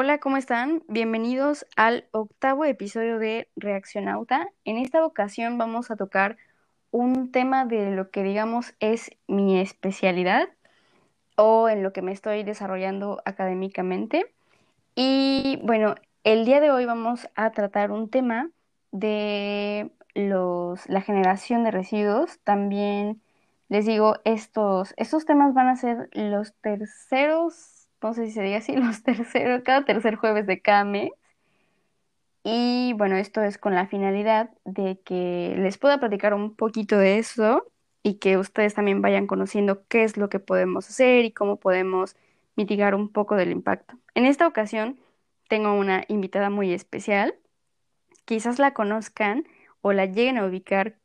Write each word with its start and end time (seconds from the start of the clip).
Hola, 0.00 0.18
¿cómo 0.18 0.36
están? 0.36 0.84
Bienvenidos 0.86 1.66
al 1.74 2.06
octavo 2.12 2.64
episodio 2.64 3.18
de 3.18 3.48
Reaccionauta. 3.56 4.48
En 4.64 4.76
esta 4.76 5.04
ocasión 5.04 5.58
vamos 5.58 5.90
a 5.90 5.96
tocar 5.96 6.36
un 6.92 7.32
tema 7.32 7.64
de 7.64 7.90
lo 7.90 8.08
que 8.08 8.22
digamos 8.22 8.74
es 8.78 9.10
mi 9.26 9.58
especialidad 9.58 10.50
o 11.34 11.68
en 11.68 11.82
lo 11.82 11.92
que 11.92 12.02
me 12.02 12.12
estoy 12.12 12.44
desarrollando 12.44 13.20
académicamente. 13.24 14.32
Y 14.94 15.58
bueno, 15.64 15.96
el 16.22 16.44
día 16.44 16.60
de 16.60 16.70
hoy 16.70 16.84
vamos 16.84 17.28
a 17.34 17.50
tratar 17.50 17.90
un 17.90 18.08
tema 18.08 18.50
de 18.92 19.90
los, 20.14 20.88
la 20.88 21.00
generación 21.00 21.64
de 21.64 21.72
residuos. 21.72 22.38
También 22.44 23.20
les 23.68 23.84
digo, 23.84 24.14
estos, 24.22 24.94
estos 24.96 25.24
temas 25.24 25.54
van 25.54 25.66
a 25.66 25.74
ser 25.74 26.08
los 26.12 26.54
terceros 26.60 27.77
no 28.02 28.14
sé 28.14 28.26
si 28.26 28.32
se 28.32 28.42
diga 28.42 28.58
así, 28.58 28.76
los 28.76 29.02
terceros, 29.02 29.62
cada 29.62 29.84
tercer 29.84 30.16
jueves 30.16 30.46
de 30.46 30.60
cada 30.60 30.84
mes. 30.84 31.10
Y 32.44 32.94
bueno, 32.94 33.16
esto 33.16 33.42
es 33.42 33.58
con 33.58 33.74
la 33.74 33.86
finalidad 33.86 34.50
de 34.64 35.00
que 35.04 35.54
les 35.58 35.76
pueda 35.78 35.98
platicar 36.00 36.34
un 36.34 36.54
poquito 36.54 36.98
de 36.98 37.18
eso 37.18 37.70
y 38.02 38.14
que 38.14 38.38
ustedes 38.38 38.74
también 38.74 39.02
vayan 39.02 39.26
conociendo 39.26 39.86
qué 39.88 40.04
es 40.04 40.16
lo 40.16 40.28
que 40.28 40.38
podemos 40.40 40.88
hacer 40.88 41.24
y 41.24 41.32
cómo 41.32 41.58
podemos 41.60 42.16
mitigar 42.56 42.94
un 42.94 43.10
poco 43.12 43.36
del 43.36 43.50
impacto. 43.52 43.98
En 44.14 44.24
esta 44.24 44.46
ocasión 44.46 44.98
tengo 45.48 45.74
una 45.74 46.04
invitada 46.08 46.50
muy 46.50 46.72
especial. 46.72 47.34
Quizás 48.24 48.58
la 48.58 48.74
conozcan 48.74 49.46
o 49.82 49.92
la 49.92 50.06
lleguen 50.06 50.38
a 50.38 50.46
ubicar 50.46 50.98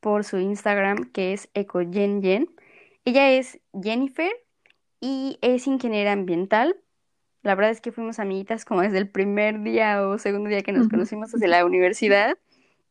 por 0.00 0.24
su 0.24 0.38
Instagram 0.38 1.10
que 1.12 1.32
es 1.32 1.50
EcoGenGen. 1.54 2.54
Ella 3.04 3.30
es 3.32 3.60
Jennifer 3.82 4.30
y 5.00 5.38
es 5.42 5.66
ingeniera 5.66 6.12
ambiental. 6.12 6.76
La 7.42 7.54
verdad 7.54 7.72
es 7.72 7.80
que 7.80 7.92
fuimos 7.92 8.18
amiguitas 8.18 8.64
como 8.64 8.82
desde 8.82 8.98
el 8.98 9.08
primer 9.08 9.62
día 9.62 10.06
o 10.06 10.18
segundo 10.18 10.50
día 10.50 10.62
que 10.62 10.72
nos 10.72 10.88
conocimos 10.88 11.32
desde 11.32 11.48
la 11.48 11.64
universidad 11.64 12.36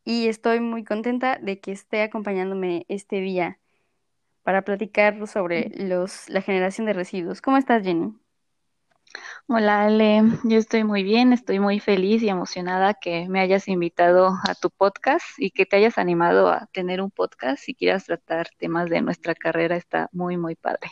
y 0.04 0.28
estoy 0.28 0.60
muy 0.60 0.84
contenta 0.84 1.38
de 1.40 1.60
que 1.60 1.72
esté 1.72 2.02
acompañándome 2.02 2.86
este 2.90 3.22
día 3.22 3.60
para 4.44 4.64
platicar 4.64 5.28
sobre 5.28 5.72
los, 5.76 6.28
la 6.30 6.42
generación 6.42 6.88
de 6.88 6.94
residuos. 6.94 7.42
¿Cómo 7.42 7.58
estás, 7.58 7.84
Jenny? 7.84 8.14
Hola 9.48 9.86
Ale, 9.86 10.22
yo 10.44 10.58
estoy 10.58 10.84
muy 10.84 11.04
bien, 11.04 11.34
estoy 11.34 11.60
muy 11.60 11.80
feliz 11.80 12.22
y 12.24 12.30
emocionada 12.30 12.94
que 12.94 13.28
me 13.30 13.40
hayas 13.40 13.68
invitado 13.68 14.34
a 14.48 14.56
tu 14.56 14.70
podcast 14.70 15.26
y 15.38 15.52
que 15.52 15.66
te 15.66 15.78
hayas 15.78 15.98
animado 15.98 16.50
a 16.50 16.68
tener 16.72 17.02
un 17.02 17.12
podcast 17.12 17.68
y 17.70 17.76
quieras 17.76 18.06
tratar 18.06 18.48
temas 18.58 18.90
de 18.90 19.02
nuestra 19.02 19.36
carrera, 19.36 19.76
está 19.76 20.10
muy, 20.12 20.38
muy 20.38 20.56
padre. 20.56 20.90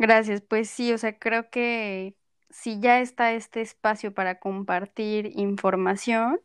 Gracias, 0.00 0.42
pues 0.42 0.70
sí, 0.70 0.92
o 0.94 0.98
sea, 0.98 1.18
creo 1.18 1.50
que 1.50 2.16
si 2.50 2.80
ya 2.80 3.00
está 3.02 3.34
este 3.34 3.62
espacio 3.62 4.14
para 4.14 4.40
compartir 4.40 5.32
información, 5.38 6.40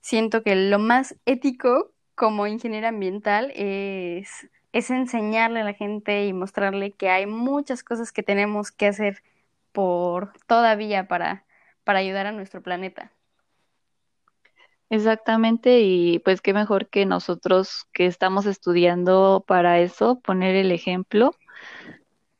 siento 0.00 0.42
que 0.44 0.56
lo 0.56 0.78
más 0.80 1.16
ético 1.26 1.92
como 2.16 2.46
ingeniera 2.48 2.88
ambiental 2.90 3.52
es, 3.56 4.48
es 4.72 4.90
enseñarle 4.90 5.60
a 5.62 5.64
la 5.64 5.74
gente 5.74 6.26
y 6.26 6.34
mostrarle 6.34 6.92
que 6.92 7.10
hay 7.10 7.26
muchas 7.26 7.84
cosas 7.84 8.12
que 8.12 8.22
tenemos 8.24 8.72
que 8.72 8.88
hacer 8.88 9.22
por 9.72 10.34
todavía 10.48 11.08
para, 11.08 11.44
para 11.84 12.00
ayudar 12.00 12.26
a 12.26 12.32
nuestro 12.32 12.62
planeta. 12.62 13.12
Exactamente, 14.90 15.80
y 15.80 16.18
pues 16.20 16.42
qué 16.42 16.52
mejor 16.52 16.88
que 16.88 17.06
nosotros 17.06 17.86
que 17.94 18.06
estamos 18.06 18.46
estudiando 18.46 19.42
para 19.46 19.80
eso, 19.80 20.20
poner 20.20 20.54
el 20.54 20.70
ejemplo 20.70 21.32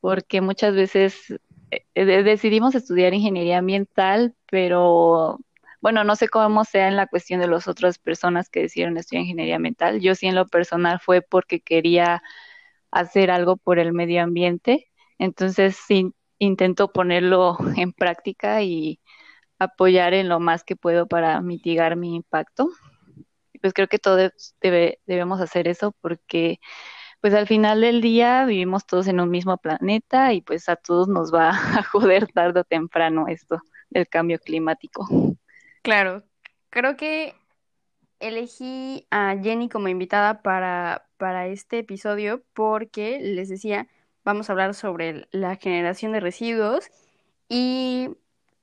porque 0.02 0.40
muchas 0.40 0.74
veces 0.74 1.32
eh, 1.70 2.04
decidimos 2.24 2.74
estudiar 2.74 3.14
ingeniería 3.14 3.58
ambiental, 3.58 4.34
pero 4.50 5.38
bueno, 5.80 6.02
no 6.02 6.16
sé 6.16 6.28
cómo 6.28 6.64
sea 6.64 6.88
en 6.88 6.96
la 6.96 7.06
cuestión 7.06 7.40
de 7.40 7.46
las 7.46 7.68
otras 7.68 7.98
personas 8.00 8.50
que 8.50 8.62
decidieron 8.62 8.96
estudiar 8.98 9.22
ingeniería 9.22 9.56
ambiental. 9.56 10.00
Yo 10.00 10.16
sí 10.16 10.26
en 10.26 10.34
lo 10.34 10.48
personal 10.48 10.98
fue 11.00 11.22
porque 11.22 11.60
quería 11.60 12.20
hacer 12.90 13.30
algo 13.30 13.56
por 13.56 13.78
el 13.78 13.92
medio 13.92 14.24
ambiente, 14.24 14.88
entonces 15.18 15.78
intento 16.38 16.92
ponerlo 16.92 17.56
en 17.76 17.92
práctica 17.92 18.60
y 18.62 19.00
apoyar 19.60 20.14
en 20.14 20.28
lo 20.28 20.40
más 20.40 20.64
que 20.64 20.74
puedo 20.74 21.06
para 21.06 21.40
mitigar 21.42 21.94
mi 21.94 22.16
impacto. 22.16 22.68
Pues 23.60 23.72
creo 23.72 23.86
que 23.86 24.00
todos 24.00 24.32
debemos 24.60 25.40
hacer 25.40 25.68
eso 25.68 25.94
porque 26.00 26.58
pues 27.22 27.34
al 27.34 27.46
final 27.46 27.80
del 27.80 28.00
día 28.00 28.44
vivimos 28.44 28.84
todos 28.84 29.06
en 29.06 29.20
un 29.20 29.30
mismo 29.30 29.56
planeta 29.56 30.32
y 30.32 30.42
pues 30.42 30.68
a 30.68 30.74
todos 30.74 31.06
nos 31.06 31.32
va 31.32 31.50
a 31.78 31.82
joder 31.84 32.26
tarde 32.26 32.60
o 32.60 32.64
temprano 32.64 33.28
esto 33.28 33.62
del 33.90 34.08
cambio 34.08 34.40
climático. 34.40 35.06
Claro, 35.82 36.24
creo 36.68 36.96
que 36.96 37.34
elegí 38.18 39.06
a 39.10 39.36
Jenny 39.40 39.68
como 39.68 39.86
invitada 39.86 40.42
para, 40.42 41.06
para 41.16 41.46
este 41.46 41.78
episodio 41.78 42.42
porque 42.54 43.20
les 43.20 43.48
decía, 43.48 43.86
vamos 44.24 44.50
a 44.50 44.54
hablar 44.54 44.74
sobre 44.74 45.28
la 45.30 45.54
generación 45.54 46.10
de 46.10 46.18
residuos 46.18 46.90
y 47.48 48.10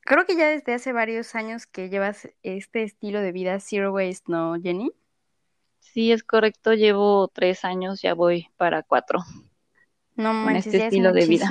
creo 0.02 0.26
que 0.26 0.36
ya 0.36 0.50
desde 0.50 0.74
hace 0.74 0.92
varios 0.92 1.34
años 1.34 1.66
que 1.66 1.88
llevas 1.88 2.28
este 2.44 2.84
estilo 2.84 3.22
de 3.22 3.32
vida 3.32 3.58
zero 3.62 3.94
waste, 3.94 4.30
¿no, 4.30 4.56
Jenny? 4.62 4.92
Sí, 5.80 6.12
es 6.12 6.24
correcto, 6.24 6.74
llevo 6.74 7.28
tres 7.30 7.66
años, 7.66 8.02
ya 8.02 8.14
voy 8.14 8.48
para 8.58 8.84
cuatro. 8.84 9.20
No 10.16 10.34
manches, 10.34 10.68
este 10.68 10.86
estilo 10.86 11.12
de 11.12 11.26
vida. 11.26 11.50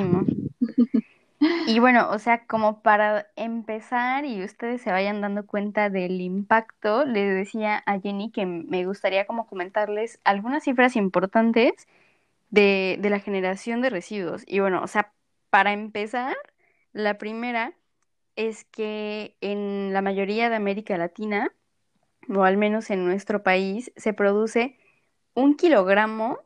Y 1.68 1.78
bueno, 1.80 2.08
o 2.10 2.18
sea, 2.18 2.46
como 2.46 2.82
para 2.82 3.26
empezar 3.36 4.24
y 4.24 4.42
ustedes 4.42 4.80
se 4.80 4.90
vayan 4.90 5.20
dando 5.20 5.46
cuenta 5.46 5.90
del 5.90 6.20
impacto, 6.20 7.04
le 7.04 7.24
decía 7.26 7.82
a 7.86 8.00
Jenny 8.00 8.30
que 8.30 8.46
me 8.46 8.86
gustaría 8.86 9.26
como 9.26 9.46
comentarles 9.46 10.18
algunas 10.24 10.64
cifras 10.64 10.96
importantes 10.96 11.86
de, 12.50 12.98
de 13.00 13.10
la 13.10 13.20
generación 13.20 13.82
de 13.82 13.90
residuos. 13.90 14.44
Y 14.46 14.60
bueno, 14.60 14.82
o 14.82 14.86
sea, 14.86 15.12
para 15.50 15.72
empezar, 15.72 16.36
la 16.92 17.18
primera 17.18 17.74
es 18.36 18.64
que 18.64 19.36
en 19.40 19.92
la 19.92 20.02
mayoría 20.02 20.48
de 20.50 20.56
América 20.56 20.96
Latina, 20.98 21.52
o 22.28 22.44
al 22.44 22.56
menos 22.56 22.90
en 22.90 23.04
nuestro 23.04 23.42
país, 23.42 23.92
se 23.96 24.12
produce 24.12 24.76
un 25.34 25.56
kilogramo 25.56 26.38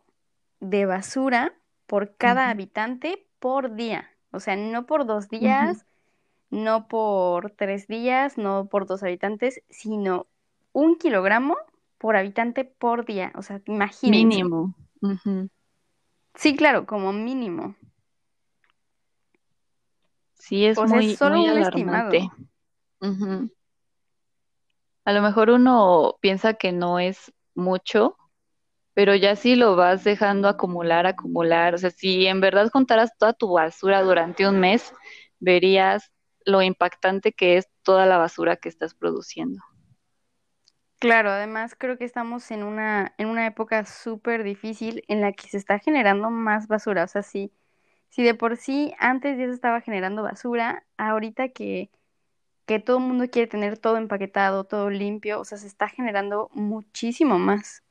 de 0.61 0.87
basura 0.87 1.55
por 1.87 2.17
cada 2.17 2.51
habitante 2.51 3.27
por 3.39 3.75
día. 3.75 4.11
O 4.31 4.41
sea, 4.41 4.57
no 4.57 4.87
por 4.87 5.07
dos 5.07 5.29
días, 5.29 5.85
no 6.51 6.89
por 6.89 7.51
tres 7.51 7.89
días, 7.89 8.39
no 8.39 8.67
por 8.67 8.87
dos 8.87 9.03
habitantes, 9.03 9.63
sino 9.69 10.27
un 10.73 10.97
kilogramo 10.97 11.57
por 11.99 12.17
habitante 12.17 12.65
por 12.65 13.05
día. 13.05 13.33
O 13.35 13.43
sea, 13.43 13.61
imagínense. 13.67 14.43
Mínimo. 14.43 14.75
Sí, 16.35 16.57
claro, 16.57 16.87
como 16.87 17.13
mínimo. 17.13 17.75
Sí, 20.35 20.65
es 20.65 20.79
muy, 20.79 21.17
muy 21.21 21.47
alarmante 21.47 22.29
a 25.05 25.13
lo 25.13 25.23
mejor 25.23 25.51
uno 25.51 26.17
piensa 26.21 26.55
que 26.55 26.73
no 26.73 26.99
es 26.99 27.33
mucho, 27.55 28.17
pero 28.95 29.15
ya 29.15 29.37
si 29.37 29.57
lo 29.57 29.77
vas 29.77 30.05
dejando 30.05 30.49
acumular, 30.49 31.07
acumular, 31.07 31.75
o 31.75 31.79
sea, 31.79 31.91
si 31.91 32.27
en 32.27 32.41
verdad 32.41 32.71
contaras 32.71 33.17
toda 33.19 33.33
tu 33.33 33.53
basura 33.53 34.03
durante 34.03 34.47
un 34.49 34.61
mes, 34.61 34.93
verías 35.41 36.13
lo 36.45 36.63
impactante 36.63 37.33
que 37.33 37.57
es 37.57 37.69
toda 37.83 38.07
la 38.07 38.19
basura 38.19 38.57
que 38.57 38.69
estás 38.69 38.95
produciendo. 38.95 39.61
Claro, 40.99 41.31
además 41.31 41.75
creo 41.77 41.99
que 41.99 42.05
estamos 42.05 42.51
en 42.53 42.63
una, 42.63 43.13
en 43.19 43.27
una 43.27 43.47
época 43.47 43.85
súper 43.87 44.45
difícil 44.45 45.03
en 45.09 45.21
la 45.21 45.33
que 45.33 45.49
se 45.49 45.57
está 45.57 45.81
generando 45.81 46.31
más 46.31 46.69
basura. 46.69 47.03
O 47.05 47.09
sea, 47.09 47.23
si, 47.23 47.53
si 48.09 48.23
de 48.23 48.35
por 48.35 48.57
sí 48.57 48.95
antes 49.01 49.37
ya 49.37 49.47
se 49.47 49.53
estaba 49.53 49.81
generando 49.81 50.23
basura, 50.23 50.85
ahorita 50.99 51.49
que 51.49 51.91
que 52.67 52.79
todo 52.81 52.99
el 52.99 53.05
mundo 53.05 53.29
quiere 53.31 53.49
tener 53.49 53.79
todo 53.79 53.97
empaquetado, 53.97 54.65
todo 54.65 54.91
limpio, 54.91 55.41
o 55.41 55.45
sea, 55.45 55.59
se 55.59 55.67
está 55.67 55.89
generando 55.89 56.51
muchísimo 56.55 57.39
más. 57.39 57.83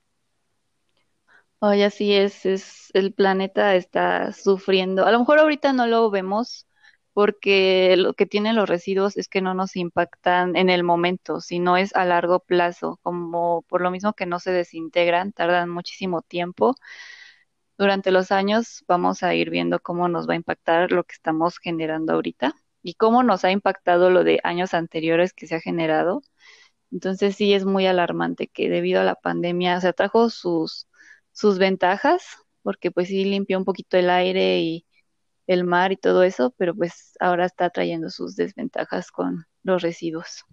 Oye, 1.60 1.86
así 1.86 2.14
es, 2.14 2.46
es, 2.46 2.90
el 2.94 3.14
planeta 3.14 3.76
está 3.76 4.32
sufriendo. 4.34 5.06
A 5.06 5.12
lo 5.12 5.20
mejor 5.20 5.40
ahorita 5.40 5.74
no 5.74 5.86
lo 5.88 6.10
vemos 6.10 6.68
porque 7.14 7.96
lo 7.98 8.14
que 8.16 8.26
tienen 8.26 8.56
los 8.56 8.68
residuos 8.70 9.16
es 9.18 9.28
que 9.28 9.42
no 9.42 9.54
nos 9.54 9.76
impactan 9.76 10.56
en 10.56 10.70
el 10.72 10.84
momento, 10.84 11.40
sino 11.42 11.78
es 11.78 11.96
a 11.96 12.06
largo 12.06 12.40
plazo, 12.40 13.00
como 13.04 13.62
por 13.64 13.82
lo 13.82 13.92
mismo 13.92 14.14
que 14.14 14.26
no 14.26 14.40
se 14.40 14.52
desintegran, 14.52 15.34
tardan 15.34 15.70
muchísimo 15.70 16.22
tiempo. 16.24 16.76
Durante 17.78 18.12
los 18.12 18.32
años 18.32 18.84
vamos 18.88 19.24
a 19.24 19.36
ir 19.36 19.50
viendo 19.50 19.80
cómo 19.82 20.08
nos 20.08 20.28
va 20.28 20.34
a 20.34 20.38
impactar 20.38 20.92
lo 20.92 21.04
que 21.04 21.14
estamos 21.14 21.58
generando 21.60 22.14
ahorita 22.14 22.56
y 22.84 22.96
cómo 22.96 23.24
nos 23.24 23.46
ha 23.46 23.52
impactado 23.52 24.10
lo 24.10 24.24
de 24.24 24.40
años 24.44 24.74
anteriores 24.74 25.34
que 25.34 25.48
se 25.48 25.56
ha 25.56 25.62
generado. 25.62 26.22
Entonces 26.92 27.36
sí 27.36 27.54
es 27.54 27.66
muy 27.66 27.88
alarmante 27.88 28.48
que 28.48 28.70
debido 28.70 29.02
a 29.02 29.04
la 29.06 29.16
pandemia 29.16 29.80
se 29.82 29.94
trajo 29.94 30.30
sus, 30.30 30.88
sus 31.32 31.58
ventajas, 31.60 32.24
porque 32.64 32.92
pues 32.92 33.08
sí 33.10 33.26
limpió 33.26 33.58
un 33.58 33.66
poquito 33.66 33.98
el 33.98 34.10
aire 34.10 34.60
y 34.62 34.86
el 35.48 35.64
mar 35.66 35.92
y 35.94 35.98
todo 35.98 36.24
eso, 36.24 36.54
pero 36.58 36.76
pues 36.76 37.14
ahora 37.20 37.46
está 37.46 37.70
trayendo 37.72 38.10
sus 38.10 38.36
desventajas 38.36 39.12
con 39.12 39.46
los 39.64 39.82
residuos. 39.84 40.46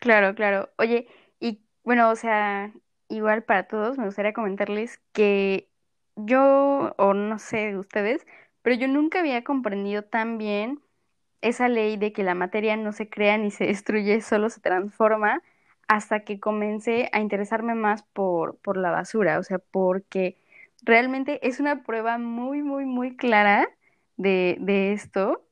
Claro, 0.00 0.34
claro. 0.34 0.70
Oye, 0.78 1.06
y 1.40 1.64
bueno, 1.84 2.10
o 2.10 2.16
sea, 2.16 2.72
igual 3.08 3.44
para 3.44 3.68
todos, 3.68 3.98
me 3.98 4.06
gustaría 4.06 4.32
comentarles 4.32 5.00
que 5.12 5.70
yo, 6.16 6.94
o 6.98 7.14
no 7.14 7.38
sé 7.38 7.76
ustedes, 7.76 8.26
pero 8.62 8.76
yo 8.76 8.88
nunca 8.88 9.20
había 9.20 9.44
comprendido 9.44 10.02
tan 10.04 10.38
bien 10.38 10.82
esa 11.42 11.68
ley 11.68 11.96
de 11.96 12.12
que 12.12 12.22
la 12.24 12.34
materia 12.34 12.76
no 12.76 12.92
se 12.92 13.08
crea 13.08 13.38
ni 13.38 13.50
se 13.50 13.66
destruye, 13.66 14.20
solo 14.22 14.50
se 14.50 14.60
transforma, 14.60 15.42
hasta 15.88 16.20
que 16.20 16.40
comencé 16.40 17.10
a 17.12 17.20
interesarme 17.20 17.74
más 17.74 18.02
por, 18.04 18.56
por 18.58 18.76
la 18.76 18.90
basura, 18.90 19.38
o 19.38 19.42
sea, 19.42 19.58
porque 19.58 20.38
realmente 20.82 21.46
es 21.46 21.60
una 21.60 21.82
prueba 21.84 22.18
muy, 22.18 22.62
muy, 22.62 22.86
muy 22.86 23.16
clara 23.16 23.68
de, 24.16 24.56
de 24.60 24.92
esto, 24.92 25.44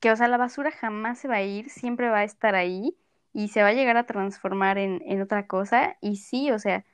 que, 0.00 0.10
o 0.10 0.16
sea, 0.16 0.28
la 0.28 0.36
basura 0.36 0.70
jamás 0.70 1.18
se 1.18 1.28
va 1.28 1.36
a 1.36 1.42
ir, 1.42 1.70
siempre 1.70 2.08
va 2.10 2.18
a 2.18 2.24
estar 2.24 2.54
ahí 2.54 2.96
y 3.32 3.48
se 3.48 3.62
va 3.62 3.68
a 3.68 3.72
llegar 3.72 3.96
a 3.96 4.06
transformar 4.06 4.78
en, 4.78 5.02
en 5.06 5.20
otra 5.22 5.46
cosa, 5.46 5.96
y 6.00 6.16
sí, 6.16 6.50
o 6.50 6.58
sea, 6.58 6.84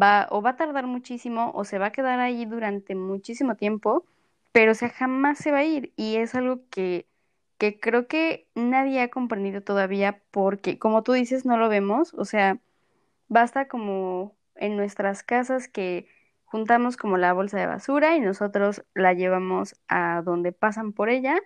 va 0.00 0.28
o 0.30 0.42
va 0.42 0.50
a 0.50 0.56
tardar 0.56 0.86
muchísimo 0.86 1.52
o 1.54 1.64
se 1.64 1.78
va 1.78 1.86
a 1.86 1.92
quedar 1.92 2.20
ahí 2.20 2.44
durante 2.46 2.94
muchísimo 2.94 3.56
tiempo, 3.56 4.04
pero 4.52 4.72
o 4.72 4.74
sea, 4.74 4.88
jamás 4.90 5.38
se 5.38 5.52
va 5.52 5.58
a 5.58 5.64
ir 5.64 5.92
y 5.96 6.16
es 6.16 6.34
algo 6.34 6.60
que, 6.70 7.06
que 7.58 7.80
creo 7.80 8.06
que 8.08 8.48
nadie 8.54 9.00
ha 9.02 9.10
comprendido 9.10 9.62
todavía 9.62 10.22
porque, 10.30 10.78
como 10.78 11.02
tú 11.02 11.12
dices, 11.12 11.44
no 11.46 11.56
lo 11.56 11.68
vemos, 11.68 12.14
o 12.14 12.24
sea, 12.24 12.58
basta 13.28 13.68
como 13.68 14.36
en 14.56 14.76
nuestras 14.76 15.22
casas 15.22 15.68
que 15.68 16.08
juntamos 16.44 16.96
como 16.96 17.16
la 17.18 17.32
bolsa 17.32 17.58
de 17.58 17.66
basura 17.66 18.16
y 18.16 18.20
nosotros 18.20 18.84
la 18.94 19.12
llevamos 19.14 19.76
a 19.88 20.22
donde 20.24 20.52
pasan 20.52 20.92
por 20.92 21.10
ella 21.10 21.38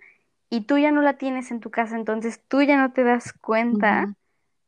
y 0.51 0.63
tú 0.63 0.79
ya 0.79 0.93
no 0.93 1.03
la 1.03 1.19
tienes 1.19 1.51
en 1.51 1.61
tu 1.61 1.71
casa, 1.71 1.97
entonces 1.97 2.43
tú 2.49 2.63
ya 2.63 2.77
no 2.77 2.93
te 2.93 3.05
das 3.05 3.33
cuenta 3.35 4.13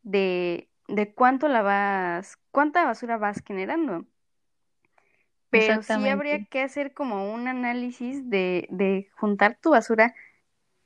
de, 0.03 0.71
de 0.89 1.15
cuánto 1.15 1.49
la 1.49 1.63
vas, 1.63 2.39
cuánta 2.53 2.85
basura 2.85 3.19
vas 3.19 3.43
generando. 3.47 4.07
Pero 5.51 5.83
sí 5.83 6.09
habría 6.09 6.45
que 6.49 6.63
hacer 6.63 6.95
como 6.95 7.33
un 7.35 7.47
análisis 7.47 8.31
de, 8.31 8.67
de 8.71 9.09
juntar 9.17 9.59
tu 9.61 9.71
basura, 9.71 10.15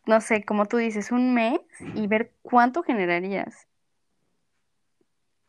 no 0.06 0.20
sé, 0.20 0.44
como 0.44 0.66
tú 0.66 0.76
dices, 0.78 1.12
un 1.12 1.34
mes 1.34 1.60
y 1.94 2.06
ver 2.06 2.32
cuánto 2.42 2.82
generarías. 2.82 3.68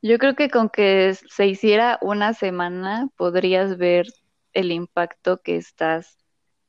Yo 0.01 0.18
creo 0.19 0.36
que 0.36 0.50
con 0.50 0.69
que 0.69 1.15
se 1.15 1.48
hiciera 1.48 1.98
una 2.01 2.33
semana 2.33 3.09
podrías 3.18 3.77
ver 3.77 4.06
el 4.54 4.71
impacto 4.71 5.42
que 5.42 5.57
estás 5.57 6.18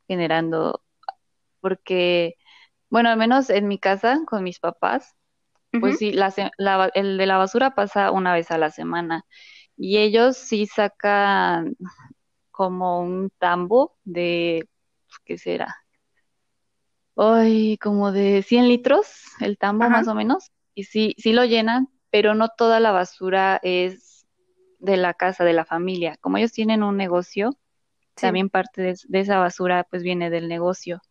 generando, 0.08 0.82
porque, 1.60 2.36
bueno, 2.90 3.10
al 3.10 3.18
menos 3.18 3.50
en 3.50 3.68
mi 3.68 3.78
casa 3.80 4.20
con 4.26 4.44
mis 4.44 4.60
papás, 4.60 5.16
pues 5.78 5.96
Ujú, 5.96 5.98
sí, 5.98 6.12
la, 6.12 6.32
la 6.58 6.90
el 6.94 7.18
de 7.18 7.26
la 7.26 7.38
basura 7.38 7.74
pasa 7.74 8.12
una 8.12 8.34
vez 8.34 8.50
a 8.52 8.58
la 8.58 8.70
semana 8.70 9.24
y 9.76 9.98
ellos 9.98 10.36
sí 10.38 10.66
sacan 10.66 11.76
como 12.52 13.00
un 13.02 13.30
tambo 13.38 13.98
de, 14.04 14.68
pues, 15.08 15.18
¿qué 15.26 15.38
será? 15.38 15.76
Ay, 17.18 17.78
como 17.78 18.12
de 18.12 18.42
100 18.42 18.68
litros, 18.68 19.08
el 19.40 19.58
tambo 19.58 19.90
más 19.90 20.08
o 20.08 20.14
menos, 20.14 20.52
y 20.74 20.84
sí, 20.84 21.14
sí 21.18 21.32
lo 21.32 21.44
llenan, 21.44 21.88
pero 22.10 22.34
no 22.34 22.48
toda 22.48 22.80
la 22.80 22.92
basura 22.92 23.60
es 23.62 24.26
de 24.78 24.96
la 24.96 25.14
casa, 25.14 25.44
de 25.44 25.52
la 25.54 25.64
familia. 25.66 26.16
Como 26.20 26.38
ellos 26.38 26.52
tienen 26.52 26.82
un 26.84 26.96
negocio, 26.96 27.50
sí, 28.16 28.32
también 28.32 28.50
parte 28.50 28.82
de, 28.82 28.96
de 29.08 29.20
esa 29.20 29.38
basura 29.38 29.84
pues 29.90 30.02
viene 30.04 30.30
del 30.30 30.48
negocio. 30.48 31.02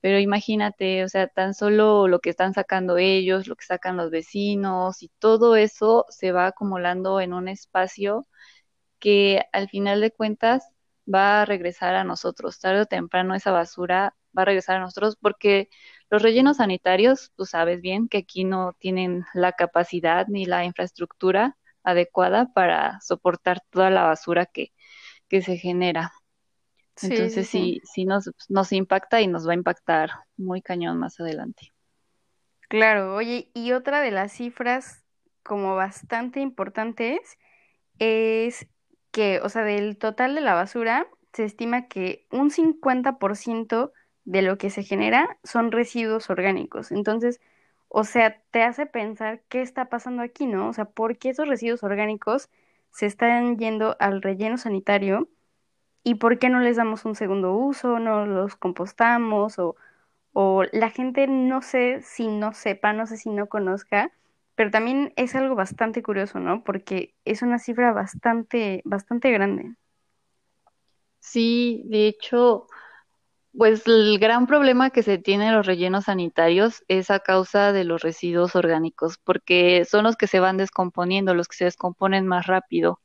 Pero 0.00 0.18
imagínate, 0.20 1.04
o 1.04 1.08
sea, 1.08 1.28
tan 1.28 1.54
solo 1.54 2.08
lo 2.08 2.20
que 2.20 2.30
están 2.30 2.54
sacando 2.54 2.98
ellos, 2.98 3.48
lo 3.48 3.56
que 3.56 3.66
sacan 3.66 3.96
los 3.98 4.10
vecinos 4.10 5.02
y 5.02 5.10
todo 5.20 5.56
eso 5.56 6.06
se 6.10 6.32
va 6.32 6.46
acumulando 6.48 7.20
en 7.20 7.34
un 7.34 7.48
espacio 7.48 8.26
que 8.98 9.42
al 9.52 9.68
final 9.68 10.00
de 10.00 10.10
cuentas 10.12 10.68
va 11.12 11.42
a 11.42 11.44
regresar 11.46 11.94
a 11.94 12.04
nosotros. 12.04 12.58
Tarde 12.60 12.82
o 12.82 12.86
temprano 12.86 13.34
esa 13.34 13.52
basura 13.52 14.14
va 14.36 14.42
a 14.42 14.44
regresar 14.46 14.76
a 14.76 14.80
nosotros 14.80 15.16
porque 15.20 15.68
los 16.10 16.22
rellenos 16.22 16.58
sanitarios, 16.58 17.32
tú 17.36 17.46
sabes 17.46 17.80
bien 17.80 18.08
que 18.08 18.18
aquí 18.18 18.44
no 18.44 18.74
tienen 18.78 19.24
la 19.34 19.52
capacidad 19.52 20.26
ni 20.28 20.46
la 20.46 20.64
infraestructura 20.64 21.56
adecuada 21.82 22.52
para 22.54 23.00
soportar 23.00 23.60
toda 23.70 23.90
la 23.90 24.04
basura 24.04 24.46
que, 24.46 24.72
que 25.28 25.42
se 25.42 25.58
genera. 25.58 26.12
sí, 26.96 27.30
Entonces 27.30 27.46
sí. 27.46 27.46
sí, 27.48 27.80
sí 27.84 28.04
nos, 28.06 28.30
nos 28.48 28.72
impacta 28.72 29.20
y 29.20 29.26
nos 29.28 29.46
va 29.48 29.52
a 29.52 29.56
impactar 29.56 30.10
muy 30.38 30.62
cañón 30.62 30.98
más 30.98 31.20
adelante. 31.20 31.72
Claro, 32.68 33.14
oye, 33.16 33.50
y 33.54 33.72
otra 33.72 34.00
de 34.00 34.10
las 34.12 34.32
cifras 34.32 35.04
como 35.42 35.74
bastante 35.74 36.40
importantes 36.40 37.18
es 37.98 38.68
que, 39.12 39.40
o 39.42 39.48
sea, 39.50 39.64
del 39.64 39.98
total 39.98 40.34
de 40.36 40.40
la 40.42 40.54
basura, 40.54 41.08
se 41.32 41.44
estima 41.44 41.88
que 41.88 42.26
un 42.32 42.50
50% 42.50 43.92
de 44.30 44.42
lo 44.42 44.58
que 44.58 44.70
se 44.70 44.82
genera 44.84 45.38
son 45.44 45.72
residuos 45.72 46.30
orgánicos. 46.30 46.92
Entonces, 46.92 47.40
o 47.88 48.04
sea, 48.04 48.40
te 48.50 48.62
hace 48.62 48.86
pensar 48.86 49.42
qué 49.48 49.62
está 49.62 49.88
pasando 49.88 50.22
aquí, 50.22 50.46
¿no? 50.46 50.68
O 50.68 50.72
sea, 50.72 50.86
¿por 50.86 51.18
qué 51.18 51.30
esos 51.30 51.48
residuos 51.48 51.82
orgánicos 51.82 52.48
se 52.92 53.06
están 53.06 53.58
yendo 53.58 53.96
al 54.00 54.22
relleno 54.22 54.58
sanitario 54.58 55.28
y 56.02 56.16
por 56.16 56.38
qué 56.38 56.48
no 56.50 56.60
les 56.60 56.76
damos 56.76 57.04
un 57.04 57.14
segundo 57.14 57.54
uso, 57.54 57.98
no 57.98 58.26
los 58.26 58.56
compostamos 58.56 59.58
o, 59.58 59.76
o 60.32 60.64
la 60.72 60.90
gente 60.90 61.26
no 61.28 61.62
sé 61.62 62.02
si 62.02 62.28
no 62.28 62.52
sepa, 62.54 62.92
no 62.94 63.06
sé 63.06 63.16
si 63.18 63.30
no 63.30 63.48
conozca 63.48 64.12
pero 64.56 64.70
también 64.70 65.12
es 65.16 65.34
algo 65.36 65.54
bastante 65.56 66.02
curioso, 66.02 66.40
¿no? 66.40 66.64
Porque 66.64 67.14
es 67.24 67.42
una 67.42 67.58
cifra 67.58 67.92
bastante, 67.92 68.82
bastante 68.84 69.32
grande. 69.32 69.74
Sí, 71.20 71.82
de 71.86 72.08
hecho, 72.08 72.66
Pues 73.56 73.86
el 73.86 74.18
gran 74.20 74.46
problema 74.46 74.90
que 74.90 75.02
se 75.02 75.18
tiene 75.18 75.48
en 75.48 75.54
los 75.56 75.66
rellenos 75.66 76.04
sanitarios 76.04 76.84
es 76.88 77.10
a 77.10 77.18
causa 77.20 77.72
de 77.72 77.84
los 77.84 78.00
residuos 78.02 78.54
orgánicos, 78.56 79.18
porque 79.18 79.84
son 79.84 80.04
los 80.04 80.16
que 80.16 80.28
se 80.28 80.38
van 80.40 80.56
descomponiendo, 80.56 81.34
los 81.34 81.48
que 81.48 81.56
se 81.56 81.64
descomponen 81.64 82.26
más 82.26 82.46
rápido. 82.46 83.00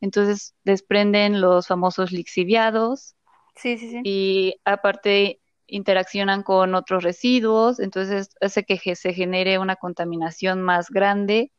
Entonces 0.00 0.54
desprenden 0.64 1.40
los 1.40 1.68
famosos 1.68 2.12
lixiviados 2.12 3.16
Sí, 3.56 3.78
sí, 3.78 3.90
sí. 3.90 4.02
y 4.02 4.56
aparte 4.64 5.40
interaccionan 5.68 6.42
con 6.44 6.74
otros 6.74 7.04
residuos, 7.04 7.80
entonces 7.80 8.30
hace 8.40 8.64
que 8.64 8.96
se 8.96 9.14
genere 9.14 9.58
una 9.58 9.76
contaminación 9.76 10.62
más 10.62 10.90
grande 10.90 11.52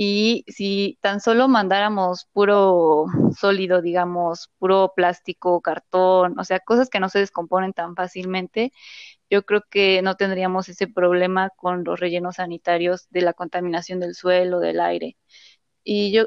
y 0.00 0.44
si 0.46 0.96
tan 1.02 1.18
solo 1.20 1.48
mandáramos 1.48 2.26
puro 2.32 3.06
sólido, 3.36 3.82
digamos, 3.82 4.48
puro 4.58 4.92
plástico, 4.94 5.60
cartón, 5.60 6.38
o 6.38 6.44
sea, 6.44 6.60
cosas 6.60 6.88
que 6.88 7.00
no 7.00 7.08
se 7.08 7.18
descomponen 7.18 7.72
tan 7.72 7.96
fácilmente, 7.96 8.72
yo 9.30 9.44
creo 9.44 9.64
que 9.70 10.00
no 10.02 10.14
tendríamos 10.16 10.68
ese 10.68 10.86
problema 10.88 11.50
con 11.50 11.82
los 11.84 11.98
rellenos 11.98 12.36
sanitarios 12.36 13.08
de 13.10 13.22
la 13.22 13.32
contaminación 13.32 13.98
del 14.00 14.14
suelo, 14.14 14.60
del 14.60 14.80
aire. 14.80 15.16
Y 15.84 16.12
yo 16.12 16.26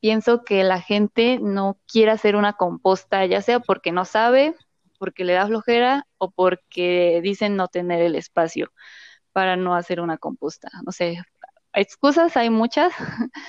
pienso 0.00 0.44
que 0.44 0.64
la 0.64 0.80
gente 0.80 1.38
no 1.40 1.78
quiere 1.86 2.12
hacer 2.12 2.36
una 2.36 2.54
composta, 2.54 3.24
ya 3.26 3.42
sea 3.42 3.60
porque 3.60 3.92
no 3.92 4.04
sabe, 4.04 4.56
porque 4.98 5.24
le 5.24 5.34
da 5.34 5.46
flojera 5.46 6.08
o 6.18 6.32
porque 6.32 7.20
dicen 7.22 7.56
no 7.56 7.68
tener 7.68 8.02
el 8.02 8.16
espacio 8.16 8.72
para 9.32 9.56
no 9.56 9.76
hacer 9.76 10.00
una 10.00 10.18
composta. 10.18 10.70
No 10.84 10.92
sé, 10.92 11.22
excusas 11.74 12.36
hay 12.36 12.50
muchas, 12.50 12.92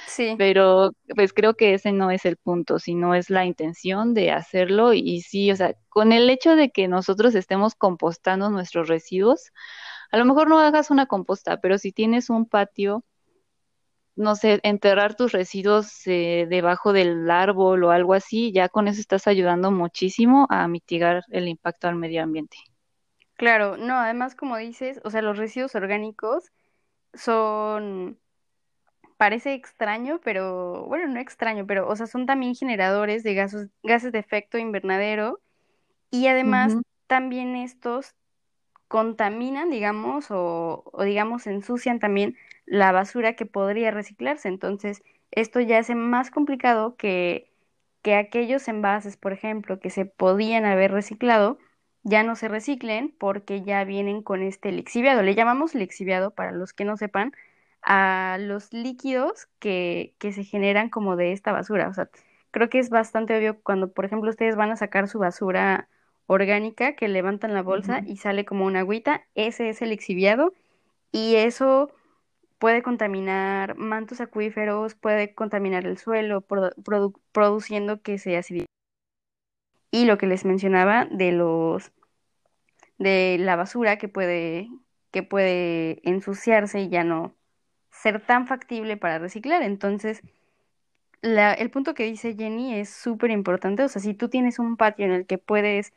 Sí, 0.05 0.37
pero 0.37 0.91
pues 1.15 1.33
creo 1.33 1.55
que 1.55 1.73
ese 1.75 1.91
no 1.91 2.11
es 2.11 2.25
el 2.25 2.37
punto, 2.37 2.79
sino 2.79 3.15
es 3.15 3.29
la 3.29 3.45
intención 3.45 4.13
de 4.13 4.31
hacerlo 4.31 4.93
y 4.93 5.21
sí, 5.21 5.51
o 5.51 5.55
sea, 5.55 5.75
con 5.89 6.11
el 6.11 6.29
hecho 6.29 6.55
de 6.55 6.71
que 6.71 6.87
nosotros 6.87 7.35
estemos 7.35 7.75
compostando 7.75 8.49
nuestros 8.49 8.87
residuos, 8.87 9.51
a 10.11 10.17
lo 10.17 10.25
mejor 10.25 10.49
no 10.49 10.59
hagas 10.59 10.91
una 10.91 11.07
composta, 11.07 11.59
pero 11.61 11.77
si 11.77 11.91
tienes 11.91 12.29
un 12.29 12.47
patio, 12.47 13.03
no 14.15 14.35
sé, 14.35 14.59
enterrar 14.63 15.15
tus 15.15 15.31
residuos 15.31 16.05
eh, 16.07 16.47
debajo 16.49 16.93
del 16.93 17.29
árbol 17.29 17.83
o 17.83 17.91
algo 17.91 18.13
así, 18.13 18.51
ya 18.51 18.69
con 18.69 18.87
eso 18.87 18.99
estás 18.99 19.27
ayudando 19.27 19.71
muchísimo 19.71 20.47
a 20.49 20.67
mitigar 20.67 21.23
el 21.29 21.47
impacto 21.47 21.87
al 21.87 21.95
medio 21.95 22.23
ambiente. 22.23 22.57
claro. 23.35 23.77
No, 23.77 23.95
además, 23.95 24.35
como 24.35 24.57
dices, 24.57 24.99
o 25.03 25.09
sea, 25.09 25.21
los 25.21 25.37
residuos 25.37 25.75
orgánicos 25.75 26.51
son, 27.13 28.19
parece 29.17 29.53
extraño, 29.53 30.19
pero, 30.23 30.85
bueno, 30.87 31.07
no 31.07 31.19
extraño, 31.19 31.65
pero, 31.67 31.87
o 31.87 31.95
sea, 31.95 32.07
son 32.07 32.25
también 32.25 32.55
generadores 32.55 33.23
de 33.23 33.33
gases, 33.35 33.69
gases 33.83 34.11
de 34.11 34.19
efecto 34.19 34.57
invernadero 34.57 35.39
y 36.11 36.27
además 36.27 36.77
también 37.07 37.55
estos 37.55 38.15
contaminan, 38.87 39.69
digamos, 39.71 40.29
o, 40.29 40.83
o 40.91 41.03
digamos 41.03 41.47
ensucian 41.47 41.99
también 41.99 42.37
la 42.65 42.91
basura 42.91 43.35
que 43.35 43.45
podría 43.45 43.91
reciclarse. 43.91 44.47
Entonces, 44.47 45.03
esto 45.31 45.59
ya 45.59 45.79
hace 45.79 45.95
más 45.95 46.31
complicado 46.31 46.95
que, 46.95 47.51
que 48.03 48.15
aquellos 48.15 48.67
envases, 48.67 49.17
por 49.17 49.33
ejemplo, 49.33 49.79
que 49.79 49.89
se 49.89 50.05
podían 50.05 50.65
haber 50.65 50.91
reciclado, 50.91 51.57
ya 52.03 52.23
no 52.23 52.35
se 52.35 52.47
reciclen 52.47 53.13
porque 53.17 53.61
ya 53.63 53.83
vienen 53.85 54.21
con 54.23 54.41
este 54.43 54.71
lixiviado. 54.71 55.21
Le 55.23 55.35
llamamos 55.35 55.75
lixiviado, 55.75 56.31
para 56.31 56.51
los 56.51 56.73
que 56.73 56.85
no 56.85 56.97
sepan, 56.97 57.33
a 57.81 58.37
los 58.39 58.71
líquidos 58.73 59.47
que, 59.59 60.15
que 60.19 60.31
se 60.33 60.43
generan 60.43 60.89
como 60.89 61.15
de 61.15 61.31
esta 61.33 61.51
basura. 61.51 61.89
O 61.89 61.93
sea, 61.93 62.09
creo 62.51 62.69
que 62.69 62.79
es 62.79 62.89
bastante 62.89 63.37
obvio 63.37 63.59
cuando, 63.61 63.91
por 63.93 64.05
ejemplo, 64.05 64.29
ustedes 64.29 64.55
van 64.55 64.71
a 64.71 64.77
sacar 64.77 65.07
su 65.07 65.19
basura 65.19 65.89
orgánica, 66.27 66.95
que 66.95 67.07
levantan 67.07 67.53
la 67.53 67.61
bolsa 67.63 68.01
y 68.05 68.17
sale 68.17 68.45
como 68.45 68.65
una 68.65 68.79
agüita, 68.81 69.25
ese 69.35 69.69
es 69.69 69.81
el 69.81 69.89
lixiviado 69.89 70.53
y 71.11 71.35
eso 71.37 71.91
puede 72.59 72.83
contaminar 72.83 73.75
mantos 73.77 74.21
acuíferos, 74.21 74.95
puede 74.95 75.33
contaminar 75.35 75.85
el 75.85 75.97
suelo, 75.97 76.41
produ- 76.47 76.75
produ- 76.77 77.19
produciendo 77.33 78.01
que 78.01 78.17
se 78.19 78.37
acidifique. 78.37 78.72
Y 79.93 80.03
lo 80.03 80.17
que 80.17 80.27
les 80.27 80.43
mencionaba 80.43 81.05
de 81.09 81.31
los 81.31 81.93
de 82.97 83.37
la 83.39 83.55
basura 83.55 83.97
que 83.97 84.07
puede 84.07 84.69
que 85.11 85.23
puede 85.23 85.99
ensuciarse 86.09 86.81
y 86.81 86.89
ya 86.89 87.03
no 87.03 87.35
ser 87.91 88.25
tan 88.25 88.47
factible 88.47 88.97
para 88.97 89.19
reciclar. 89.19 89.61
Entonces, 89.61 90.21
la- 91.21 91.53
el 91.53 91.69
punto 91.71 91.93
que 91.93 92.03
dice 92.05 92.35
Jenny 92.37 92.75
es 92.75 92.89
súper 92.89 93.31
importante. 93.31 93.83
O 93.83 93.87
sea, 93.89 94.01
si 94.01 94.13
tú 94.13 94.29
tienes 94.29 94.59
un 94.59 94.77
patio 94.77 95.05
en 95.05 95.11
el 95.13 95.25
que 95.25 95.37
puedes 95.37 95.93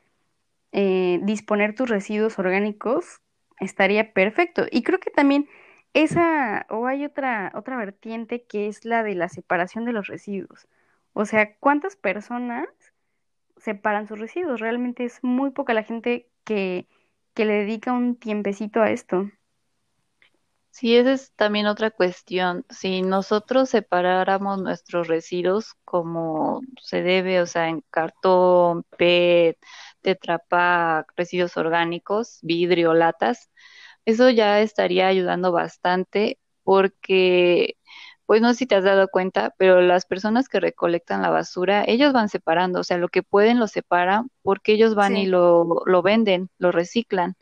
eh, 0.72 1.20
disponer 1.24 1.74
tus 1.74 1.88
residuos 1.90 2.38
orgánicos, 2.38 3.20
estaría 3.60 4.12
perfecto. 4.12 4.66
Y 4.70 4.82
creo 4.84 5.00
que 5.00 5.10
también 5.10 5.48
esa, 5.94 6.66
o 6.70 6.86
hay 6.86 7.04
otra, 7.04 7.52
otra 7.54 7.76
vertiente 7.78 8.44
que 8.44 8.68
es 8.68 8.84
la 8.84 9.02
de 9.04 9.14
la 9.16 9.28
separación 9.30 9.84
de 9.86 9.92
los 9.92 10.08
residuos. 10.08 10.68
O 11.14 11.26
sea, 11.26 11.56
¿cuántas 11.58 11.96
personas 11.96 12.66
separan 13.56 14.06
sus 14.08 14.18
residuos? 14.18 14.60
Realmente 14.60 15.04
es 15.04 15.22
muy 15.22 15.50
poca 15.50 15.74
la 15.74 15.82
gente 15.84 16.28
que, 16.44 16.88
que 17.34 17.44
le 17.44 17.54
dedica 17.54 17.92
un 17.92 18.16
tiempecito 18.16 18.82
a 18.82 18.90
esto. 18.90 19.30
Sí, 20.70 20.94
esa 20.96 21.12
es 21.14 21.32
también 21.36 21.66
otra 21.66 21.90
cuestión. 21.90 22.66
Si 22.68 23.00
nosotros 23.00 23.70
separáramos 23.70 24.60
nuestros 24.62 25.08
residuos 25.08 25.74
como 25.84 26.60
se 26.82 27.02
debe, 27.02 27.40
o 27.40 27.46
sea, 27.46 27.68
en 27.70 27.82
cartón, 27.90 28.84
PET, 28.98 29.58
Tetra 30.02 30.38
Pak, 30.38 31.12
residuos 31.16 31.56
orgánicos, 31.56 32.40
vidrio, 32.42 32.92
latas, 32.92 33.50
eso 34.04 34.28
ya 34.30 34.60
estaría 34.60 35.08
ayudando 35.08 35.50
bastante 35.52 36.38
porque, 36.62 37.76
pues 38.26 38.42
no 38.42 38.48
sé 38.48 38.56
si 38.56 38.66
te 38.66 38.74
has 38.74 38.84
dado 38.84 39.08
cuenta, 39.08 39.54
pero 39.56 39.80
las 39.80 40.04
personas 40.04 40.48
que 40.48 40.60
recolectan 40.60 41.22
la 41.22 41.30
basura, 41.30 41.84
ellos 41.86 42.12
van 42.12 42.28
separando, 42.28 42.80
o 42.80 42.84
sea, 42.84 42.98
lo 42.98 43.08
que 43.08 43.22
pueden 43.22 43.60
lo 43.60 43.68
separan 43.68 44.30
porque 44.42 44.72
ellos 44.72 44.96
van 44.96 45.16
y 45.16 45.26
lo, 45.26 45.82
lo 45.86 46.02
venden, 46.02 46.50
lo 46.58 46.72
reciclan. 46.72 47.36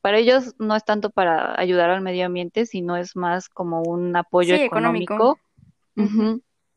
Para 0.00 0.18
ellos 0.18 0.54
no 0.58 0.74
es 0.74 0.84
tanto 0.84 1.10
para 1.10 1.58
ayudar 1.58 1.90
al 1.90 2.00
medio 2.00 2.26
ambiente, 2.26 2.66
sino 2.66 2.96
es 2.96 3.14
más 3.14 3.48
como 3.48 3.82
un 3.82 4.14
apoyo 4.16 4.56
sí, 4.56 4.62
económico. 4.62 5.38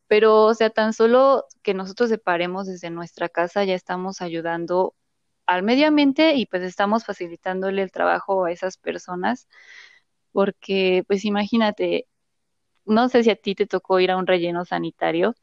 Pero, 0.07 0.43
o 0.43 0.53
sea, 0.53 0.69
tan 0.69 0.93
solo 0.93 1.45
que 1.63 1.73
nosotros 1.73 2.09
separemos 2.09 2.67
desde 2.67 2.89
nuestra 2.89 3.29
casa, 3.29 3.63
ya 3.63 3.75
estamos 3.75 4.21
ayudando 4.21 4.93
al 5.45 5.63
medio 5.63 5.87
ambiente 5.87 6.35
y 6.35 6.45
pues 6.45 6.63
estamos 6.63 7.05
facilitándole 7.05 7.81
el 7.81 7.91
trabajo 7.91 8.45
a 8.45 8.51
esas 8.51 8.77
personas, 8.77 9.47
porque 10.31 11.03
pues 11.07 11.25
imagínate, 11.25 12.07
no 12.91 13.09
sé 13.09 13.23
si 13.23 13.31
a 13.31 13.37
ti 13.37 13.55
te 13.55 13.67
tocó 13.67 13.99
ir 14.01 14.11
a 14.11 14.17
un 14.17 14.27
relleno 14.27 14.65
sanitario, 14.65 15.35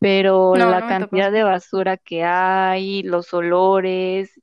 pero 0.00 0.56
No, 0.60 0.72
la 0.72 0.82
no 0.82 0.86
cantidad 0.86 1.32
de 1.32 1.44
basura 1.44 1.96
que 1.98 2.24
hay, 2.24 3.02
los 3.02 3.32
olores 3.34 4.40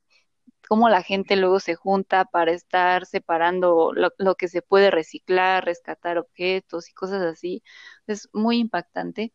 cómo 0.68 0.88
la 0.88 1.02
gente 1.02 1.36
luego 1.36 1.60
se 1.60 1.74
junta 1.76 2.24
para 2.26 2.52
estar 2.52 3.06
separando 3.06 3.92
lo, 3.94 4.10
lo 4.18 4.36
que 4.36 4.48
se 4.48 4.62
puede 4.62 4.90
reciclar, 4.90 5.64
rescatar 5.64 6.18
objetos 6.18 6.88
y 6.90 6.94
cosas 6.94 7.22
así. 7.22 7.62
Es 8.06 8.28
muy 8.32 8.58
impactante. 8.58 9.34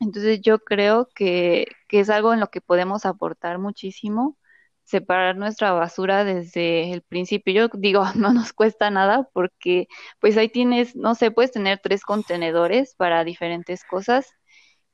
Entonces 0.00 0.40
yo 0.42 0.58
creo 0.60 1.08
que, 1.14 1.66
que 1.88 2.00
es 2.00 2.10
algo 2.10 2.34
en 2.34 2.40
lo 2.40 2.48
que 2.50 2.60
podemos 2.60 3.06
aportar 3.06 3.58
muchísimo, 3.58 4.38
separar 4.84 5.36
nuestra 5.36 5.72
basura 5.72 6.24
desde 6.24 6.92
el 6.92 7.02
principio. 7.02 7.54
Yo 7.54 7.68
digo, 7.78 8.04
no 8.16 8.32
nos 8.32 8.52
cuesta 8.52 8.90
nada 8.90 9.28
porque 9.32 9.88
pues 10.20 10.36
ahí 10.36 10.48
tienes, 10.48 10.96
no 10.96 11.14
sé, 11.14 11.30
puedes 11.30 11.52
tener 11.52 11.80
tres 11.82 12.02
contenedores 12.02 12.94
para 12.96 13.24
diferentes 13.24 13.84
cosas 13.84 14.28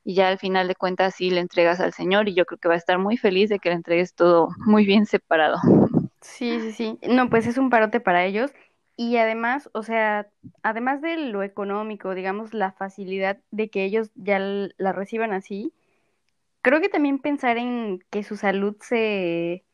y 0.04 0.14
ya 0.14 0.28
al 0.28 0.38
final 0.38 0.68
de 0.68 0.74
cuentas 0.74 1.14
sí 1.16 1.30
le 1.30 1.40
entregas 1.40 1.80
al 1.80 1.92
señor 1.92 2.28
y 2.28 2.34
yo 2.34 2.46
creo 2.46 2.58
que 2.58 2.68
va 2.68 2.74
a 2.74 2.78
estar 2.78 2.98
muy 2.98 3.16
feliz 3.16 3.50
de 3.50 3.58
que 3.58 3.68
le 3.68 3.76
entregues 3.76 4.14
todo 4.14 4.48
muy 4.66 4.86
bien 4.86 5.06
separado. 5.06 5.58
Sí, 6.20 6.60
sí, 6.60 6.72
sí. 6.72 6.98
No, 7.08 7.28
pues 7.30 7.46
es 7.46 7.58
un 7.58 7.70
parote 7.70 8.00
para 8.00 8.24
ellos. 8.24 8.52
Y 8.96 9.16
además, 9.16 9.70
o 9.72 9.82
sea, 9.82 10.28
además 10.62 11.00
de 11.00 11.16
lo 11.16 11.42
económico, 11.42 12.14
digamos, 12.14 12.52
la 12.52 12.72
facilidad 12.72 13.38
de 13.50 13.70
que 13.70 13.84
ellos 13.84 14.10
ya 14.14 14.38
la 14.38 14.92
reciban 14.92 15.32
así, 15.32 15.72
creo 16.62 16.80
que 16.80 16.88
también 16.88 17.18
pensar 17.18 17.58
en 17.58 18.00
que 18.10 18.22
su 18.22 18.36
salud 18.36 18.76
se, 18.80 19.64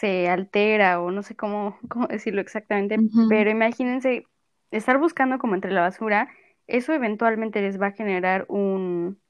se 0.00 0.28
altera 0.28 1.00
o 1.00 1.10
no 1.10 1.22
sé 1.22 1.36
cómo, 1.36 1.78
cómo 1.90 2.06
decirlo 2.08 2.40
exactamente, 2.40 3.04
pero 3.26 3.50
imagínense 3.50 4.24
estar 4.70 4.98
buscando 4.98 5.38
como 5.38 5.54
entre 5.56 5.72
la 5.72 5.82
basura, 5.82 6.28
eso 6.66 6.92
eventualmente 6.92 7.62
les 7.62 7.80
va 7.80 7.88
a 7.88 7.92
generar 7.92 8.46
un, 8.48 9.20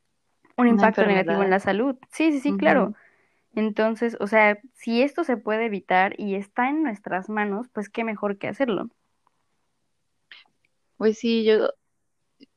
un 0.57 0.69
Una 0.69 0.69
impacto 0.69 1.07
negativo 1.07 1.43
en 1.43 1.51
la 1.51 1.61
salud. 1.61 1.97
Sí, 2.11 2.33
sí, 2.33 2.41
sí, 2.41 2.57
claro. 2.57 2.95
Entonces, 3.55 4.17
o 4.21 4.27
sea, 4.29 4.59
si 4.75 5.03
esto 5.03 5.25
se 5.25 5.37
puede 5.39 5.67
evitar 5.67 6.15
y 6.21 6.37
está 6.37 6.69
en 6.71 6.83
nuestras 6.85 7.29
manos, 7.31 7.69
pues 7.73 7.91
qué 7.91 8.05
mejor 8.05 8.39
que 8.39 8.49
hacerlo. 8.49 8.91
Pues 10.97 11.19
sí, 11.19 11.45
yo, 11.45 11.71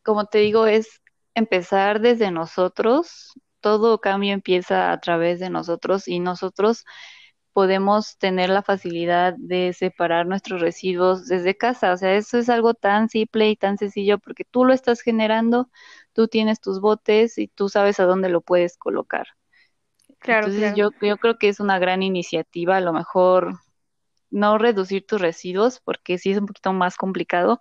como 0.03 0.25
te 0.27 0.39
digo, 0.39 0.67
es 0.67 1.01
empezar 1.35 2.01
desde 2.01 2.31
nosotros. 2.31 3.33
Todo 3.61 3.99
cambio 4.01 4.33
empieza 4.33 4.91
a 4.91 4.99
través 5.01 5.39
de 5.39 5.49
nosotros 5.49 6.07
y 6.07 6.19
nosotros 6.19 6.85
podemos 7.53 8.17
tener 8.17 8.49
la 8.49 8.63
facilidad 8.63 9.35
de 9.37 9.73
separar 9.73 10.27
nuestros 10.27 10.61
residuos 10.61 11.27
desde 11.27 11.57
casa. 11.57 11.93
O 11.93 11.97
sea, 11.97 12.15
eso 12.15 12.37
es 12.39 12.49
algo 12.49 12.73
tan 12.73 13.09
simple 13.09 13.49
y 13.49 13.55
tan 13.57 13.77
sencillo 13.77 14.19
porque 14.19 14.45
tú 14.45 14.65
lo 14.65 14.73
estás 14.73 15.01
generando, 15.01 15.69
tú 16.13 16.27
tienes 16.27 16.61
tus 16.61 16.81
botes 16.81 17.37
y 17.37 17.47
tú 17.47 17.69
sabes 17.69 17.99
a 17.99 18.05
dónde 18.05 18.29
lo 18.29 18.41
puedes 18.41 18.77
colocar. 18.77 19.27
Claro, 20.19 20.49
Entonces 20.49 20.53
claro. 20.53 20.77
yo, 20.77 20.91
yo 21.01 21.17
creo 21.17 21.37
que 21.37 21.49
es 21.49 21.59
una 21.59 21.79
gran 21.79 22.03
iniciativa, 22.03 22.77
a 22.77 22.81
lo 22.81 22.93
mejor 22.93 23.59
no 24.31 24.57
reducir 24.57 25.05
tus 25.05 25.21
residuos 25.21 25.81
porque 25.81 26.17
sí 26.17 26.31
es 26.31 26.39
un 26.39 26.47
poquito 26.47 26.73
más 26.73 26.97
complicado, 26.97 27.59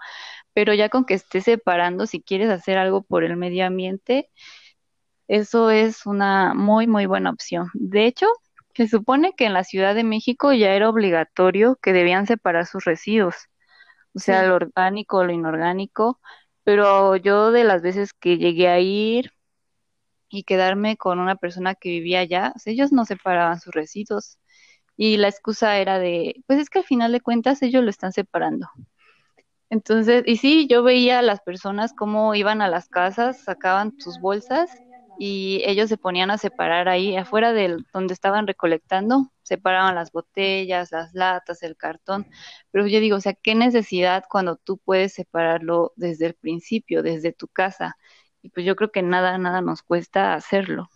pero 0.54 0.74
ya 0.74 0.88
con 0.90 1.04
que 1.06 1.14
estés 1.14 1.44
separando, 1.44 2.06
si 2.06 2.22
quieres 2.22 2.50
hacer 2.50 2.78
algo 2.78 3.02
por 3.02 3.24
el 3.24 3.36
medio 3.36 3.66
ambiente, 3.66 4.30
eso 5.28 5.70
es 5.70 6.06
una 6.06 6.54
muy, 6.54 6.86
muy 6.86 7.06
buena 7.06 7.30
opción. 7.30 7.68
De 7.74 8.06
hecho, 8.06 8.26
se 8.74 8.88
supone 8.88 9.34
que 9.36 9.46
en 9.46 9.54
la 9.54 9.64
Ciudad 9.64 9.94
de 9.94 10.04
México 10.04 10.52
ya 10.52 10.74
era 10.74 10.88
obligatorio 10.90 11.76
que 11.82 11.92
debían 11.92 12.26
separar 12.26 12.66
sus 12.66 12.84
residuos, 12.84 13.36
o 14.14 14.20
sea, 14.20 14.42
Sí, 14.42 14.44
lo 14.44 14.56
orgánico, 14.56 15.24
lo 15.24 15.32
inorgánico, 15.32 16.20
pero 16.64 17.16
yo 17.16 17.52
de 17.52 17.64
las 17.64 17.82
veces 17.82 18.12
que 18.14 18.38
llegué 18.38 18.68
a 18.68 18.80
ir 18.80 19.32
y 20.28 20.44
quedarme 20.44 20.96
con 20.96 21.18
una 21.20 21.36
persona 21.36 21.74
que 21.74 21.90
vivía 21.90 22.20
allá, 22.20 22.52
o 22.56 22.58
sea, 22.58 22.72
ellos 22.72 22.92
no 22.92 23.04
separaban 23.04 23.60
sus 23.60 23.74
residuos. 23.74 24.38
Y 24.96 25.16
la 25.18 25.28
excusa 25.28 25.78
era 25.78 25.98
de, 25.98 26.44
pues 26.46 26.60
es 26.60 26.70
que 26.70 26.80
al 26.80 26.84
final 26.86 27.12
de 27.12 27.20
cuentas 27.22 27.62
ellos 27.62 27.84
lo 27.84 27.90
están 27.90 28.12
separando. 28.12 28.68
Entonces, 29.70 30.24
y 30.26 30.36
sí, 30.36 30.66
yo 30.68 30.82
veía 30.82 31.18
a 31.20 31.22
las 31.22 31.40
personas 31.40 31.92
cómo 31.94 32.34
iban 32.34 32.60
a 32.62 32.68
las 32.68 32.88
casas, 32.88 33.42
sacaban 33.44 33.94
sus 33.98 34.18
bolsas 34.20 34.82
y 35.22 35.62
ellos 35.66 35.90
se 35.90 35.98
ponían 35.98 36.30
a 36.30 36.38
separar 36.38 36.88
ahí 36.88 37.14
afuera 37.16 37.52
de 37.52 37.76
donde 37.92 38.14
estaban 38.14 38.46
recolectando, 38.46 39.32
separaban 39.42 39.94
las 39.94 40.12
botellas, 40.12 40.92
las 40.92 41.12
latas, 41.14 41.62
el 41.62 41.76
cartón. 41.76 42.26
Pero 42.70 42.86
yo 42.86 43.00
digo, 43.00 43.18
o 43.18 43.20
sea, 43.20 43.34
¿qué 43.34 43.54
necesidad 43.54 44.24
cuando 44.30 44.56
tú 44.56 44.78
puedes 44.78 45.12
separarlo 45.14 45.92
desde 45.96 46.26
el 46.26 46.34
principio, 46.34 47.02
desde 47.02 47.32
tu 47.34 47.48
casa? 47.48 47.96
Y 48.42 48.50
pues 48.50 48.64
yo 48.66 48.76
creo 48.76 48.92
que 48.92 49.02
nada, 49.02 49.36
nada 49.38 49.60
nos 49.62 49.82
cuesta 49.82 50.34
hacerlo. 50.34 50.88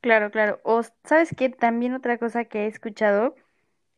claro, 0.00 0.30
claro. 0.30 0.60
O 0.64 0.82
sabes 1.04 1.34
qué, 1.36 1.48
también 1.50 1.94
otra 1.94 2.18
cosa 2.18 2.44
que 2.46 2.64
he 2.64 2.66
escuchado 2.68 3.34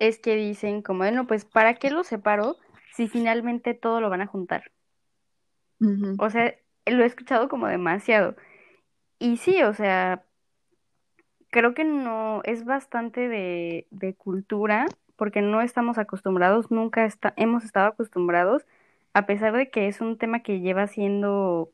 es 0.00 0.18
que 0.20 0.36
dicen 0.36 0.82
como, 0.82 1.00
bueno, 1.00 1.26
pues 1.26 1.44
¿para 1.46 1.76
qué 1.76 1.90
lo 1.90 2.04
separo 2.04 2.58
si 2.90 3.08
finalmente 3.08 3.74
todo 3.74 4.00
lo 4.00 4.10
van 4.10 4.22
a 4.22 4.26
juntar? 4.28 4.72
O 6.16 6.30
sea, 6.30 6.54
lo 6.86 7.02
he 7.02 7.06
escuchado 7.06 7.48
como 7.48 7.66
demasiado. 7.68 8.36
Y 9.18 9.36
sí, 9.38 9.62
o 9.62 9.74
sea, 9.74 10.24
creo 11.50 11.74
que 11.74 11.84
no, 11.84 12.42
es 12.44 12.64
bastante 12.64 13.28
de, 13.28 13.86
cultura, 14.18 14.86
porque 15.16 15.42
no 15.42 15.60
estamos 15.60 15.98
acostumbrados, 15.98 16.70
nunca 16.70 17.04
está, 17.04 17.34
hemos 17.36 17.64
estado 17.64 17.88
acostumbrados, 17.88 18.64
a 19.14 19.26
pesar 19.26 19.56
de 19.56 19.70
que 19.70 19.88
es 19.88 20.00
un 20.00 20.18
tema 20.18 20.42
que 20.42 20.60
lleva 20.60 20.86
siendo 20.86 21.72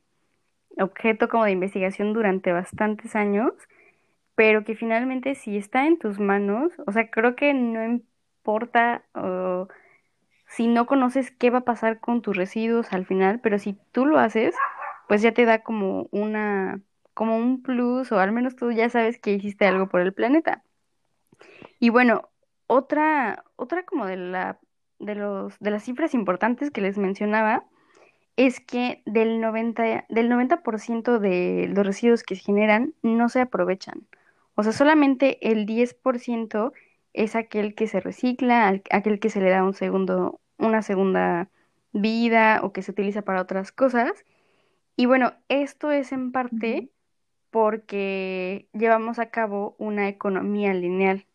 objeto 0.79 1.29
como 1.29 1.45
de 1.45 1.53
investigación 1.53 2.13
durante 2.15 2.53
bastantes 2.53 3.17
años, 3.17 3.53
pero 4.35 4.65
que 4.65 4.75
finalmente 4.77 5.35
si 5.35 5.57
está 5.57 5.87
en 5.87 5.99
tus 5.99 6.19
manos, 6.21 6.73
o 6.87 6.93
sea, 6.93 7.11
creo 7.11 7.37
que 7.37 7.55
no 7.55 7.85
importa 7.85 9.05
si 10.47 10.67
no 10.69 10.87
conoces 10.87 11.31
qué 11.33 11.51
va 11.51 11.59
a 11.59 11.65
pasar 11.65 12.01
con 12.01 12.23
tus 12.23 12.37
residuos 12.37 12.93
al 12.93 13.07
final, 13.07 13.41
pero 13.41 13.59
si 13.59 13.77
tú 13.93 14.07
lo 14.07 14.19
haces, 14.19 14.55
pues 15.09 15.23
ya 15.23 15.33
te 15.33 15.45
da 15.45 15.63
como 15.63 16.09
una, 16.13 16.81
como 17.15 17.37
un 17.37 17.63
plus, 17.63 18.13
o 18.13 18.19
al 18.19 18.33
menos 18.33 18.57
tú 18.57 18.73
ya 18.73 18.89
sabes 18.91 19.19
que 19.19 19.33
hiciste 19.33 19.67
algo 19.67 19.89
por 19.89 20.01
el 20.01 20.13
planeta. 20.13 20.63
Y 21.79 21.91
bueno, 21.91 22.31
otra, 22.67 23.45
otra 23.57 23.85
como 23.85 24.07
de 24.07 24.17
la, 24.17 24.59
de 24.99 25.15
los, 25.15 25.59
de 25.61 25.71
las 25.71 25.85
cifras 25.85 26.15
importantes 26.15 26.71
que 26.71 26.81
les 26.81 26.99
mencionaba, 26.99 27.65
es 28.37 28.61
que 28.61 29.03
del 29.07 29.41
90%, 29.41 30.07
del 30.09 30.29
90 30.29 31.19
de 31.21 31.73
los 31.75 31.87
residuos 31.87 32.23
que 32.23 32.37
se 32.37 32.43
generan 32.43 32.95
no 33.03 33.29
se 33.29 33.41
aprovechan. 33.41 34.07
O 34.57 34.63
sea, 34.63 34.73
solamente 34.73 35.51
el 35.51 35.67
10% 35.67 36.73
es 37.13 37.37
aquel 37.37 37.75
que 37.75 37.87
se 37.87 38.01
recicla, 38.01 38.81
aquel 38.91 39.21
que 39.21 39.31
se 39.31 39.41
le 39.41 39.51
da 39.51 39.65
un 39.65 39.75
segundo, 39.75 40.41
una 40.59 40.83
segunda 40.83 41.49
vida 41.93 42.61
o 42.63 42.73
que 42.73 42.83
se 42.83 42.91
utiliza 42.93 43.23
para 43.23 43.43
otras 43.43 43.73
cosas. 43.73 44.13
Y 44.97 45.07
bueno, 45.07 45.35
esto 45.49 45.91
es 45.93 46.13
en 46.13 46.33
parte 46.33 46.91
porque 47.55 48.69
llevamos 48.73 49.21
a 49.21 49.31
cabo 49.31 49.77
una 49.79 50.09
economía 50.09 50.75
lineal. 50.75 51.29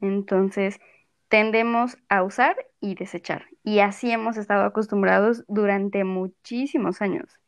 Entonces, 0.00 0.80
tendemos 1.28 1.96
a 2.08 2.24
usar 2.24 2.56
y 2.80 2.96
desechar. 2.96 3.46
Y 3.62 3.78
así 3.78 4.10
hemos 4.10 4.36
estado 4.36 4.64
acostumbrados 4.64 5.44
durante 5.46 6.02
muchísimos 6.02 7.00
años. 7.02 7.38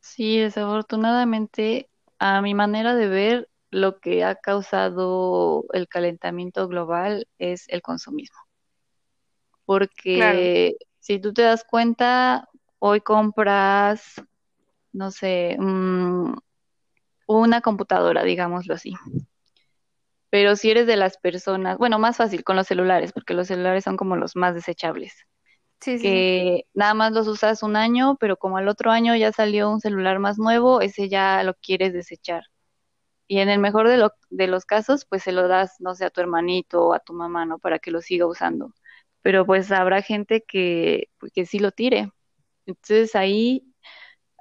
Sí, 0.00 0.38
desafortunadamente, 0.38 1.90
a 2.18 2.40
mi 2.40 2.54
manera 2.54 2.94
de 2.94 3.08
ver, 3.08 3.50
lo 3.70 4.00
que 4.00 4.24
ha 4.24 4.34
causado 4.34 5.66
el 5.74 5.86
calentamiento 5.86 6.66
global 6.66 7.28
es 7.38 7.68
el 7.68 7.82
consumismo. 7.82 8.38
Porque 9.66 10.76
si 10.98 11.20
tú 11.20 11.34
te 11.34 11.42
das 11.42 11.62
cuenta, 11.62 12.48
hoy 12.78 13.02
compras, 13.02 14.14
no 14.98 15.10
sé, 15.12 15.56
mm, 15.60 16.34
una 17.28 17.60
computadora, 17.62 18.24
digámoslo 18.24 18.74
así. 18.74 18.94
Pero 20.30 20.56
si 20.56 20.70
eres 20.70 20.86
de 20.86 20.96
las 20.96 21.16
personas, 21.18 21.78
bueno, 21.78 21.98
más 21.98 22.16
fácil 22.18 22.44
con 22.44 22.56
los 22.56 22.66
celulares, 22.66 23.12
porque 23.12 23.34
los 23.34 23.46
celulares 23.48 23.84
son 23.84 23.96
como 23.96 24.16
los 24.16 24.36
más 24.36 24.54
desechables. 24.54 25.14
Sí, 25.80 25.98
que 25.98 26.64
nada 26.74 26.94
más 26.94 27.12
los 27.12 27.28
usas 27.28 27.62
un 27.64 27.76
año, 27.76 28.16
pero 28.20 28.36
como 28.38 28.58
al 28.58 28.68
otro 28.68 28.90
año 28.92 29.16
ya 29.16 29.32
salió 29.32 29.70
un 29.70 29.80
celular 29.80 30.18
más 30.20 30.38
nuevo, 30.38 30.80
ese 30.82 31.08
ya 31.08 31.42
lo 31.44 31.54
quieres 31.54 31.92
desechar. 31.94 32.44
Y 33.28 33.40
en 33.40 33.48
el 33.50 33.60
mejor 33.60 33.88
de, 33.88 34.08
de 34.30 34.46
los 34.48 34.66
casos, 34.66 35.06
pues 35.06 35.22
se 35.24 35.32
lo 35.32 35.48
das, 35.48 35.76
no 35.80 35.94
sé, 35.96 36.04
a 36.06 36.10
tu 36.10 36.20
hermanito 36.22 36.86
o 36.88 36.94
a 36.94 37.00
tu 37.00 37.14
mamá, 37.14 37.46
¿no? 37.46 37.58
Para 37.60 37.78
que 37.80 37.90
lo 37.92 38.02
siga 38.02 38.26
usando. 38.26 38.74
Pero 39.22 39.46
pues 39.46 39.72
habrá 39.72 40.02
gente 40.02 40.44
que, 40.46 41.10
pues, 41.20 41.32
que 41.32 41.46
sí 41.46 41.58
lo 41.60 41.72
tire. 41.72 42.12
Entonces 42.66 43.14
ahí 43.16 43.67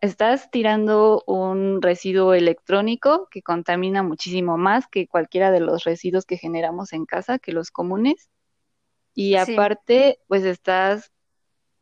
estás 0.01 0.51
tirando 0.51 1.24
un 1.25 1.82
residuo 1.82 2.34
electrónico 2.34 3.27
que 3.32 3.42
contamina 3.42 4.04
muchísimo 4.04 4.58
más 4.58 4.88
que 4.88 5.08
cualquiera 5.08 5.51
de 5.51 5.60
los 5.60 5.84
residuos 5.84 6.25
que 6.25 6.38
generamos 6.38 6.94
en 6.94 7.06
casa, 7.06 7.39
que 7.39 7.51
los 7.51 7.72
comunes. 7.72 8.30
Y 9.13 9.36
aparte, 9.36 10.20
pues 10.27 10.44
estás, 10.44 11.12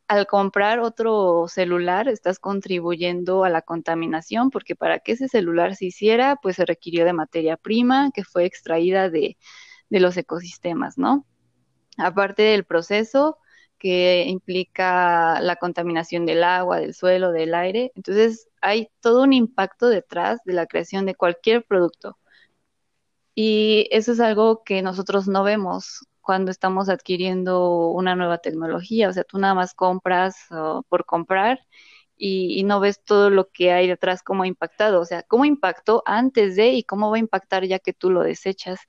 al 0.08 0.26
comprar 0.28 0.80
otro 0.80 1.48
celular, 1.50 2.08
estás 2.08 2.40
contribuyendo 2.40 3.44
a 3.44 3.50
la 3.50 3.62
contaminación, 3.62 4.50
porque 4.50 4.76
para 4.76 5.00
que 5.00 5.14
ese 5.14 5.28
celular 5.28 5.76
se 5.76 5.88
hiciera, 5.88 6.38
pues 6.38 6.56
se 6.56 6.66
requirió 6.66 7.04
de 7.04 7.14
materia 7.14 7.58
prima 7.58 8.12
que 8.14 8.24
fue 8.24 8.46
extraída 8.46 9.10
de, 9.10 9.38
de 9.90 10.00
los 10.00 10.16
ecosistemas, 10.16 10.98
¿no? 10.98 11.26
Aparte 11.98 12.44
del 12.44 12.64
proceso, 12.66 13.38
que 13.86 14.24
implica 14.28 15.40
la 15.42 15.58
contaminación 15.58 16.26
del 16.26 16.44
agua, 16.44 16.80
del 16.80 16.96
suelo, 16.96 17.32
del 17.32 17.54
aire. 17.54 17.92
Entonces 17.96 18.50
hay 18.60 18.90
todo 19.00 19.22
un 19.22 19.32
impacto 19.32 19.90
detrás 19.90 20.40
de 20.44 20.54
la 20.54 20.66
creación 20.66 21.06
de 21.06 21.14
cualquier 21.14 21.64
producto. 21.64 22.18
Y 23.36 23.88
eso 23.92 24.14
es 24.14 24.20
algo 24.20 24.64
que 24.64 24.82
nosotros 24.82 25.28
no 25.28 25.44
vemos 25.44 26.04
cuando 26.22 26.50
estamos 26.50 26.90
adquiriendo 26.90 27.90
una 27.92 28.16
nueva 28.16 28.40
tecnología. 28.40 29.08
O 29.10 29.14
sea, 29.14 29.24
tú 29.24 29.38
nada 29.38 29.54
más 29.54 29.76
compras 29.76 30.36
por 30.90 31.06
comprar 31.06 31.60
y, 32.18 32.60
y, 32.60 32.64
no 32.64 32.80
ves 32.80 33.04
todo 33.04 33.30
lo 33.30 33.50
que 33.52 33.72
hay 33.72 33.88
detrás, 33.88 34.24
cómo 34.24 34.44
ha 34.44 34.48
impactado. 34.48 35.00
O 35.02 35.06
sea, 35.06 35.22
cómo 35.24 35.46
impactó 35.46 36.02
antes 36.08 36.56
de 36.56 36.70
y 36.70 36.84
cómo 36.84 37.12
va 37.12 37.18
a 37.18 37.20
impactar 37.20 37.66
ya 37.66 37.78
que 37.78 37.94
tú 37.94 38.10
lo 38.10 38.24
desechas. 38.24 38.80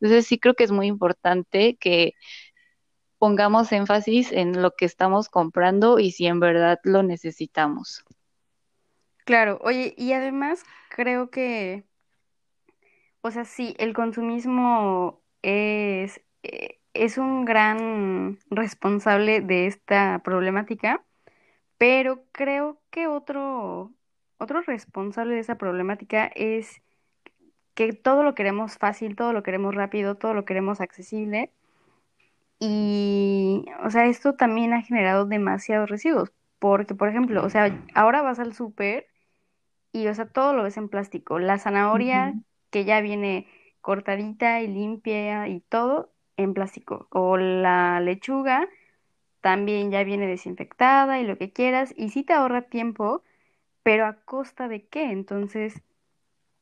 Entonces 0.00 0.26
sí 0.26 0.38
creo 0.38 0.54
que 0.54 0.64
es 0.64 0.72
muy 0.72 0.88
importante 0.88 1.76
que 1.80 2.14
pongamos 3.22 3.70
énfasis 3.70 4.32
en 4.32 4.60
lo 4.62 4.74
que 4.74 4.84
estamos 4.84 5.28
comprando 5.28 6.00
y 6.00 6.10
si 6.10 6.26
en 6.26 6.40
verdad 6.40 6.80
lo 6.82 7.04
necesitamos. 7.04 8.04
Claro, 9.24 9.60
oye, 9.62 9.94
y 9.96 10.12
además 10.12 10.64
creo 10.88 11.30
que, 11.30 11.84
o 13.20 13.30
sea, 13.30 13.44
sí, 13.44 13.76
el 13.78 13.94
consumismo 13.94 15.22
es, 15.40 16.20
eh, 16.42 16.80
es 16.94 17.16
un 17.16 17.44
gran 17.44 18.40
responsable 18.50 19.40
de 19.40 19.68
esta 19.68 20.20
problemática, 20.24 21.04
pero 21.78 22.24
creo 22.32 22.82
que 22.90 23.06
otro, 23.06 23.92
otro 24.38 24.62
responsable 24.62 25.34
de 25.34 25.40
esa 25.42 25.58
problemática 25.58 26.26
es 26.34 26.82
que 27.74 27.92
todo 27.92 28.24
lo 28.24 28.34
queremos 28.34 28.78
fácil, 28.78 29.14
todo 29.14 29.32
lo 29.32 29.44
queremos 29.44 29.76
rápido, 29.76 30.16
todo 30.16 30.34
lo 30.34 30.44
queremos 30.44 30.80
accesible 30.80 31.52
y, 32.64 33.64
o 33.82 33.90
sea, 33.90 34.06
esto 34.06 34.34
también 34.34 34.72
ha 34.72 34.82
generado 34.82 35.26
demasiados 35.26 35.90
residuos. 35.90 36.32
Porque, 36.60 36.94
por 36.94 37.08
ejemplo, 37.08 37.44
o 37.44 37.50
sea, 37.50 37.76
ahora 37.92 38.22
vas 38.22 38.38
al 38.38 38.54
súper 38.54 39.08
y, 39.90 40.06
o 40.06 40.14
sea, 40.14 40.26
todo 40.26 40.52
lo 40.52 40.62
ves 40.62 40.76
en 40.76 40.88
plástico. 40.88 41.40
La 41.40 41.58
zanahoria, 41.58 42.36
que 42.70 42.84
ya 42.84 43.00
viene 43.00 43.48
cortadita 43.80 44.60
y 44.60 44.68
limpia 44.68 45.48
y 45.48 45.58
todo, 45.58 46.12
en 46.36 46.54
plástico. 46.54 47.08
O 47.10 47.36
la 47.36 47.98
lechuga, 47.98 48.68
también 49.40 49.90
ya 49.90 50.04
viene 50.04 50.28
desinfectada 50.28 51.18
y 51.18 51.26
lo 51.26 51.38
que 51.38 51.50
quieras. 51.52 51.92
Y 51.96 52.10
sí 52.10 52.22
te 52.22 52.32
ahorra 52.32 52.62
tiempo, 52.62 53.24
pero 53.82 54.06
¿a 54.06 54.14
costa 54.24 54.68
de 54.68 54.86
qué? 54.86 55.10
Entonces, 55.10 55.82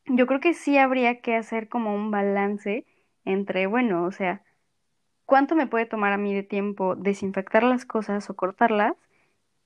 yo 0.07 0.27
creo 0.27 0.41
que 0.41 0.55
sí 0.55 0.79
habría 0.79 1.21
que 1.21 1.37
hacer 1.37 1.69
como 1.69 1.95
un 1.95 2.11
balance 2.11 2.87
entre, 3.27 3.67
bueno, 3.67 4.05
o 4.05 4.13
sea, 4.13 4.43
¿cuánto 5.31 5.55
me 5.55 5.69
puede 5.69 5.87
tomar 5.87 6.13
a 6.13 6.19
mí 6.19 6.35
de 6.35 6.43
tiempo 6.43 6.97
desinfectar 6.97 7.63
las 7.63 7.85
cosas 7.87 8.29
o 8.29 8.35
cortarlas 8.35 8.95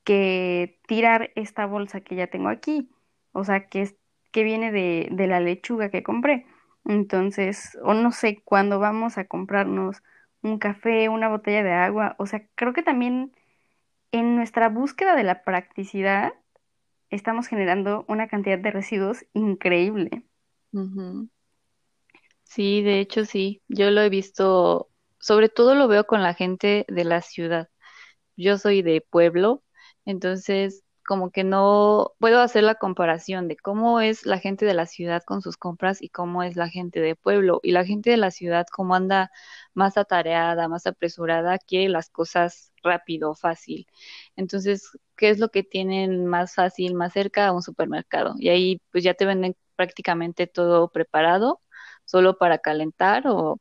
que 0.05 0.79
tirar 0.87 1.33
esta 1.37 1.65
bolsa 1.65 2.03
que 2.03 2.17
ya 2.17 2.27
tengo 2.27 2.51
aquí? 2.51 2.91
O 3.33 3.45
sea, 3.45 3.69
que, 3.69 3.81
es, 3.81 3.97
que 4.31 4.45
viene 4.45 4.73
de, 4.73 5.09
de 5.11 5.27
la 5.27 5.41
lechuga 5.41 5.89
que 5.89 6.03
compré. 6.03 6.47
Entonces, 6.85 7.79
o 7.83 7.95
no 7.95 8.13
sé, 8.13 8.43
cuando 8.45 8.79
vamos 8.79 9.17
a 9.17 9.25
comprarnos 9.27 10.03
un 10.43 10.59
café, 10.59 11.09
una 11.09 11.31
botella 11.31 11.63
de 11.63 11.73
agua, 11.73 12.15
o 12.19 12.27
sea, 12.27 12.47
creo 12.57 12.75
que 12.75 12.83
también 12.83 13.33
en 14.13 14.37
nuestra 14.37 14.69
búsqueda 14.69 15.17
de 15.17 15.25
la 15.25 15.45
practicidad 15.45 16.35
estamos 17.09 17.47
generando 17.47 18.05
una 18.07 18.29
cantidad 18.29 18.59
de 18.59 18.71
residuos 18.71 19.25
increíble. 19.33 20.25
Sí, 22.43 22.83
de 22.83 23.01
hecho 23.01 23.25
sí, 23.25 23.63
yo 23.69 23.91
lo 23.91 24.03
he 24.03 24.11
visto 24.11 24.91
sobre 25.25 25.49
todo 25.49 25.75
lo 25.75 25.89
veo 25.89 26.07
con 26.07 26.23
la 26.23 26.35
gente 26.35 26.85
de 26.89 27.05
la 27.05 27.23
ciudad. 27.23 27.71
Yo 28.37 28.59
soy 28.59 28.83
de 28.83 29.01
pueblo, 29.01 29.65
entonces 30.05 30.85
como 31.07 31.31
que 31.31 31.45
no 31.45 32.13
puedo 32.19 32.41
hacer 32.41 32.63
la 32.65 32.75
comparación 32.77 33.49
de 33.49 33.57
cómo 33.57 34.01
es 34.01 34.27
la 34.27 34.39
gente 34.39 34.67
de 34.67 34.75
la 34.75 34.85
ciudad 34.87 35.23
con 35.25 35.41
sus 35.43 35.57
compras 35.57 36.03
y 36.03 36.11
cómo 36.11 36.43
es 36.43 36.57
la 36.57 36.69
gente 36.69 37.01
de 37.01 37.17
pueblo. 37.17 37.61
Y 37.63 37.73
la 37.73 37.87
gente 37.87 38.11
de 38.11 38.19
la 38.19 38.31
ciudad, 38.31 38.67
como 38.71 38.95
anda 38.95 39.31
más 39.75 39.97
atareada, 39.97 40.69
más 40.69 40.87
apresurada, 40.87 41.59
quiere 41.59 41.89
las 41.89 42.11
cosas 42.11 42.73
rápido, 42.83 43.35
fácil. 43.35 43.87
Entonces, 44.37 44.91
¿qué 45.17 45.31
es 45.31 45.39
lo 45.39 45.49
que 45.51 45.63
tienen 45.63 46.27
más 46.27 46.55
fácil, 46.55 46.95
más 46.95 47.15
cerca 47.15 47.47
a 47.49 47.53
un 47.53 47.63
supermercado? 47.63 48.35
Y 48.39 48.51
ahí 48.51 48.83
pues 48.93 49.05
ya 49.05 49.15
te 49.15 49.25
venden 49.27 49.57
prácticamente 49.77 50.47
todo 50.47 50.91
preparado, 50.91 51.63
solo 52.05 52.37
para 52.39 52.59
calentar 52.59 53.25
o 53.27 53.61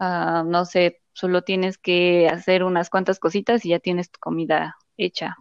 Ah, 0.00 0.44
no 0.46 0.66
sé, 0.66 1.02
solo 1.14 1.42
tienes 1.42 1.78
que 1.78 2.28
hacer 2.28 2.64
unas 2.64 2.90
cuantas 2.90 3.20
cositas 3.20 3.66
y 3.66 3.70
ya 3.70 3.80
tienes 3.80 4.10
tu 4.10 4.18
comida 4.20 4.76
hecha. 4.98 5.36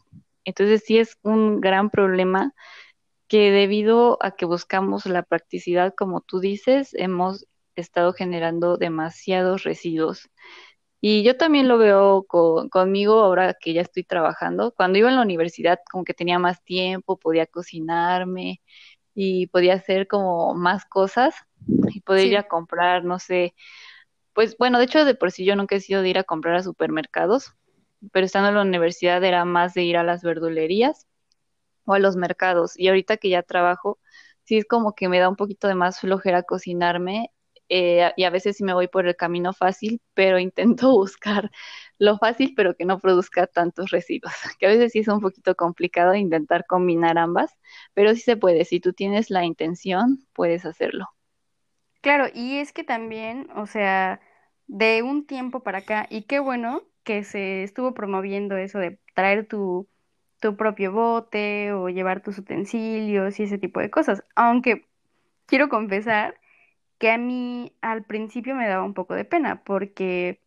Entonces 0.46 0.84
sí 0.86 1.00
es 1.00 1.18
un 1.24 1.62
gran 1.62 1.90
problema 1.92 2.54
que 3.28 3.52
debido 3.52 4.18
a 4.22 4.32
que 4.32 4.46
buscamos 4.46 5.06
la 5.08 5.24
practicidad, 5.24 5.94
como 5.98 6.22
tú 6.22 6.40
dices, 6.42 6.94
hemos 6.96 7.48
estado 7.76 8.14
generando 8.14 8.78
demasiados 8.78 9.64
residuos. 9.64 10.30
Y 11.02 11.24
yo 11.24 11.38
también 11.38 11.68
lo 11.70 11.78
veo 11.78 12.26
conmigo 12.28 13.20
ahora 13.22 13.54
que 13.54 13.74
ya 13.74 13.82
estoy 13.82 14.04
trabajando. 14.04 14.74
Cuando 14.76 15.00
iba 15.00 15.10
en 15.10 15.16
la 15.16 15.22
universidad, 15.22 15.80
como 15.92 16.04
que 16.04 16.14
tenía 16.14 16.40
más 16.40 16.64
tiempo, 16.64 17.18
podía 17.18 17.48
cocinarme 17.48 18.62
y 19.16 19.48
podía 19.48 19.76
hacer 19.76 20.08
como 20.08 20.56
más 20.56 20.86
cosas 20.86 21.36
y 21.88 22.02
Sí. 22.18 22.28
ir 22.30 22.38
a 22.38 22.48
comprar, 22.48 23.06
no 23.06 23.20
sé, 23.20 23.56
pues 24.34 24.58
bueno, 24.58 24.78
de 24.80 24.86
hecho 24.86 25.06
de 25.06 25.16
por 25.16 25.32
sí 25.32 25.46
yo 25.46 25.56
nunca 25.56 25.76
he 25.76 25.80
sido 25.82 26.02
de 26.02 26.10
ir 26.10 26.18
a 26.18 26.24
comprar 26.24 26.56
a 26.56 26.64
supermercados, 26.64 27.54
pero 28.12 28.26
estando 28.26 28.50
en 28.50 28.56
la 28.56 28.62
universidad 28.64 29.24
era 29.24 29.46
más 29.46 29.74
de 29.74 29.84
ir 29.84 29.98
a 29.98 30.04
las 30.04 30.24
verdulerías 30.24 31.08
o 31.86 31.94
a 31.94 32.00
los 32.00 32.16
mercados. 32.16 32.74
Y 32.78 32.88
ahorita 32.90 33.18
que 33.18 33.30
ya 33.30 33.44
trabajo, 33.44 34.00
sí 34.44 34.58
es 34.58 34.66
como 34.66 34.96
que 34.96 35.10
me 35.10 35.20
da 35.20 35.30
un 35.30 35.36
poquito 35.36 35.68
de 35.68 35.76
más 35.76 36.00
flojera 36.00 36.44
cocinarme 36.44 37.32
eh, 37.70 38.12
y 38.18 38.24
a 38.24 38.30
veces 38.32 38.58
sí 38.58 38.64
me 38.64 38.74
voy 38.74 38.88
por 38.88 39.08
el 39.08 39.16
camino 39.16 39.54
fácil, 39.54 40.02
pero 40.14 40.40
intento 40.40 40.92
buscar 40.92 41.52
lo 42.00 42.18
fácil, 42.18 42.54
pero 42.56 42.76
que 42.76 42.86
no 42.86 43.00
produzca 43.00 43.48
tantos 43.48 43.92
residuos, 43.92 44.34
que 44.60 44.66
a 44.68 44.70
veces 44.70 44.92
sí 44.94 45.00
es 45.00 45.08
un 45.08 45.22
poquito 45.22 45.56
complicado 45.56 46.16
intentar 46.16 46.66
combinar 46.68 47.18
ambas, 47.18 47.52
pero 47.94 48.14
sí 48.16 48.22
se 48.22 48.38
puede. 48.38 48.66
Si 48.66 48.80
tú 48.80 48.94
tienes 48.94 49.30
la 49.30 49.46
intención, 49.46 50.26
puedes 50.34 50.66
hacerlo. 50.66 51.06
Claro, 52.02 52.28
y 52.34 52.58
es 52.60 52.72
que 52.72 52.84
también, 52.84 53.50
o 53.56 53.66
sea, 53.66 54.22
de 54.68 55.04
un 55.04 55.26
tiempo 55.26 55.62
para 55.64 55.80
acá, 55.80 56.08
y 56.10 56.24
qué 56.24 56.40
bueno 56.40 56.84
que 57.04 57.24
se 57.24 57.64
estuvo 57.64 57.94
promoviendo 57.94 58.56
eso 58.58 58.80
de 58.80 59.00
traer 59.16 59.48
tu, 59.48 59.90
tu 60.40 60.56
propio 60.56 60.92
bote 60.94 61.74
o 61.74 61.90
llevar 61.90 62.22
tus 62.22 62.38
utensilios 62.38 63.40
y 63.40 63.44
ese 63.44 63.58
tipo 63.58 63.80
de 63.82 63.90
cosas. 63.90 64.24
Aunque 64.36 64.88
quiero 65.48 65.70
confesar 65.70 66.40
que 67.00 67.12
a 67.12 67.18
mí 67.20 67.74
al 67.82 68.06
principio 68.06 68.56
me 68.56 68.68
daba 68.68 68.84
un 68.86 68.94
poco 68.96 69.16
de 69.16 69.26
pena, 69.26 69.64
porque 69.64 70.42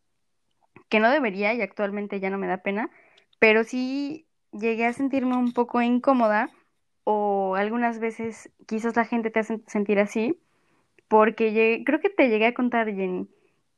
que 0.89 1.01
no 1.01 1.11
debería 1.11 1.55
y 1.55 1.63
actualmente 1.63 2.21
ya 2.21 2.31
no 2.31 2.39
me 2.39 2.47
da 2.47 2.59
pena, 2.59 2.91
pero 3.39 3.65
sí 3.65 4.27
llegué 4.53 4.87
a 4.87 4.93
sentirme 4.93 5.37
un 5.37 5.53
poco 5.53 5.81
incómoda 5.83 6.51
o 7.05 7.57
algunas 7.57 7.99
veces 7.99 8.51
quizás 8.67 8.97
la 8.97 9.05
gente 9.05 9.31
te 9.31 9.41
hace 9.41 9.61
sentir 9.67 9.99
así 9.99 10.39
porque 11.13 11.53
llegué- 11.53 11.85
creo 11.85 12.01
que 12.01 12.09
te 12.09 12.31
llegué 12.31 12.47
a 12.47 12.55
contar, 12.55 12.87
Jenny, 12.87 13.29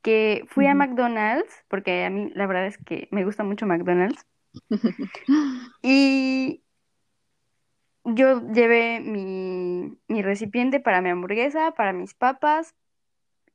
que 0.03 0.45
fui 0.47 0.69
a. 0.69 0.75
McDonald's, 0.77 1.65
porque 1.67 2.05
a 2.05 2.11
mí 2.11 2.31
la 2.33 2.47
verdad 2.47 2.65
es 2.67 2.79
que 2.79 3.09
me 3.11 3.25
gusta 3.25 3.43
mucho 3.43 3.67
McDonald's, 3.67 4.25
y 5.83 6.63
yo 8.05 8.41
llevé 8.53 9.01
mi, 9.01 9.99
mi 10.07 10.23
recipiente 10.23 10.79
para 10.79 11.01
mi 11.01 11.09
hamburguesa, 11.11 11.73
para 11.73 11.93
mis 11.93 12.15
papas 12.15 12.77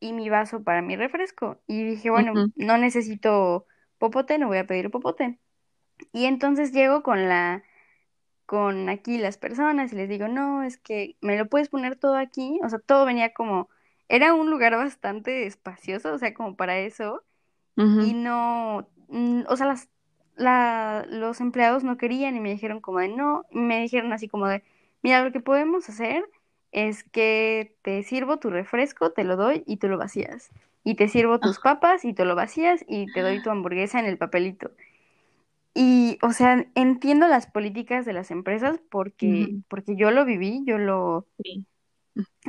y 0.02 0.12
mi 0.12 0.30
vaso 0.30 0.62
para 0.64 0.82
mi 0.82 0.98
refresco. 0.98 1.62
Y 1.66 1.86
dije, 1.86 2.10
bueno, 2.10 2.34
no 2.58 2.78
necesito 2.78 3.66
popote, 3.98 4.40
no 4.40 4.48
voy 4.48 4.58
a 4.58 4.68
pedir 4.68 4.92
popote. 4.92 5.40
Y 6.14 6.26
entonces 6.26 6.74
llego 6.74 7.04
con 7.04 7.30
la, 7.30 7.64
con 8.50 8.90
aquí 8.90 9.20
las 9.20 9.38
personas 9.38 9.94
y 9.94 9.96
les 9.96 10.10
digo, 10.10 10.28
no, 10.28 10.64
es 10.64 10.78
que 10.80 11.18
me 11.22 11.38
lo 11.38 11.48
puedes 11.50 11.70
poner 11.70 11.98
todo 11.98 12.18
aquí. 12.18 12.60
O 12.64 12.70
sea, 12.70 12.80
todo 12.80 13.06
venía 13.06 13.32
como, 13.34 13.70
era 14.10 14.34
un 14.34 14.50
lugar 14.50 14.76
bastante 14.76 15.46
espacioso, 15.48 16.14
o 16.14 16.18
sea, 16.18 16.34
como 16.34 16.56
para 16.58 16.80
eso. 16.80 17.24
Y 17.98 18.14
no, 18.14 18.90
mm, 19.10 19.44
o 19.50 19.58
sea, 19.58 19.68
las, 19.68 19.90
la, 20.36 21.06
los 21.10 21.42
empleados 21.42 21.84
no 21.84 21.98
querían 21.98 22.36
y 22.38 22.40
me 22.42 22.52
dijeron 22.52 22.82
como 22.82 23.00
de 23.00 23.10
no, 23.10 23.46
y 23.52 23.60
me 23.60 23.82
dijeron 23.82 24.14
así 24.14 24.28
como 24.30 24.48
de, 24.48 24.64
mira, 25.04 25.24
lo 25.24 25.32
que 25.32 25.42
podemos 25.42 25.90
hacer 25.90 26.26
es 26.72 27.04
que 27.04 27.76
te 27.84 28.04
sirvo 28.04 28.40
tu 28.40 28.50
refresco, 28.52 29.12
te 29.12 29.24
lo 29.26 29.36
doy 29.38 29.64
y 29.68 29.78
tú 29.78 29.88
lo 29.90 29.98
vacías. 29.98 30.52
Y 30.84 30.96
te 30.96 31.08
sirvo 31.10 31.40
tus 31.42 31.60
Ah, 31.60 31.60
papas 31.60 32.06
y 32.06 32.14
tú 32.14 32.26
lo 32.26 32.36
vacías 32.36 32.86
y 32.88 33.10
te 33.12 33.22
doy 33.22 33.42
tu 33.42 33.50
hamburguesa 33.52 34.00
en 34.00 34.06
el 34.08 34.18
papelito. 34.18 34.72
Y, 35.82 36.20
o 36.22 36.32
sea, 36.34 36.66
entiendo 36.76 37.28
las 37.28 37.48
políticas 37.48 38.06
de 38.06 38.12
las 38.14 38.32
empresas 38.32 38.80
porque, 38.92 39.56
porque 39.70 39.96
yo 39.96 40.12
lo 40.12 40.26
viví, 40.26 40.64
yo 40.66 40.78
lo, 40.78 41.26
sí. 41.44 41.66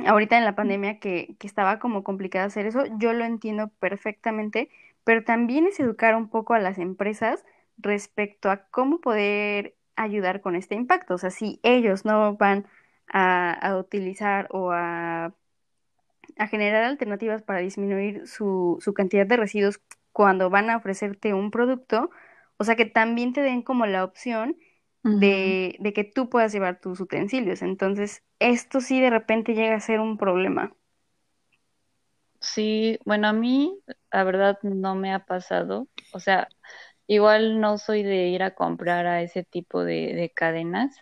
ahorita 0.05 0.37
en 0.37 0.45
la 0.45 0.55
pandemia 0.55 0.99
que, 0.99 1.35
que 1.39 1.47
estaba 1.47 1.79
como 1.79 2.03
complicado 2.03 2.47
hacer 2.47 2.65
eso, 2.65 2.83
yo 2.97 3.13
lo 3.13 3.25
entiendo 3.25 3.69
perfectamente, 3.79 4.69
pero 5.03 5.23
también 5.23 5.67
es 5.67 5.79
educar 5.79 6.15
un 6.15 6.29
poco 6.29 6.53
a 6.53 6.59
las 6.59 6.77
empresas 6.77 7.43
respecto 7.77 8.49
a 8.51 8.65
cómo 8.69 8.99
poder 9.01 9.75
ayudar 9.95 10.41
con 10.41 10.55
este 10.55 10.75
impacto. 10.75 11.15
O 11.15 11.17
sea, 11.17 11.31
si 11.31 11.59
ellos 11.63 12.05
no 12.05 12.35
van 12.37 12.67
a, 13.07 13.53
a 13.53 13.77
utilizar 13.77 14.47
o 14.51 14.71
a, 14.71 15.33
a 16.37 16.47
generar 16.47 16.83
alternativas 16.83 17.41
para 17.43 17.59
disminuir 17.59 18.27
su, 18.27 18.77
su 18.81 18.93
cantidad 18.93 19.25
de 19.27 19.37
residuos 19.37 19.81
cuando 20.11 20.49
van 20.49 20.69
a 20.69 20.77
ofrecerte 20.77 21.33
un 21.33 21.51
producto, 21.51 22.09
o 22.61 22.65
sea, 22.65 22.75
que 22.75 22.85
también 22.85 23.33
te 23.33 23.41
den 23.41 23.63
como 23.63 23.87
la 23.87 24.03
opción 24.03 24.57
de, 25.09 25.77
de 25.79 25.93
que 25.93 26.03
tú 26.03 26.29
puedas 26.29 26.53
llevar 26.53 26.79
tus 26.79 26.99
utensilios. 27.01 27.61
Entonces, 27.63 28.23
esto 28.39 28.81
sí 28.81 29.01
de 29.01 29.09
repente 29.09 29.55
llega 29.55 29.75
a 29.75 29.79
ser 29.81 29.99
un 29.99 30.17
problema. 30.17 30.75
Sí, 32.39 32.99
bueno, 33.05 33.27
a 33.27 33.33
mí 33.33 33.79
la 34.11 34.23
verdad 34.23 34.59
no 34.63 34.95
me 34.95 35.13
ha 35.13 35.25
pasado. 35.25 35.87
O 36.13 36.19
sea, 36.19 36.49
igual 37.07 37.61
no 37.61 37.77
soy 37.79 38.03
de 38.03 38.29
ir 38.29 38.43
a 38.43 38.55
comprar 38.55 39.07
a 39.07 39.23
ese 39.23 39.43
tipo 39.43 39.83
de, 39.83 40.13
de 40.15 40.31
cadenas, 40.35 40.95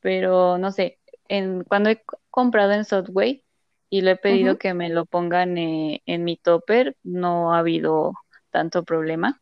pero 0.00 0.58
no 0.58 0.72
sé, 0.72 1.00
en, 1.28 1.64
cuando 1.64 1.90
he 1.90 2.04
comprado 2.30 2.72
en 2.74 2.86
Subway 2.86 3.44
y 3.90 4.02
le 4.02 4.12
he 4.12 4.16
pedido 4.18 4.58
que 4.58 4.74
me 4.74 4.90
lo 4.90 5.06
pongan 5.06 5.58
eh, 5.58 6.02
en 6.06 6.24
mi 6.24 6.38
topper, 6.38 6.96
no 7.04 7.54
ha 7.54 7.60
habido 7.60 8.14
tanto 8.52 8.84
problema. 8.84 9.41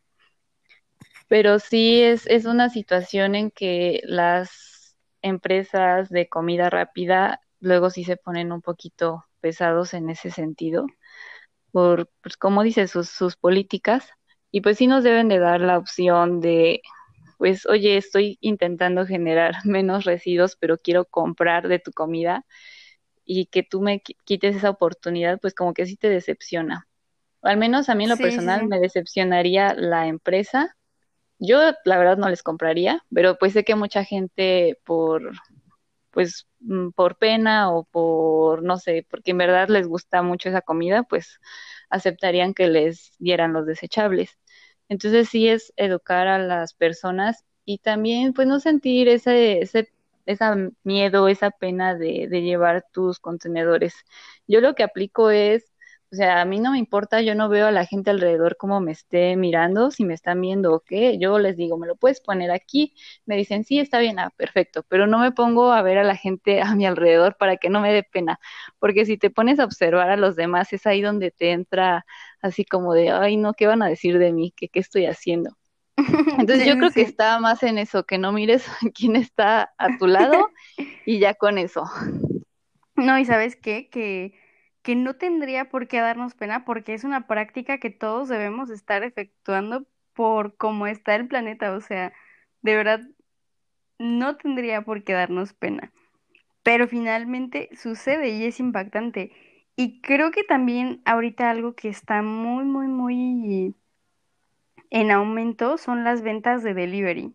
Pero 1.31 1.59
sí 1.59 2.01
es, 2.03 2.27
es 2.27 2.45
una 2.45 2.69
situación 2.69 3.35
en 3.35 3.51
que 3.51 4.01
las 4.05 4.97
empresas 5.23 6.09
de 6.09 6.29
comida 6.29 6.69
rápida 6.69 7.41
luego 7.61 7.89
sí 7.91 8.03
se 8.05 8.17
ponen 8.17 8.51
un 8.53 8.61
poquito 8.61 9.25
pesados 9.41 9.93
en 9.95 10.09
ese 10.11 10.31
sentido 10.31 10.87
por, 11.71 12.09
pues 12.21 12.37
como 12.37 12.63
dice, 12.63 12.87
sus, 12.87 13.09
sus 13.09 13.35
políticas. 13.37 14.09
Y 14.51 14.61
pues 14.61 14.77
sí 14.77 14.87
nos 14.87 15.03
deben 15.03 15.29
de 15.29 15.39
dar 15.39 15.61
la 15.61 15.77
opción 15.77 16.41
de, 16.41 16.81
pues, 17.37 17.65
oye, 17.67 17.97
estoy 17.97 18.37
intentando 18.41 19.05
generar 19.07 19.53
menos 19.65 20.05
residuos, 20.05 20.55
pero 20.57 20.77
quiero 20.79 21.05
comprar 21.05 21.67
de 21.69 21.79
tu 21.79 21.91
comida 21.93 22.45
y 23.25 23.47
que 23.47 23.63
tú 23.63 23.81
me 23.81 24.01
qui- 24.03 24.17
quites 24.25 24.55
esa 24.57 24.69
oportunidad, 24.71 25.39
pues 25.41 25.53
como 25.55 25.73
que 25.73 25.85
sí 25.85 25.97
te 25.97 26.09
decepciona. 26.09 26.87
O 27.41 27.47
al 27.47 27.57
menos 27.57 27.89
a 27.89 27.95
mí 27.95 28.05
en 28.05 28.09
lo 28.11 28.17
sí, 28.17 28.21
personal 28.21 28.63
sí. 28.63 28.67
me 28.67 28.79
decepcionaría 28.81 29.73
la 29.75 30.07
empresa. 30.07 30.75
Yo 31.41 31.59
la 31.85 31.99
verdad 31.99 32.17
no 32.17 32.29
les 32.29 32.43
compraría, 32.43 33.03
pero 33.13 33.37
pues 33.37 33.53
sé 33.53 33.65
que 33.65 33.75
mucha 33.75 34.05
gente 34.05 34.79
por 34.85 35.33
pues 36.11 36.47
mm, 36.59 36.89
por 36.91 37.17
pena 37.17 37.71
o 37.71 37.85
por, 37.85 38.63
no 38.63 38.77
sé, 38.77 39.05
porque 39.09 39.31
en 39.31 39.37
verdad 39.39 39.69
les 39.69 39.87
gusta 39.87 40.21
mucho 40.23 40.49
esa 40.49 40.61
comida, 40.61 41.03
pues 41.03 41.39
aceptarían 41.89 42.53
que 42.53 42.67
les 42.67 43.13
dieran 43.19 43.53
los 43.53 43.65
desechables. 43.65 44.37
Entonces 44.89 45.29
sí 45.29 45.47
es 45.49 45.73
educar 45.77 46.27
a 46.27 46.39
las 46.39 46.73
personas 46.73 47.45
y 47.65 47.79
también 47.79 48.33
pues 48.33 48.47
no 48.47 48.59
sentir 48.59 49.07
ese, 49.09 49.61
ese 49.61 49.89
esa 50.27 50.55
miedo, 50.83 51.27
esa 51.27 51.51
pena 51.51 51.95
de, 51.95 52.27
de 52.29 52.41
llevar 52.43 52.85
tus 52.93 53.19
contenedores. 53.19 53.95
Yo 54.47 54.61
lo 54.61 54.75
que 54.75 54.83
aplico 54.83 55.31
es, 55.31 55.70
o 56.11 56.15
sea, 56.15 56.41
a 56.41 56.45
mí 56.45 56.59
no 56.59 56.71
me 56.71 56.77
importa, 56.77 57.21
yo 57.21 57.35
no 57.35 57.47
veo 57.47 57.67
a 57.67 57.71
la 57.71 57.85
gente 57.85 58.09
alrededor 58.11 58.57
como 58.57 58.81
me 58.81 58.91
esté 58.91 59.35
mirando, 59.37 59.91
si 59.91 60.03
me 60.03 60.13
están 60.13 60.41
viendo 60.41 60.73
o 60.73 60.81
qué, 60.81 61.17
yo 61.17 61.39
les 61.39 61.55
digo, 61.55 61.77
me 61.77 61.87
lo 61.87 61.95
puedes 61.95 62.19
poner 62.19 62.51
aquí, 62.51 62.93
me 63.25 63.37
dicen, 63.37 63.63
sí, 63.63 63.79
está 63.79 63.99
bien, 63.99 64.19
ah, 64.19 64.29
perfecto, 64.35 64.83
pero 64.89 65.07
no 65.07 65.19
me 65.19 65.31
pongo 65.31 65.71
a 65.71 65.81
ver 65.81 65.97
a 65.97 66.03
la 66.03 66.17
gente 66.17 66.61
a 66.61 66.75
mi 66.75 66.85
alrededor 66.85 67.37
para 67.37 67.57
que 67.57 67.69
no 67.69 67.79
me 67.79 67.93
dé 67.93 68.03
pena, 68.03 68.39
porque 68.79 69.05
si 69.05 69.17
te 69.17 69.29
pones 69.29 69.59
a 69.59 69.65
observar 69.65 70.09
a 70.09 70.17
los 70.17 70.35
demás, 70.35 70.73
es 70.73 70.85
ahí 70.85 71.01
donde 71.01 71.31
te 71.31 71.51
entra 71.51 72.05
así 72.41 72.65
como 72.65 72.93
de, 72.93 73.11
ay, 73.11 73.37
no, 73.37 73.53
¿qué 73.53 73.67
van 73.67 73.81
a 73.81 73.87
decir 73.87 74.17
de 74.19 74.33
mí? 74.33 74.53
¿Qué, 74.55 74.67
qué 74.69 74.79
estoy 74.79 75.05
haciendo? 75.05 75.57
Entonces 76.37 76.65
yo 76.65 76.73
sí, 76.73 76.77
creo 76.77 76.91
que 76.91 77.01
está 77.01 77.39
más 77.39 77.63
en 77.63 77.77
eso, 77.77 78.05
que 78.05 78.17
no 78.17 78.31
mires 78.31 78.65
quién 78.95 79.15
está 79.15 79.73
a 79.77 79.97
tu 79.97 80.07
lado 80.07 80.49
y 81.05 81.19
ya 81.19 81.35
con 81.35 81.57
eso. 81.57 81.83
No, 82.95 83.17
y 83.17 83.25
¿sabes 83.25 83.55
qué? 83.55 83.89
Que, 83.89 84.33
que 84.81 84.95
no 84.95 85.15
tendría 85.15 85.69
por 85.69 85.87
qué 85.87 85.99
darnos 85.99 86.33
pena 86.33 86.65
porque 86.65 86.93
es 86.93 87.03
una 87.03 87.27
práctica 87.27 87.77
que 87.77 87.89
todos 87.89 88.29
debemos 88.29 88.69
estar 88.69 89.03
efectuando 89.03 89.85
por 90.13 90.55
cómo 90.57 90.87
está 90.87 91.15
el 91.15 91.27
planeta. 91.27 91.73
O 91.73 91.81
sea, 91.81 92.13
de 92.61 92.75
verdad, 92.75 93.01
no 93.99 94.37
tendría 94.37 94.81
por 94.81 95.03
qué 95.03 95.13
darnos 95.13 95.53
pena. 95.53 95.91
Pero 96.63 96.87
finalmente 96.87 97.69
sucede 97.75 98.29
y 98.29 98.45
es 98.45 98.59
impactante. 98.59 99.31
Y 99.75 100.01
creo 100.01 100.31
que 100.31 100.43
también 100.43 101.01
ahorita 101.05 101.49
algo 101.49 101.75
que 101.75 101.89
está 101.89 102.21
muy, 102.21 102.65
muy, 102.65 102.87
muy 102.87 103.75
en 104.89 105.11
aumento 105.11 105.77
son 105.77 106.03
las 106.03 106.21
ventas 106.21 106.63
de 106.63 106.73
delivery. 106.73 107.33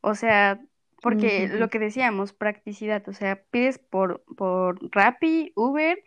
O 0.00 0.14
sea, 0.14 0.60
porque 1.00 1.48
lo 1.48 1.68
que 1.68 1.78
decíamos, 1.78 2.32
practicidad, 2.32 3.08
o 3.08 3.12
sea, 3.12 3.42
pides 3.50 3.78
por, 3.78 4.22
por 4.36 4.78
Rappi, 4.94 5.52
Uber 5.56 5.98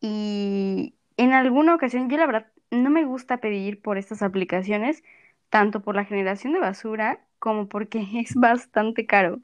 y 0.00 0.94
en 1.16 1.32
alguna 1.32 1.74
ocasión, 1.74 2.08
yo 2.08 2.16
la 2.16 2.26
verdad 2.26 2.46
no 2.70 2.90
me 2.90 3.04
gusta 3.04 3.38
pedir 3.38 3.80
por 3.82 3.98
estas 3.98 4.22
aplicaciones, 4.22 5.02
tanto 5.50 5.82
por 5.82 5.96
la 5.96 6.04
generación 6.04 6.52
de 6.52 6.60
basura 6.60 7.20
como 7.38 7.68
porque 7.68 8.02
es 8.14 8.34
bastante 8.34 9.06
caro. 9.06 9.40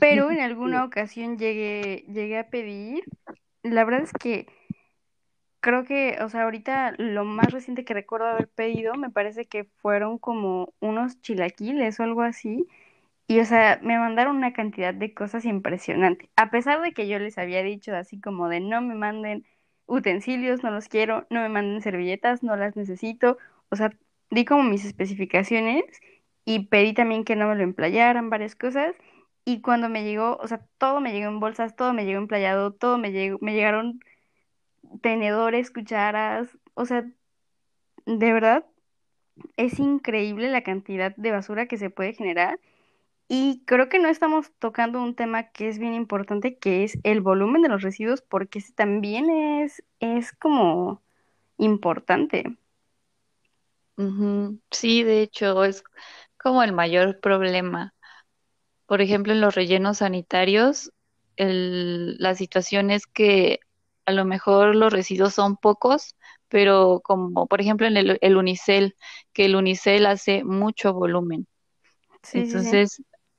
Pero 0.00 0.30
en 0.30 0.40
alguna 0.40 0.84
ocasión 0.84 1.38
llegué, 1.38 2.04
llegué 2.08 2.38
a 2.38 2.50
pedir, 2.50 3.04
la 3.62 3.84
verdad 3.84 4.02
es 4.02 4.12
que 4.12 4.46
creo 5.60 5.84
que, 5.84 6.18
o 6.22 6.28
sea, 6.28 6.44
ahorita 6.44 6.94
lo 6.98 7.24
más 7.24 7.52
reciente 7.52 7.84
que 7.84 7.94
recuerdo 7.94 8.26
haber 8.26 8.48
pedido 8.48 8.94
me 8.94 9.10
parece 9.10 9.46
que 9.46 9.64
fueron 9.64 10.18
como 10.18 10.72
unos 10.80 11.20
chilaquiles 11.20 11.98
o 12.00 12.04
algo 12.04 12.22
así. 12.22 12.66
Y, 13.28 13.40
o 13.40 13.44
sea, 13.46 13.80
me 13.82 13.98
mandaron 13.98 14.36
una 14.36 14.52
cantidad 14.54 14.94
de 14.94 15.14
cosas 15.14 15.44
impresionantes. 15.46 16.30
A 16.36 16.50
pesar 16.50 16.82
de 16.82 16.92
que 16.94 17.08
yo 17.08 17.18
les 17.18 17.38
había 17.38 17.62
dicho 17.62 17.94
así 17.96 18.20
como 18.20 18.48
de 18.48 18.60
no 18.60 18.82
me 18.82 18.94
manden 18.94 19.46
utensilios, 19.88 20.62
no 20.62 20.70
los 20.70 20.88
quiero, 20.88 21.26
no 21.30 21.40
me 21.40 21.48
manden 21.48 21.82
servilletas, 21.82 22.42
no 22.42 22.56
las 22.56 22.76
necesito. 22.76 23.38
O 23.70 23.76
sea, 23.76 23.92
di 24.30 24.44
como 24.44 24.62
mis 24.64 24.84
especificaciones 24.84 25.84
y 26.44 26.66
pedí 26.68 26.94
también 26.94 27.24
que 27.24 27.36
no 27.36 27.48
me 27.48 27.56
lo 27.56 27.62
emplayaran, 27.64 28.30
varias 28.30 28.54
cosas. 28.56 28.94
Y 29.44 29.60
cuando 29.62 29.88
me 29.88 30.04
llegó, 30.04 30.36
o 30.40 30.46
sea, 30.48 30.60
todo 30.78 31.00
me 31.00 31.12
llegó 31.12 31.28
en 31.28 31.40
bolsas, 31.40 31.76
todo 31.76 31.92
me 31.94 32.04
llegó 32.04 32.18
emplayado, 32.20 32.72
todo 32.72 32.98
me 32.98 33.12
llegó, 33.12 33.38
me 33.40 33.54
llegaron 33.54 34.00
tenedores, 35.02 35.70
cucharas, 35.70 36.48
o 36.74 36.86
sea, 36.86 37.04
de 38.06 38.32
verdad 38.32 38.64
es 39.56 39.78
increíble 39.78 40.50
la 40.50 40.62
cantidad 40.62 41.14
de 41.16 41.30
basura 41.30 41.66
que 41.66 41.78
se 41.78 41.90
puede 41.90 42.14
generar 42.14 42.58
y 43.28 43.62
creo 43.66 43.88
que 43.88 43.98
no 43.98 44.08
estamos 44.08 44.52
tocando 44.58 45.02
un 45.02 45.14
tema 45.14 45.50
que 45.52 45.68
es 45.68 45.78
bien 45.78 45.94
importante, 45.94 46.58
que 46.58 46.84
es 46.84 46.98
el 47.04 47.20
volumen 47.20 47.62
de 47.62 47.68
los 47.68 47.82
residuos, 47.82 48.22
porque 48.22 48.58
ese 48.60 48.72
también 48.72 49.30
es, 49.30 49.84
es 50.00 50.32
como 50.32 51.02
importante. 51.58 52.56
Sí, 54.70 55.02
de 55.02 55.22
hecho, 55.22 55.64
es 55.64 55.82
como 56.38 56.62
el 56.62 56.72
mayor 56.72 57.20
problema. 57.20 57.94
Por 58.86 59.00
ejemplo, 59.02 59.32
en 59.32 59.40
los 59.40 59.54
rellenos 59.54 59.98
sanitarios, 59.98 60.92
el- 61.36 62.16
la 62.18 62.34
situación 62.34 62.90
es 62.90 63.06
que 63.06 63.60
a 64.06 64.12
lo 64.12 64.24
mejor 64.24 64.76
los 64.76 64.92
residuos 64.92 65.34
son 65.34 65.56
pocos, 65.56 66.16
pero 66.48 67.00
como 67.04 67.46
por 67.48 67.60
ejemplo 67.60 67.86
en 67.86 67.96
el, 67.98 68.18
el 68.22 68.36
unicel, 68.36 68.96
que 69.32 69.46
el 69.46 69.56
unicel 69.56 70.06
hace 70.06 70.44
mucho 70.44 70.94
volumen. 70.94 71.46
Sí, 72.22 72.46
sí, 72.46 72.64
sí. 72.64 72.78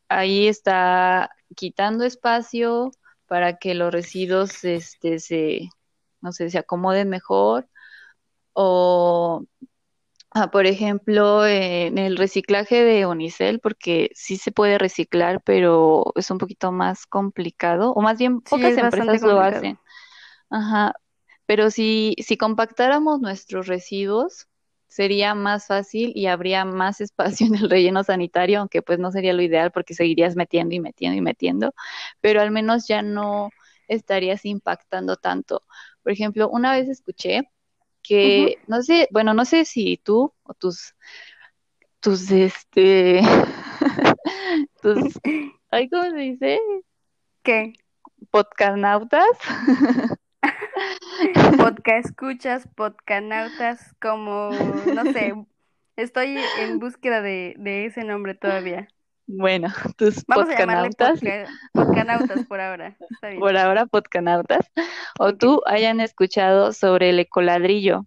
Ahí 0.10 0.48
está 0.48 1.32
quitando 1.56 2.04
espacio 2.04 2.92
para 3.28 3.58
que 3.58 3.76
los 3.76 3.94
residuos 3.94 4.64
este, 4.64 5.20
se, 5.20 5.70
no 6.22 6.32
sé, 6.32 6.50
se 6.50 6.58
acomoden 6.58 7.10
mejor. 7.10 7.68
O, 8.54 9.46
ah, 10.32 10.52
por 10.52 10.66
ejemplo, 10.66 11.46
en 11.46 11.98
el 11.98 12.18
reciclaje 12.18 12.84
de 12.84 13.06
unicel, 13.06 13.60
porque 13.60 14.10
sí 14.16 14.38
se 14.38 14.52
puede 14.52 14.78
reciclar, 14.78 15.42
pero 15.44 16.12
es 16.16 16.30
un 16.32 16.40
poquito 16.40 16.72
más 16.72 17.06
complicado, 17.06 17.94
o 17.94 18.02
más 18.02 18.18
bien 18.18 18.42
pocas 18.42 18.78
empresas 18.78 19.22
lo 19.22 19.40
hacen. 19.40 19.78
Ajá, 20.50 20.94
pero 21.46 21.70
si, 21.70 22.16
si 22.20 22.38
compactáramos 22.38 23.22
nuestros 23.22 23.68
residuos, 23.68 24.48
sería 24.90 25.36
más 25.36 25.68
fácil 25.68 26.12
y 26.16 26.26
habría 26.26 26.66
más 26.66 27.00
espacio 27.00 27.48
en 27.48 27.56
el 27.56 27.70
relleno 27.70 28.04
sanitario, 28.04 28.60
aunque 28.60 28.82
pues 28.82 29.00
no 29.00 29.12
sería 29.12 29.32
lo 29.34 29.42
ideal 29.42 29.72
porque 29.72 29.94
seguirías 29.94 30.36
metiendo 30.36 30.76
y 30.76 30.82
metiendo 30.82 31.18
y 31.18 31.22
metiendo, 31.22 31.74
pero 32.20 32.42
al 32.42 32.52
menos 32.52 32.88
ya 32.88 33.02
no 33.02 33.52
estarías 33.88 34.44
impactando 34.46 35.16
tanto. 35.16 35.64
Por 36.04 36.12
ejemplo, 36.12 36.50
una 36.50 36.74
vez 36.74 36.90
escuché 36.90 37.50
que, 38.02 38.58
no 38.68 38.82
sé, 38.82 39.08
bueno, 39.12 39.34
no 39.34 39.46
sé 39.46 39.66
si 39.66 39.98
tú 39.98 40.34
o 40.44 40.54
tus, 40.54 40.96
tus, 42.00 42.32
este, 42.32 43.22
tus, 44.82 44.98
ay, 45.72 45.90
¿cómo 45.90 46.04
se 46.04 46.18
dice? 46.18 46.60
¿Qué? 47.44 47.74
Podcastnautas. 48.32 49.38
Podcast 51.58 52.06
escuchas, 52.08 52.68
podcanautas, 52.76 53.94
como, 54.02 54.52
no 54.96 55.06
sé, 55.06 55.34
estoy 55.96 56.38
en 56.62 56.80
búsqueda 56.80 57.22
de, 57.22 57.56
de 57.58 57.86
ese 57.86 58.04
nombre 58.04 58.36
todavía. 58.36 58.88
Bueno, 59.28 59.68
tus 59.98 60.26
Vamos 60.26 60.48
podcanautas 60.48 61.20
podca, 61.20 61.48
podcanautas 61.74 62.46
por 62.48 62.60
ahora. 62.62 62.98
Está 63.10 63.30
bien. 63.30 63.40
por 63.40 63.56
ahora 63.58 63.86
podcanautas, 63.86 64.72
o 65.20 65.36
tú 65.36 65.62
hayan 65.66 66.00
escuchado 66.00 66.74
sobre 66.74 67.10
el 67.12 67.20
ecoladrillo, 67.20 68.06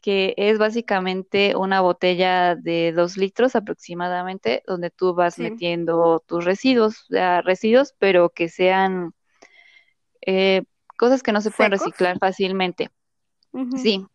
que 0.00 0.34
es 0.36 0.58
básicamente 0.58 1.54
una 1.54 1.80
botella 1.80 2.56
de 2.56 2.92
dos 2.92 3.16
litros 3.18 3.54
aproximadamente, 3.56 4.62
donde 4.66 4.90
tú 4.90 5.14
vas 5.14 5.34
Sí. 5.34 5.42
metiendo 5.42 6.22
tus 6.26 6.44
residuos, 6.44 7.02
o 7.02 7.14
sea, 7.14 7.42
residuos, 7.42 7.94
pero 7.98 8.30
que 8.30 8.48
sean 8.48 9.12
eh, 10.26 10.62
cosas 11.02 11.24
que 11.24 11.32
no 11.32 11.40
se 11.40 11.50
pueden 11.50 11.72
¿Secos? 11.72 11.86
reciclar 11.86 12.18
fácilmente. 12.20 12.90
Sí, 13.76 14.06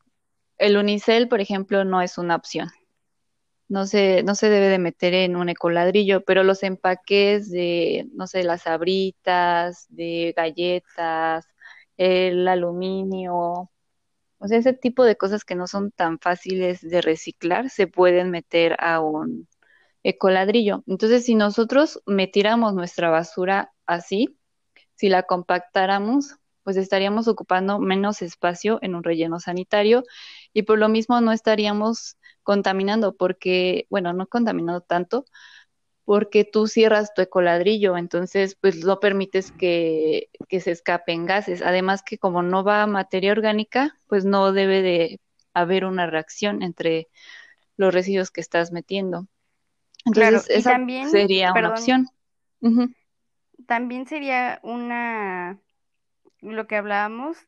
el 0.58 0.78
unicel, 0.78 1.28
por 1.28 1.42
ejemplo, 1.42 1.84
no 1.84 2.02
es 2.02 2.18
una 2.18 2.38
opción. 2.38 2.70
No 3.68 3.86
se, 3.86 4.24
no 4.24 4.36
se 4.36 4.50
debe 4.50 4.70
de 4.70 4.80
meter 4.80 5.14
en 5.14 5.36
un 5.36 5.50
ecoladrillo, 5.50 6.22
pero 6.22 6.46
los 6.46 6.64
empaques 6.64 7.52
de, 7.52 8.08
no 8.14 8.26
sé, 8.26 8.44
las 8.44 8.62
sabritas, 8.62 9.86
de 9.90 10.34
galletas, 10.38 11.46
el 11.98 12.48
aluminio, 12.48 13.36
o 14.40 14.48
sea, 14.48 14.58
ese 14.58 14.72
tipo 14.72 15.04
de 15.04 15.18
cosas 15.18 15.44
que 15.44 15.56
no 15.56 15.68
son 15.68 15.92
tan 15.92 16.20
fáciles 16.20 16.80
de 16.80 17.02
reciclar, 17.02 17.70
se 17.70 17.88
pueden 17.88 18.32
meter 18.32 18.78
a 18.80 19.02
un 19.02 19.50
ecoladrillo. 20.04 20.86
Entonces, 20.88 21.26
si 21.26 21.36
nosotros 21.36 22.02
metiéramos 22.06 22.74
nuestra 22.74 23.10
basura 23.10 23.74
así, 23.86 24.38
si 24.96 25.10
la 25.10 25.24
compactáramos, 25.24 26.38
pues 26.68 26.76
estaríamos 26.76 27.30
ocupando 27.30 27.80
menos 27.80 28.22
espacio 28.22 28.78
en 28.82 28.94
un 28.94 29.02
relleno 29.02 29.40
sanitario 29.40 30.04
y 30.52 30.64
por 30.64 30.78
lo 30.78 30.90
mismo 30.90 31.22
no 31.22 31.32
estaríamos 31.32 32.18
contaminando 32.44 33.16
porque, 33.16 33.88
bueno, 33.90 34.12
no 34.12 34.28
contaminando 34.28 34.82
tanto, 34.82 35.24
porque 36.04 36.44
tú 36.44 36.68
cierras 36.68 37.14
tu 37.14 37.22
ecoladrillo, 37.22 37.96
entonces 37.96 38.58
pues 38.60 38.84
no 38.84 39.00
permites 39.00 39.54
que, 39.54 40.28
que 40.50 40.60
se 40.60 40.72
escapen 40.72 41.26
gases. 41.26 41.62
Además 41.62 42.04
que 42.04 42.18
como 42.18 42.44
no 42.44 42.66
va 42.66 42.86
materia 42.86 43.32
orgánica, 43.32 43.98
pues 44.08 44.26
no 44.26 44.52
debe 44.52 44.82
de 44.82 45.22
haber 45.54 45.86
una 45.86 46.06
reacción 46.08 46.64
entre 46.64 47.08
los 47.78 47.94
residuos 47.94 48.30
que 48.30 48.42
estás 48.42 48.74
metiendo. 48.74 49.26
Entonces 50.04 50.50
esa 50.50 50.72
también, 50.72 51.10
sería 51.10 51.54
una 51.54 51.70
opción. 51.70 52.10
También 53.68 54.06
sería 54.06 54.60
una, 54.64 55.62
lo 56.42 56.68
que 56.68 56.76
hablábamos 56.76 57.48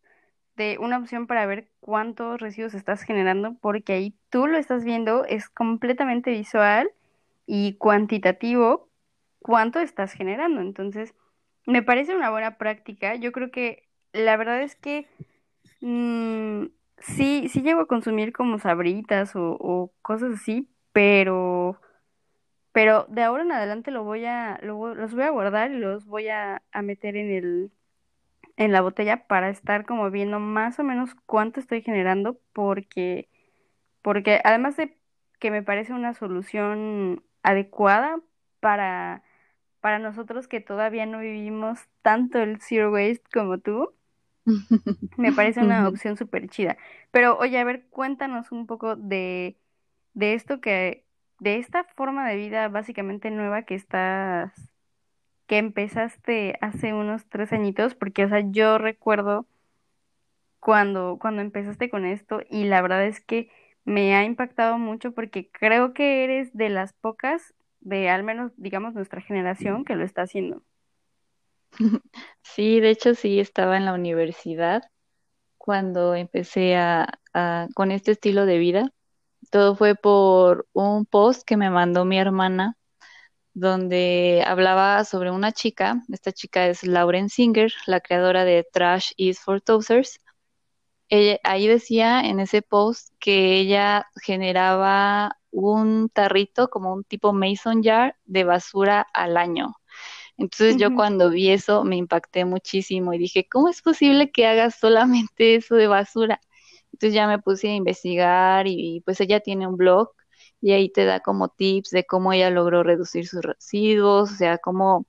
de 0.55 0.77
una 0.77 0.97
opción 0.97 1.25
para 1.25 1.45
ver 1.45 1.69
cuántos 1.79 2.41
residuos 2.41 2.73
estás 2.73 3.03
generando, 3.03 3.55
porque 3.61 3.93
ahí 3.93 4.15
tú 4.29 4.45
lo 4.47 4.57
estás 4.57 4.83
viendo, 4.83 5.25
es 5.25 5.49
completamente 5.49 6.31
visual 6.31 6.91
y 7.45 7.75
cuantitativo 7.75 8.89
cuánto 9.39 9.79
estás 9.79 10.13
generando. 10.13 10.61
Entonces, 10.61 11.15
me 11.65 11.81
parece 11.83 12.15
una 12.15 12.29
buena 12.29 12.57
práctica. 12.57 13.15
Yo 13.15 13.31
creo 13.31 13.51
que 13.51 13.87
la 14.13 14.37
verdad 14.37 14.61
es 14.61 14.75
que 14.75 15.07
mm, 15.81 16.65
sí, 16.99 17.47
sí 17.49 17.61
llego 17.61 17.81
a 17.81 17.87
consumir 17.87 18.33
como 18.33 18.59
sabritas 18.59 19.31
o, 19.35 19.93
cosas 20.01 20.33
así, 20.35 20.69
pero, 20.91 21.79
pero 22.73 23.05
de 23.09 23.23
ahora 23.23 23.43
en 23.43 23.51
adelante 23.51 23.91
lo 23.91 24.03
voy 24.03 24.25
a, 24.25 24.59
lo 24.61 24.95
los 24.95 25.13
voy 25.13 25.23
a 25.23 25.29
guardar 25.29 25.71
y 25.71 25.77
los 25.77 26.05
voy 26.05 26.29
a, 26.29 26.61
a 26.71 26.81
meter 26.81 27.15
en 27.15 27.31
el, 27.31 27.71
en 28.59 28.73
la 28.73 28.81
botella 28.81 29.25
para 29.27 29.49
estar 29.49 29.85
como 29.87 30.11
viendo 30.11 30.39
más 30.39 30.79
o 30.79 30.85
menos 30.85 31.15
cuánto 31.25 31.61
estoy 31.61 31.81
generando, 31.81 32.39
porque, 32.53 33.29
porque 34.03 34.41
además 34.43 34.77
de 34.77 34.97
que 35.39 35.51
me 35.51 35.63
parece 35.63 35.93
una 35.93 36.13
solución 36.13 37.23
adecuada 37.43 38.21
para, 38.61 39.23
para 39.81 39.99
nosotros 39.99 40.47
que 40.49 40.61
todavía 40.61 41.05
no 41.07 41.19
vivimos 41.19 41.79
tanto 42.03 42.39
el 42.39 42.61
zero 42.61 42.91
waste 42.91 43.23
como 43.33 43.59
tú, 43.59 43.93
me 45.15 45.33
parece 45.33 45.61
una 45.61 45.87
opción 45.87 46.17
súper 46.17 46.49
chida. 46.49 46.77
Pero 47.11 47.37
oye, 47.37 47.59
a 47.59 47.63
ver, 47.63 47.87
cuéntanos 47.89 48.51
un 48.51 48.67
poco 48.67 48.95
de, 48.95 49.57
de 50.13 50.33
esto 50.35 50.61
que, 50.61 51.05
de 51.39 51.57
esta 51.57 51.85
forma 51.95 52.27
de 52.29 52.35
vida 52.37 52.67
básicamente 52.69 53.31
nueva 53.31 53.63
que 53.63 53.75
estás, 53.75 54.68
que 55.49 55.59
empezaste 55.59 56.57
hace 56.61 56.93
unos 56.95 57.27
tres 57.29 57.53
añitos, 57.53 57.95
porque, 57.95 58.25
o 58.25 58.29
sea, 58.29 58.41
yo 58.51 58.79
recuerdo 58.79 59.47
cuando, 60.59 61.17
cuando 61.19 61.41
empezaste 61.41 61.89
con 61.89 62.05
esto 62.05 62.41
y 62.49 62.65
la 62.65 62.81
verdad 62.81 63.05
es 63.05 63.21
que 63.21 63.49
me 63.85 64.15
ha 64.15 64.23
impactado 64.25 64.77
mucho 64.77 65.13
porque 65.13 65.49
creo 65.51 65.93
que 65.93 66.23
eres 66.23 66.53
de 66.55 66.69
las 66.69 66.93
pocas 66.93 67.53
de 67.81 68.09
al 68.09 68.23
menos, 68.23 68.51
digamos, 68.57 68.93
nuestra 68.93 69.21
generación 69.21 69.85
que 69.85 69.95
lo 69.95 70.03
está 70.05 70.23
haciendo. 70.23 70.63
Sí, 72.43 72.79
de 72.79 72.89
hecho 72.91 73.15
sí 73.15 73.39
estaba 73.39 73.77
en 73.77 73.85
la 73.85 73.93
universidad 73.93 74.83
cuando 75.57 76.15
empecé 76.15 76.77
a, 76.77 77.09
a- 77.33 77.67
con 77.75 77.91
este 77.91 78.13
estilo 78.13 78.45
de 78.47 78.59
vida. 78.59 78.91
Todo 79.51 79.75
fue 79.75 79.95
por 79.95 80.67
un 80.73 81.05
post 81.07 81.43
que 81.45 81.57
me 81.57 81.71
mandó 81.71 82.05
mi 82.05 82.19
hermana 82.19 82.75
donde 83.53 84.43
hablaba 84.45 85.03
sobre 85.05 85.31
una 85.31 85.51
chica. 85.51 86.03
Esta 86.11 86.31
chica 86.31 86.67
es 86.67 86.83
Lauren 86.83 87.29
Singer, 87.29 87.71
la 87.87 87.99
creadora 88.01 88.45
de 88.45 88.65
Trash 88.71 89.11
is 89.17 89.39
for 89.39 89.61
Tossers. 89.61 90.19
ahí 91.43 91.67
decía 91.67 92.21
en 92.21 92.39
ese 92.39 92.61
post 92.61 93.13
que 93.19 93.59
ella 93.59 94.07
generaba 94.21 95.37
un 95.51 96.09
tarrito 96.09 96.69
como 96.69 96.93
un 96.93 97.03
tipo 97.03 97.33
mason 97.33 97.83
jar 97.83 98.15
de 98.25 98.43
basura 98.43 99.05
al 99.13 99.37
año. 99.37 99.75
Entonces 100.37 100.77
yo 100.77 100.95
cuando 100.95 101.29
vi 101.29 101.49
eso 101.49 101.83
me 101.83 101.97
impacté 101.97 102.45
muchísimo 102.45 103.13
y 103.13 103.17
dije, 103.17 103.47
¿cómo 103.49 103.69
es 103.69 103.81
posible 103.81 104.31
que 104.31 104.47
hagas 104.47 104.75
solamente 104.79 105.55
eso 105.55 105.75
de 105.75 105.87
basura? 105.87 106.39
Entonces 106.93 107.13
ya 107.13 107.27
me 107.27 107.39
puse 107.39 107.69
a 107.69 107.75
investigar 107.75 108.67
y, 108.67 109.01
pues 109.05 109.19
ella 109.21 109.41
tiene 109.41 109.67
un 109.67 109.77
blog 109.77 110.11
y 110.61 110.71
ahí 110.73 110.89
te 110.89 111.05
da 111.05 111.19
como 111.21 111.49
tips 111.49 111.91
de 111.91 112.05
cómo 112.05 112.33
ella 112.33 112.49
logró 112.49 112.83
reducir 112.83 113.27
sus 113.27 113.41
residuos, 113.41 114.31
o 114.31 114.35
sea, 114.35 114.57
cómo 114.57 115.05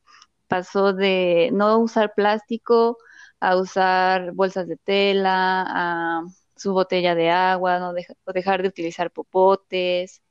pasó 0.48 0.92
de 0.92 1.50
no 1.52 1.78
usar 1.78 2.14
plástico 2.14 2.98
a 3.40 3.56
usar 3.56 4.32
bolsas 4.32 4.68
de 4.68 4.76
tela, 4.76 5.64
a 5.66 6.22
su 6.56 6.72
botella 6.72 7.14
de 7.14 7.30
agua, 7.30 7.78
no 7.78 7.92
dejar 8.34 8.62
de 8.62 8.68
utilizar 8.68 9.10
popotes. 9.10 10.22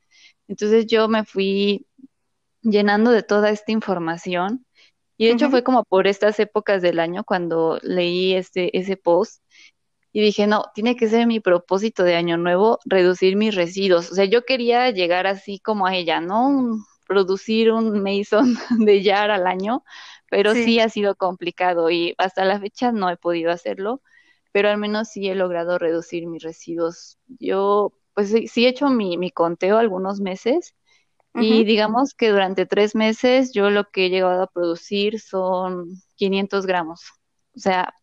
Entonces 0.47 0.85
yo 0.87 1.07
me 1.07 1.25
fui 1.25 1.87
llenando 2.61 3.11
de 3.11 3.23
toda 3.23 3.49
esta 3.51 3.71
información 3.71 4.65
y 5.17 5.27
de 5.27 5.33
hecho 5.33 5.49
fue 5.49 5.63
como 5.63 5.83
por 5.85 6.07
estas 6.07 6.39
épocas 6.39 6.81
del 6.81 6.99
año 6.99 7.23
cuando 7.23 7.79
leí 7.81 8.35
este 8.35 8.77
ese 8.77 8.97
post 8.97 9.43
y 10.11 10.21
dije, 10.21 10.47
no, 10.47 10.65
tiene 10.73 10.95
que 10.95 11.07
ser 11.09 11.27
mi 11.27 11.39
propósito 11.39 12.03
de 12.03 12.15
año 12.15 12.37
nuevo, 12.37 12.79
reducir 12.85 13.35
mis 13.35 13.55
residuos. 13.55 14.11
O 14.11 14.15
sea, 14.15 14.25
yo 14.25 14.43
quería 14.45 14.89
llegar 14.91 15.27
así 15.27 15.59
como 15.59 15.85
a 15.85 15.95
ella, 15.95 16.21
¿no? 16.21 16.79
producir 17.09 17.71
un 17.71 18.03
Mason 18.03 18.55
de 18.85 19.03
Jar 19.03 19.31
al 19.31 19.47
año, 19.47 19.83
pero 20.29 20.53
sí. 20.53 20.79
ha 20.79 20.89
sido 20.89 21.15
complicado 21.15 21.89
y 21.89 22.13
hasta 22.19 22.45
la 22.45 22.59
fecha 22.59 22.91
no 22.91 23.09
he 23.09 23.17
podido 23.17 23.51
hacerlo, 23.51 24.03
pero 24.51 24.69
al 24.69 24.77
menos 24.77 25.09
sí 25.09 25.27
he 25.27 25.33
logrado 25.33 25.79
reducir 25.79 26.27
mis 26.27 26.43
residuos. 26.43 27.17
Yo, 27.39 27.93
pues 28.13 28.29
sí, 28.29 28.65
he 28.65 28.69
hecho 28.69 28.89
mi, 28.89 29.17
mi 29.17 29.31
conteo 29.31 29.79
algunos 29.79 30.21
meses 30.21 30.75
y 31.33 31.63
digamos 31.63 32.13
que 32.13 32.29
durante 32.29 32.65
tres 32.65 32.95
meses 32.95 33.53
yo 33.53 33.69
lo 33.71 33.85
que 33.85 34.05
he 34.05 34.09
llegado 34.09 34.43
a 34.43 34.47
producir 34.47 35.19
son 35.19 35.87
500 36.15 36.65
gramos. 36.67 37.01
O 37.55 37.59
sea, 37.59 37.93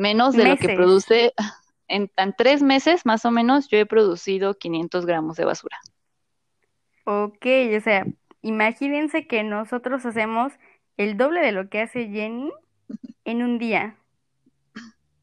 menos 0.00 0.34
de 0.34 0.44
lo 0.44 0.56
que 0.56 0.74
produce. 0.74 1.32
En, 1.92 2.08
en, 2.18 2.32
tres 2.38 2.62
meses, 2.62 3.04
más 3.04 3.24
o 3.24 3.32
menos, 3.32 3.66
yo 3.66 3.76
he 3.76 3.84
producido 3.84 4.54
500 4.54 5.06
gramos 5.06 5.36
de 5.36 5.44
basura. 5.44 5.76
Ok, 7.02 7.44
o 7.76 7.80
sea, 7.80 8.06
imagínense 8.42 9.26
que 9.26 9.42
nosotros 9.42 10.06
hacemos 10.06 10.52
el 10.96 11.16
doble 11.16 11.40
de 11.40 11.50
lo 11.50 11.68
que 11.68 11.80
hace 11.80 12.06
Jenny 12.06 12.52
en 13.24 13.42
un 13.42 13.58
día. 13.58 13.96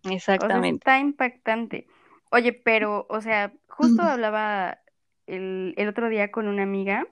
Exactamente. 0.03 0.79
está 0.79 0.99
impactante. 0.99 1.87
Oye, 2.31 2.51
pero, 2.51 3.05
o 3.09 3.21
sea, 3.21 3.53
justo 3.69 4.01
hablaba 4.01 4.79
el, 5.25 5.73
el 5.77 5.87
otro 5.87 6.09
día 6.09 6.31
con 6.31 6.49
una 6.49 6.63
amiga 6.63 7.07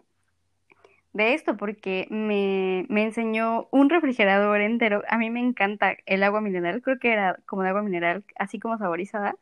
de 1.15 1.33
esto 1.33 1.55
porque 1.55 2.07
me, 2.09 2.85
me, 2.89 3.03
enseñó 3.03 3.69
un 3.71 3.89
refrigerador 3.89 4.59
entero. 4.59 5.01
A 5.07 5.17
mí 5.17 5.29
me 5.29 5.39
encanta 5.39 5.95
el 6.05 6.23
agua 6.23 6.41
mineral, 6.41 6.81
creo 6.81 6.99
que 6.99 7.13
era 7.13 7.39
como 7.45 7.63
de 7.63 7.69
agua 7.69 7.83
mineral, 7.83 8.25
así 8.37 8.59
como 8.59 8.77
saborizada. 8.77 9.35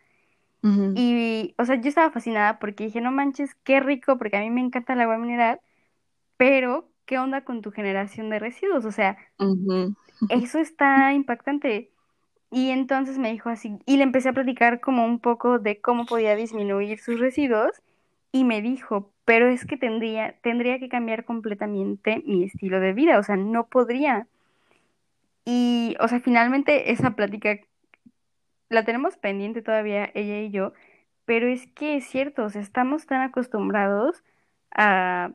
Y, 0.96 1.56
o 1.58 1.66
sea, 1.66 1.76
yo 1.82 1.90
estaba 1.90 2.12
fascinada 2.12 2.60
porque 2.60 2.86
dije, 2.86 3.02
no 3.02 3.12
manches, 3.12 3.56
qué 3.64 3.80
rico, 3.80 4.18
porque 4.18 4.38
a 4.38 4.42
mí 4.42 4.50
me 4.50 4.62
encanta 4.62 4.94
el 4.94 5.02
agua 5.02 5.18
mineral, 5.18 5.60
pero 6.38 6.88
¿qué 7.06 7.18
onda 7.18 7.44
con 7.44 7.62
tu 7.62 7.72
generación 7.72 8.30
de 8.30 8.40
residuos? 8.40 8.86
O 8.86 8.92
sea, 8.92 9.18
eso 10.30 10.60
está 10.60 11.12
impactante. 11.14 11.92
Y 12.52 12.70
entonces 12.70 13.18
me 13.18 13.32
dijo 13.32 13.50
así, 13.50 13.80
y 13.88 13.98
le 13.98 14.04
empecé 14.04 14.30
a 14.30 14.34
platicar 14.34 14.80
como 14.80 15.06
un 15.06 15.20
poco 15.20 15.58
de 15.58 15.82
cómo 15.82 16.06
podía 16.06 16.36
disminuir 16.36 17.00
sus 17.00 17.20
residuos, 17.20 17.72
y 18.32 18.44
me 18.44 18.62
dijo, 18.62 19.13
pero 19.26 19.48
es 19.48 19.66
que 19.66 19.78
tendría, 19.78 20.36
tendría 20.42 20.80
que 20.80 20.90
cambiar 20.90 21.26
completamente 21.26 22.22
mi 22.26 22.44
estilo 22.44 22.80
de 22.80 22.94
vida, 22.94 23.20
o 23.20 23.24
sea, 23.24 23.36
no 23.38 23.68
podría. 23.68 24.28
Y, 25.46 25.96
o 26.00 26.08
sea, 26.08 26.20
finalmente 26.20 26.92
esa 26.92 27.12
plática 27.12 27.60
la 28.70 28.84
tenemos 28.86 29.18
pendiente 29.18 29.62
todavía 29.62 30.10
ella 30.14 30.40
y 30.42 30.52
yo, 30.52 30.74
pero 31.26 31.48
es 31.48 31.68
que 31.68 31.98
es 31.98 32.06
cierto, 32.06 32.46
o 32.46 32.50
sea, 32.50 32.62
estamos 32.62 33.06
tan 33.06 33.22
acostumbrados 33.22 34.24
a, 34.72 35.32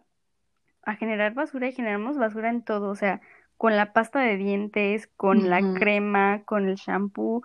a 0.82 0.94
generar 0.96 1.34
basura 1.34 1.68
y 1.68 1.72
generamos 1.72 2.18
basura 2.18 2.50
en 2.50 2.62
todo, 2.62 2.90
o 2.90 2.94
sea, 2.94 3.20
con 3.56 3.76
la 3.76 3.92
pasta 3.92 4.20
de 4.20 4.36
dientes, 4.36 5.08
con 5.16 5.50
la 5.50 5.60
crema, 5.74 6.42
con 6.44 6.68
el 6.68 6.76
shampoo. 6.76 7.42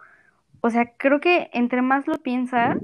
O 0.62 0.70
sea, 0.70 0.92
creo 0.98 1.20
que 1.20 1.50
entre 1.54 1.82
más 1.82 2.08
lo 2.08 2.20
piensas, 2.20 2.78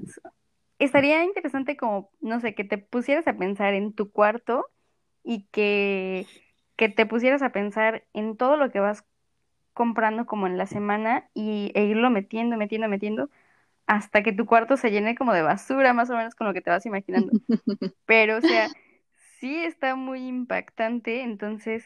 estaría 0.79 1.23
interesante 1.23 1.77
como, 1.77 2.09
no 2.21 2.39
sé, 2.39 2.55
que 2.55 2.63
te 2.63 2.77
pusieras 2.77 3.27
a 3.27 3.37
pensar 3.37 3.73
en 3.73 3.93
tu 3.93 4.11
cuarto 4.11 4.67
y 5.23 5.43
que, 5.51 6.25
que 6.75 6.89
te 6.89 7.05
pusieras 7.05 7.41
a 7.41 7.51
pensar 7.51 8.05
en 8.13 8.37
todo 8.37 8.57
lo 8.57 8.71
que 8.71 8.79
vas 8.79 9.05
comprando 9.73 10.25
como 10.25 10.47
en 10.47 10.57
la 10.57 10.65
semana 10.65 11.29
y, 11.33 11.71
e 11.75 11.85
irlo 11.85 12.09
metiendo, 12.09 12.57
metiendo, 12.57 12.87
metiendo 12.87 13.29
hasta 13.85 14.23
que 14.23 14.33
tu 14.33 14.45
cuarto 14.45 14.77
se 14.77 14.91
llene 14.91 15.15
como 15.15 15.33
de 15.33 15.41
basura, 15.41 15.93
más 15.93 16.09
o 16.09 16.15
menos 16.15 16.35
con 16.35 16.47
lo 16.47 16.53
que 16.53 16.61
te 16.61 16.69
vas 16.69 16.85
imaginando. 16.85 17.31
Pero, 18.05 18.37
o 18.37 18.41
sea, 18.41 18.69
sí 19.39 19.63
está 19.63 19.95
muy 19.95 20.27
impactante. 20.27 21.23
Entonces, 21.23 21.85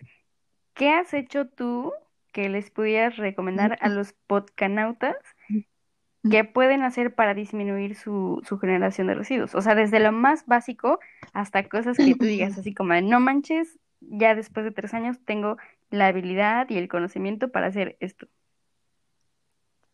¿qué 0.73 0.89
has 0.89 1.13
hecho 1.13 1.47
tú 1.47 1.93
que 2.33 2.49
les 2.49 2.71
pudieras 2.71 3.15
recomendar 3.15 3.77
a 3.79 3.89
los 3.89 4.13
podcanautas 4.27 5.15
que 6.29 6.43
pueden 6.43 6.83
hacer 6.83 7.13
para 7.13 7.33
disminuir 7.33 7.95
su, 7.95 8.41
su 8.47 8.57
generación 8.57 9.07
de 9.07 9.15
residuos? 9.15 9.55
O 9.55 9.61
sea, 9.61 9.75
desde 9.75 9.99
lo 9.99 10.11
más 10.11 10.45
básico 10.45 10.99
hasta 11.33 11.67
cosas 11.67 11.97
que 11.97 12.15
tú 12.15 12.25
digas 12.25 12.57
así 12.57 12.73
como, 12.73 12.93
no 13.01 13.19
manches, 13.19 13.79
ya 13.99 14.35
después 14.35 14.65
de 14.65 14.71
tres 14.71 14.93
años 14.93 15.17
tengo 15.25 15.57
la 15.89 16.07
habilidad 16.07 16.69
y 16.69 16.77
el 16.77 16.87
conocimiento 16.87 17.49
para 17.49 17.67
hacer 17.67 17.97
esto. 17.99 18.27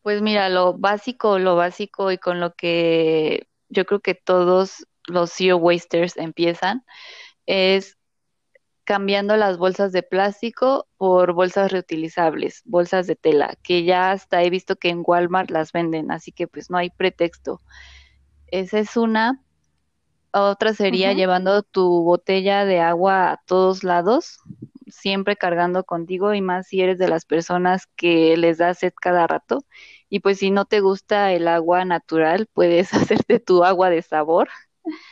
Pues 0.02 0.22
mira, 0.22 0.50
lo 0.50 0.78
básico, 0.78 1.40
lo 1.40 1.56
básico 1.56 2.12
y 2.12 2.18
con 2.18 2.40
lo 2.40 2.54
que 2.54 3.48
yo 3.68 3.86
creo 3.86 4.00
que 4.00 4.16
todos 4.16 4.88
los 5.08 5.34
CEO 5.34 5.58
wasters 5.58 6.18
empiezan 6.18 6.84
es 7.46 7.99
cambiando 8.90 9.38
las 9.38 9.60
bolsas 9.60 9.92
de 9.92 10.02
plástico 10.02 10.88
por 10.98 11.34
bolsas 11.34 11.72
reutilizables, 11.72 12.64
bolsas 12.66 13.06
de 13.06 13.16
tela, 13.16 13.56
que 13.62 13.84
ya 13.84 14.10
hasta 14.10 14.42
he 14.42 14.50
visto 14.50 14.78
que 14.78 14.90
en 14.90 15.04
Walmart 15.06 15.52
las 15.52 15.72
venden, 15.72 16.10
así 16.10 16.32
que 16.32 16.48
pues 16.48 16.72
no 16.72 16.78
hay 16.80 16.90
pretexto. 16.90 17.62
Esa 18.48 18.80
es 18.80 18.98
una. 18.98 19.44
Otra 20.34 20.74
sería 20.74 21.14
llevando 21.14 21.62
tu 21.62 22.02
botella 22.04 22.66
de 22.66 22.80
agua 22.80 23.34
a 23.34 23.42
todos 23.46 23.84
lados, 23.84 24.40
siempre 24.88 25.36
cargando 25.36 25.84
contigo 25.84 26.34
y 26.34 26.42
más 26.42 26.66
si 26.66 26.82
eres 26.82 26.98
de 26.98 27.10
las 27.10 27.26
personas 27.26 27.86
que 27.96 28.38
les 28.38 28.58
da 28.58 28.74
sed 28.74 28.94
cada 29.00 29.28
rato. 29.28 29.66
Y 30.10 30.22
pues 30.22 30.40
si 30.40 30.50
no 30.50 30.66
te 30.66 30.80
gusta 30.80 31.32
el 31.32 31.48
agua 31.48 31.86
natural, 31.86 32.48
puedes 32.52 32.92
hacerte 32.96 33.40
tu 33.40 33.64
agua 33.64 33.92
de 33.92 34.02
sabor. 34.02 34.50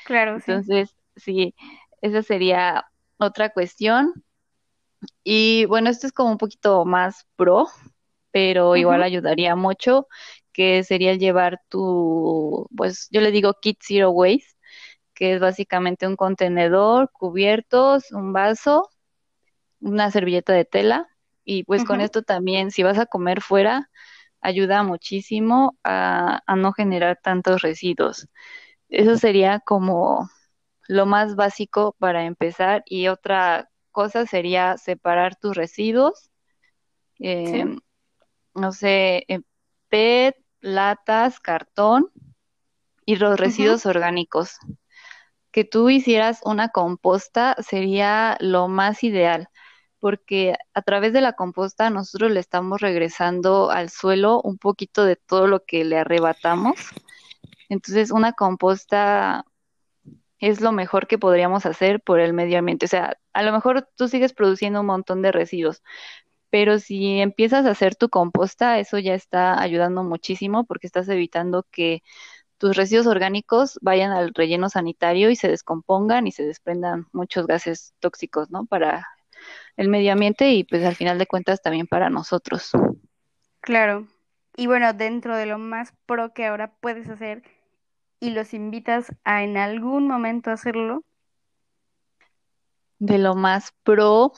Claro. 0.04 0.38
Entonces, 0.38 0.98
sí, 1.16 1.54
esa 2.02 2.24
sería 2.24 2.88
otra 3.20 3.50
cuestión. 3.52 4.14
Y 5.24 5.66
bueno, 5.66 5.90
esto 5.90 6.08
es 6.08 6.14
como 6.14 6.32
un 6.32 6.38
poquito 6.38 6.86
más 6.86 7.28
pro, 7.36 7.68
pero 8.32 8.76
igual 8.76 9.04
ayudaría 9.04 9.56
mucho, 9.56 10.08
que 10.54 10.84
sería 10.84 11.16
llevar 11.16 11.62
tu, 11.70 12.68
pues 12.76 13.08
yo 13.12 13.22
le 13.22 13.32
digo 13.32 13.56
kit 13.62 13.80
zero 13.82 14.12
waste, 14.12 14.56
que 15.14 15.36
es 15.36 15.42
básicamente 15.42 16.08
un 16.08 16.16
contenedor, 16.16 17.12
cubiertos, 17.14 18.12
un 18.12 18.34
vaso, 18.34 18.90
una 19.80 20.12
servilleta 20.12 20.54
de 20.54 20.66
tela 20.66 21.08
y 21.44 21.64
pues 21.64 21.84
con 21.86 22.02
esto 22.02 22.24
también 22.24 22.72
si 22.72 22.84
vas 22.84 22.98
a 23.00 23.06
comer 23.06 23.42
fuera 23.42 23.90
ayuda 24.42 24.84
muchísimo 24.84 25.78
a, 25.84 26.42
a 26.46 26.56
no 26.56 26.74
generar 26.74 27.20
tantos 27.24 27.62
residuos. 27.62 28.28
Eso 28.90 29.18
sería 29.18 29.60
como 29.62 30.30
lo 30.88 31.06
más 31.06 31.36
básico 31.36 31.96
para 32.00 32.26
empezar 32.26 32.84
y 32.86 33.08
otra 33.08 33.70
cosa 33.92 34.26
sería 34.26 34.78
separar 34.78 35.36
tus 35.36 35.56
residuos. 35.56 36.30
Eh, 37.20 37.66
no 38.54 38.72
sé, 38.72 39.26
eh, 39.28 39.42
PET, 39.90 40.36
latas, 40.62 41.40
cartón 41.40 42.12
y 43.06 43.16
los 43.16 43.40
residuos 43.40 43.86
orgánicos 43.86 44.58
que 45.52 45.64
tú 45.64 45.90
hicieras 45.90 46.42
una 46.44 46.70
composta 46.70 47.56
sería 47.68 48.38
lo 48.40 48.68
más 48.68 49.04
ideal, 49.04 49.50
porque 50.00 50.56
a 50.76 50.82
través 50.84 51.14
de 51.14 51.22
la 51.22 51.34
composta 51.34 51.90
nosotros 51.90 52.32
le 52.32 52.40
estamos 52.40 52.80
regresando 52.80 53.72
al 53.72 53.90
suelo 53.90 54.40
un 54.44 54.60
poquito 54.60 55.04
de 55.04 55.16
todo 55.16 55.48
lo 55.48 55.64
que 55.66 55.84
le 55.84 55.98
arrebatamos. 55.98 56.76
Entonces, 57.70 58.12
una 58.12 58.34
composta 58.34 59.46
es 60.40 60.62
lo 60.62 60.72
mejor 60.72 61.08
que 61.08 61.18
podríamos 61.18 61.66
hacer 61.66 62.02
por 62.02 62.20
el 62.20 62.34
medio 62.34 62.60
ambiente. 62.60 62.86
O 62.86 62.90
sea, 62.90 63.18
a 63.34 63.44
lo 63.44 63.52
mejor 63.52 63.88
tú 63.96 64.08
sigues 64.08 64.34
produciendo 64.34 64.82
un 64.82 64.88
montón 64.88 65.22
de 65.22 65.32
residuos, 65.32 65.82
pero 66.50 66.80
si 66.80 67.20
empiezas 67.20 67.66
a 67.66 67.72
hacer 67.72 67.96
tu 67.96 68.10
composta, 68.10 68.80
eso 68.80 69.00
ya 69.00 69.14
está 69.14 69.60
ayudando 69.62 70.04
muchísimo 70.04 70.66
porque 70.66 70.88
estás 70.88 71.10
evitando 71.10 71.66
que 71.72 72.04
tus 72.58 72.76
residuos 72.76 73.08
orgánicos 73.08 73.78
vayan 73.82 74.12
al 74.12 74.34
relleno 74.34 74.70
sanitario 74.70 75.30
y 75.30 75.36
se 75.36 75.50
descompongan 75.50 76.28
y 76.28 76.32
se 76.32 76.44
desprendan 76.44 77.08
muchos 77.12 77.46
gases 77.48 77.94
tóxicos, 78.00 78.50
¿no? 78.50 78.66
Para 78.66 79.08
el 79.76 79.90
medio 79.90 80.14
ambiente 80.14 80.52
y 80.52 80.64
pues 80.64 80.84
al 80.84 80.96
final 80.96 81.20
de 81.20 81.28
cuentas 81.28 81.62
también 81.62 81.88
para 81.88 82.10
nosotros. 82.10 82.72
Claro. 83.62 84.08
Y 84.56 84.66
bueno, 84.66 84.92
dentro 84.94 85.36
de 85.36 85.46
lo 85.46 85.60
más 85.60 85.94
pro 86.08 86.34
que 86.34 86.48
ahora 86.48 86.74
puedes 86.80 87.08
hacer 87.10 87.44
y 88.20 88.32
los 88.32 88.54
invitas 88.54 89.14
a 89.24 89.44
en 89.44 89.58
algún 89.58 90.08
momento 90.08 90.52
hacerlo. 90.52 91.04
De 93.00 93.18
lo 93.18 93.36
más 93.36 93.74
pro. 93.84 94.34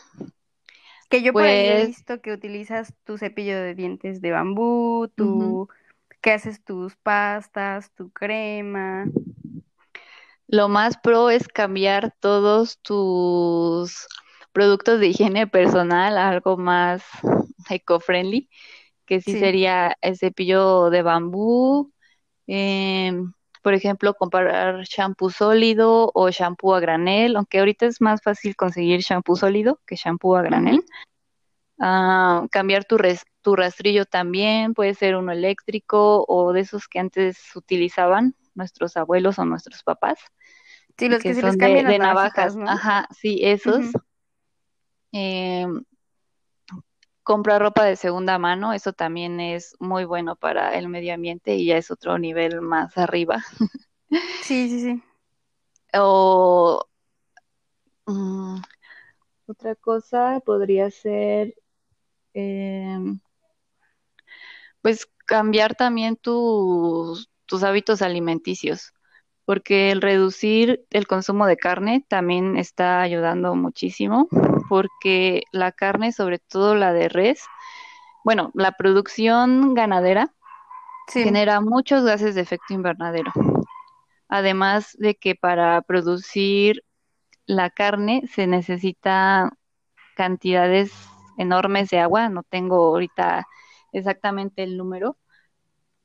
Que 1.10 1.22
yo 1.24 1.34
por 1.34 1.44
ahí 1.44 1.68
he 1.68 1.86
pues 1.86 1.88
visto 1.88 2.22
que 2.22 2.34
utilizas 2.34 2.94
tu 3.04 3.18
cepillo 3.18 3.56
de 3.56 3.74
dientes 3.74 4.22
de 4.22 4.32
bambú, 4.32 5.10
tu, 5.16 5.68
que 6.22 6.32
haces 6.32 6.64
tus 6.64 6.96
pastas, 6.98 7.92
tu 7.94 8.12
crema. 8.12 9.06
Lo 10.48 10.68
más 10.68 10.98
pro 10.98 11.30
es 11.30 11.48
cambiar 11.48 12.14
todos 12.20 12.80
tus 12.80 14.08
productos 14.52 15.00
de 15.00 15.08
higiene 15.08 15.48
personal 15.48 16.18
a 16.18 16.30
algo 16.30 16.58
más 16.58 17.04
eco-friendly, 17.70 18.50
que 19.06 19.22
sí, 19.22 19.40
sería 19.40 19.96
el 20.02 20.18
cepillo 20.18 20.90
de 20.90 21.02
bambú, 21.02 21.92
em, 22.48 23.32
por 23.62 23.74
ejemplo, 23.74 24.14
comprar 24.14 24.84
shampoo 24.84 25.30
sólido 25.30 26.12
o 26.14 26.30
shampoo 26.30 26.74
a 26.74 26.80
granel, 26.80 27.36
aunque 27.36 27.60
ahorita 27.60 27.86
es 27.86 28.02
más 28.02 28.22
fácil 28.22 28.56
conseguir 28.56 29.02
shampoo 29.02 29.36
sólido 29.36 29.80
que 29.86 29.96
shampoo 29.96 30.36
a 30.36 30.42
granel. 30.42 30.84
Ah, 31.80 32.46
cambiar 32.52 32.86
tu, 32.86 32.98
tu 33.42 33.56
rastrillo 33.56 34.06
también, 34.06 34.74
puede 34.74 34.94
ser 34.94 35.16
uno 35.16 35.32
eléctrico 35.32 36.26
o 36.28 36.52
de 36.52 36.62
esos 36.62 36.88
que 36.88 37.00
antes 37.00 37.56
utilizaban 37.56 38.36
nuestros 38.54 38.98
abuelos 38.98 39.40
o 39.40 39.46
nuestros 39.46 39.84
papás. 39.84 40.20
Sí, 40.98 41.08
los 41.08 41.24
que, 41.24 41.34
se 41.34 41.42
les 41.42 41.58
cambian 41.58 41.88
de, 41.88 41.98
navajas, 42.00 42.56
¿no? 42.56 42.70
Ajá, 42.70 43.08
sí, 43.12 43.40
esos. 43.42 43.92
Comprar 47.30 47.62
ropa 47.62 47.86
de 47.86 47.96
segunda 47.96 48.40
mano, 48.40 48.74
eso 48.74 48.92
también 48.92 49.40
es 49.40 49.76
muy 49.80 50.04
bueno 50.04 50.36
para 50.36 50.76
el 50.80 50.90
medio 50.90 51.14
ambiente 51.14 51.54
y 51.54 51.68
ya 51.68 51.78
es 51.78 51.92
otro 51.92 52.18
nivel 52.18 52.60
más 52.62 52.98
arriba. 52.98 53.44
Sí, 54.42 54.68
sí, 54.68 54.82
sí. 54.82 55.04
O 55.94 56.84
mm, 58.08 58.60
otra 59.46 59.76
cosa 59.76 60.42
podría 60.44 60.90
ser, 60.90 61.54
em, 62.34 63.20
pues 64.82 65.08
cambiar 65.28 65.76
también 65.76 66.16
tus, 66.16 67.30
tus 67.46 67.62
hábitos 67.62 68.02
alimenticios 68.02 68.92
porque 69.46 69.92
el 69.92 70.02
reducir 70.02 70.86
el 70.90 71.06
consumo 71.06 71.46
de 71.46 71.58
carne 71.58 72.06
también 72.08 72.58
está 72.58 73.02
ayudando 73.02 73.56
muchísimo, 73.56 74.28
porque 74.70 75.44
la 75.52 75.72
carne, 75.74 76.14
sobre 76.14 76.40
todo 76.40 76.76
la 76.76 76.94
de 76.94 77.10
res, 77.10 77.44
bueno, 78.24 78.52
la 78.54 78.74
producción 78.74 79.74
ganadera 79.74 80.32
genera 81.12 81.60
muchos 81.60 82.04
gases 82.04 82.36
de 82.36 82.42
efecto 82.42 82.74
invernadero. 82.74 83.32
Además 84.28 84.96
de 85.00 85.16
que 85.16 85.36
para 85.36 85.82
producir 85.82 86.84
la 87.48 87.72
carne 87.72 88.24
se 88.32 88.46
necesita 88.46 89.52
cantidades 90.16 90.94
enormes 91.38 91.90
de 91.90 92.00
agua, 92.00 92.30
no 92.30 92.44
tengo 92.44 92.76
ahorita 92.76 93.48
exactamente 93.92 94.62
el 94.62 94.78
número, 94.78 95.18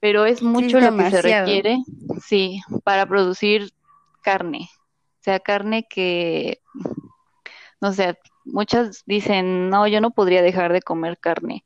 pero 0.00 0.24
es 0.24 0.42
mucho 0.42 0.80
lo 0.80 0.96
que 0.96 1.10
se 1.10 1.20
requiere, 1.20 1.78
sí, 2.22 2.60
para 2.84 3.04
producir 3.06 3.70
carne. 4.22 4.70
O 4.72 5.22
sea, 5.24 5.40
carne 5.40 5.86
que, 5.88 6.60
no 7.80 7.92
sé, 7.92 8.16
muchas 8.44 9.02
dicen, 9.06 9.70
no, 9.70 9.86
yo 9.88 10.00
no 10.00 10.12
podría 10.12 10.42
dejar 10.42 10.72
de 10.72 10.82
comer 10.82 11.18
carne. 11.18 11.64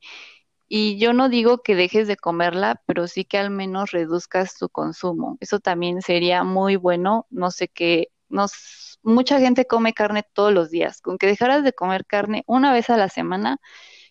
Y 0.68 0.98
yo 0.98 1.12
no 1.14 1.28
digo 1.30 1.58
que 1.62 1.74
dejes 1.74 2.08
de 2.08 2.16
comerla, 2.16 2.82
pero 2.86 3.08
sí 3.08 3.24
que 3.24 3.38
al 3.38 3.50
menos 3.50 3.90
reduzcas 3.92 4.56
tu 4.58 4.68
consumo. 4.68 5.38
Eso 5.40 5.60
también 5.60 6.02
sería 6.02 6.44
muy 6.44 6.76
bueno. 6.76 7.26
No 7.30 7.50
sé 7.50 7.68
qué, 7.68 8.08
nos, 8.28 8.98
mucha 9.02 9.40
gente 9.40 9.66
come 9.66 9.94
carne 9.94 10.24
todos 10.34 10.52
los 10.52 10.70
días. 10.70 11.00
Con 11.00 11.18
que 11.18 11.26
dejaras 11.26 11.64
de 11.64 11.72
comer 11.72 12.06
carne 12.06 12.44
una 12.46 12.72
vez 12.72 12.90
a 12.90 12.96
la 12.98 13.08
semana, 13.08 13.58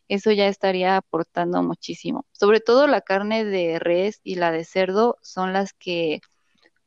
eso 0.07 0.31
ya 0.31 0.47
estaría 0.47 0.97
aportando 0.97 1.63
muchísimo. 1.63 2.25
Sobre 2.31 2.59
todo 2.61 2.87
la 2.87 3.01
carne 3.01 3.45
de 3.45 3.79
res 3.79 4.21
y 4.23 4.35
la 4.35 4.51
de 4.51 4.65
cerdo 4.65 5.17
son 5.21 5.53
las 5.53 5.73
que 5.73 6.21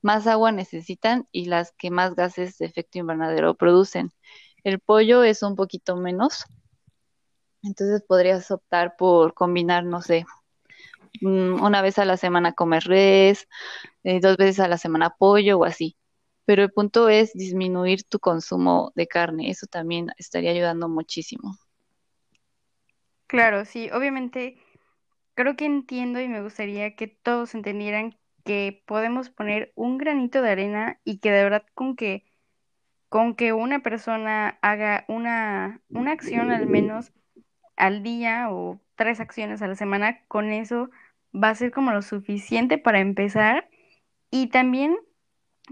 más 0.02 0.26
agua 0.26 0.52
necesitan 0.52 1.28
y 1.32 1.46
las 1.46 1.72
que 1.72 1.90
más 1.90 2.14
gases 2.14 2.58
de 2.58 2.66
efecto 2.66 2.98
invernadero 2.98 3.54
producen. 3.54 4.10
El 4.64 4.80
pollo 4.80 5.22
es 5.22 5.42
un 5.42 5.54
poquito 5.54 5.96
menos, 5.96 6.46
entonces 7.62 8.02
podrías 8.06 8.50
optar 8.50 8.96
por 8.96 9.34
combinar, 9.34 9.84
no 9.84 10.02
sé, 10.02 10.24
mm, 11.22 11.62
una 11.62 11.82
vez 11.82 11.98
a 11.98 12.04
la 12.04 12.16
semana 12.16 12.52
comer 12.54 12.84
res, 12.84 13.48
eh, 14.04 14.20
dos 14.20 14.36
veces 14.36 14.60
a 14.60 14.68
la 14.68 14.78
semana 14.78 15.10
pollo 15.18 15.58
o 15.60 15.64
así. 15.64 15.96
Pero 16.46 16.62
el 16.64 16.72
punto 16.72 17.08
es 17.10 17.32
disminuir 17.34 18.04
tu 18.04 18.20
consumo 18.20 18.92
de 18.96 19.06
carne, 19.08 19.50
eso 19.50 19.66
también 19.68 20.08
estaría 20.18 20.52
ayudando 20.52 20.88
muchísimo. 20.88 21.56
Claro, 23.26 23.64
sí, 23.64 23.90
obviamente 23.92 24.58
creo 25.34 25.56
que 25.56 25.66
entiendo 25.66 26.20
y 26.20 26.28
me 26.28 26.42
gustaría 26.42 26.96
que 26.96 27.08
todos 27.08 27.54
entendieran 27.54 28.18
que 28.44 28.82
podemos 28.86 29.30
poner 29.30 29.72
un 29.76 29.98
granito 29.98 30.42
de 30.42 30.50
arena 30.50 31.00
y 31.04 31.20
que 31.20 31.30
de 31.32 31.44
verdad 31.44 31.64
con 31.74 31.96
que 31.96 32.24
con 33.10 33.34
que 33.36 33.52
una 33.52 33.80
persona 33.80 34.58
haga 34.62 35.04
una, 35.08 35.82
una 35.90 36.12
acción 36.12 36.52
al 36.52 36.68
menos 36.68 37.12
al 37.76 38.02
día 38.04 38.50
o 38.50 38.80
tres 38.96 39.20
acciones 39.20 39.62
a 39.62 39.68
la 39.68 39.76
semana, 39.76 40.24
con 40.28 40.52
eso 40.52 40.90
va 41.34 41.50
a 41.50 41.54
ser 41.56 41.72
como 41.72 41.92
lo 41.92 42.02
suficiente 42.02 42.78
para 42.78 43.00
empezar. 43.00 43.68
Y 44.30 44.48
también, 44.48 44.96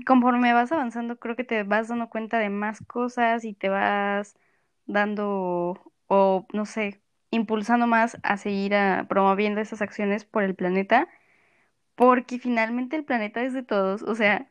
conforme 0.06 0.52
vas 0.54 0.72
avanzando, 0.72 1.18
creo 1.18 1.36
que 1.36 1.44
te 1.44 1.62
vas 1.64 1.88
dando 1.88 2.10
cuenta 2.10 2.38
de 2.38 2.50
más 2.50 2.80
cosas 2.86 3.44
y 3.44 3.54
te 3.54 3.68
vas 3.68 4.36
dando, 4.86 5.92
o 6.08 6.46
no 6.52 6.66
sé, 6.66 7.02
impulsando 7.30 7.86
más 7.86 8.18
a 8.22 8.36
seguir 8.38 8.74
a, 8.74 9.06
promoviendo 9.08 9.60
esas 9.60 9.82
acciones 9.82 10.24
por 10.24 10.42
el 10.44 10.54
planeta, 10.54 11.08
porque 11.94 12.38
finalmente 12.38 12.96
el 12.96 13.04
planeta 13.04 13.42
es 13.42 13.52
de 13.54 13.62
todos. 13.62 14.02
O 14.02 14.14
sea, 14.14 14.48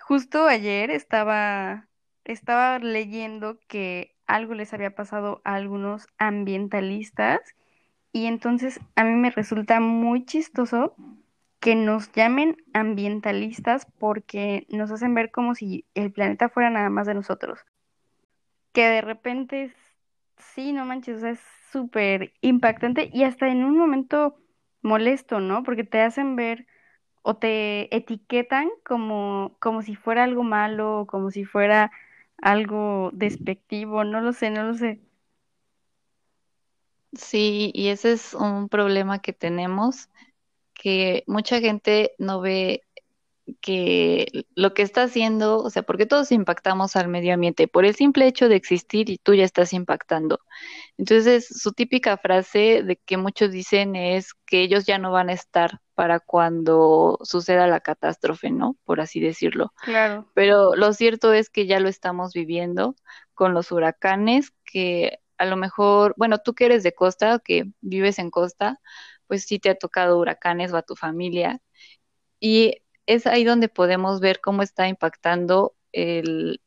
justo 0.00 0.46
ayer 0.46 0.90
estaba, 0.90 1.88
estaba 2.32 2.78
leyendo 2.78 3.58
que 3.68 4.14
algo 4.26 4.54
les 4.54 4.72
había 4.74 4.94
pasado 4.94 5.40
a 5.44 5.54
algunos 5.54 6.08
ambientalistas 6.18 7.40
y 8.12 8.26
entonces 8.26 8.80
a 8.94 9.04
mí 9.04 9.12
me 9.14 9.30
resulta 9.30 9.80
muy 9.80 10.24
chistoso 10.24 10.94
que 11.60 11.74
nos 11.74 12.12
llamen 12.12 12.56
ambientalistas 12.72 13.86
porque 13.98 14.66
nos 14.70 14.90
hacen 14.90 15.14
ver 15.14 15.30
como 15.30 15.54
si 15.54 15.84
el 15.94 16.12
planeta 16.12 16.48
fuera 16.48 16.70
nada 16.70 16.90
más 16.90 17.06
de 17.06 17.14
nosotros. 17.14 17.60
Que 18.72 18.88
de 18.88 19.00
repente, 19.00 19.72
sí, 20.36 20.72
no 20.72 20.84
manches, 20.84 21.22
es 21.22 21.40
súper 21.72 22.32
impactante 22.40 23.10
y 23.12 23.24
hasta 23.24 23.48
en 23.48 23.64
un 23.64 23.76
momento 23.76 24.36
molesto, 24.82 25.40
¿no? 25.40 25.62
Porque 25.62 25.84
te 25.84 26.00
hacen 26.00 26.36
ver 26.36 26.66
o 27.22 27.36
te 27.36 27.94
etiquetan 27.94 28.68
como, 28.84 29.56
como 29.58 29.82
si 29.82 29.96
fuera 29.96 30.24
algo 30.24 30.42
malo 30.42 31.00
o 31.00 31.06
como 31.06 31.30
si 31.30 31.44
fuera 31.44 31.90
algo 32.38 33.10
despectivo, 33.12 34.04
no 34.04 34.20
lo 34.20 34.32
sé, 34.32 34.50
no 34.50 34.64
lo 34.64 34.74
sé. 34.74 35.00
Sí, 37.12 37.70
y 37.74 37.88
ese 37.88 38.12
es 38.12 38.34
un 38.34 38.68
problema 38.68 39.20
que 39.20 39.32
tenemos, 39.32 40.10
que 40.74 41.24
mucha 41.26 41.60
gente 41.60 42.14
no 42.18 42.40
ve 42.40 42.82
que 43.60 44.46
lo 44.54 44.74
que 44.74 44.82
está 44.82 45.04
haciendo, 45.04 45.58
o 45.58 45.70
sea, 45.70 45.82
porque 45.82 46.06
todos 46.06 46.32
impactamos 46.32 46.96
al 46.96 47.08
medio 47.08 47.34
ambiente, 47.34 47.68
por 47.68 47.84
el 47.84 47.94
simple 47.94 48.26
hecho 48.26 48.48
de 48.48 48.56
existir 48.56 49.10
y 49.10 49.18
tú 49.18 49.34
ya 49.34 49.44
estás 49.44 49.72
impactando. 49.72 50.40
Entonces, 50.98 51.46
su 51.46 51.72
típica 51.72 52.16
frase 52.16 52.82
de 52.82 52.96
que 52.96 53.18
muchos 53.18 53.50
dicen 53.50 53.96
es 53.96 54.32
que 54.46 54.62
ellos 54.62 54.86
ya 54.86 54.98
no 54.98 55.12
van 55.12 55.28
a 55.28 55.34
estar 55.34 55.80
para 55.94 56.20
cuando 56.20 57.18
suceda 57.22 57.66
la 57.66 57.80
catástrofe, 57.80 58.50
¿no? 58.50 58.76
Por 58.84 59.00
así 59.00 59.20
decirlo. 59.20 59.72
Claro. 59.82 60.30
Pero 60.34 60.74
lo 60.74 60.92
cierto 60.94 61.32
es 61.32 61.50
que 61.50 61.66
ya 61.66 61.80
lo 61.80 61.88
estamos 61.88 62.32
viviendo 62.32 62.96
con 63.34 63.52
los 63.52 63.72
huracanes, 63.72 64.52
que 64.64 65.18
a 65.36 65.44
lo 65.44 65.56
mejor, 65.56 66.14
bueno, 66.16 66.38
tú 66.38 66.54
que 66.54 66.66
eres 66.66 66.82
de 66.82 66.94
costa, 66.94 67.40
que 67.44 67.64
vives 67.82 68.18
en 68.18 68.30
costa, 68.30 68.80
pues 69.26 69.44
sí 69.44 69.58
te 69.58 69.70
ha 69.70 69.74
tocado 69.74 70.18
huracanes 70.18 70.72
o 70.72 70.78
a 70.78 70.82
tu 70.82 70.96
familia. 70.96 71.60
Y 72.40 72.82
es 73.04 73.26
ahí 73.26 73.44
donde 73.44 73.68
podemos 73.68 74.20
ver 74.20 74.40
cómo 74.40 74.62
está 74.62 74.88
impactando 74.88 75.74
el, 75.92 76.60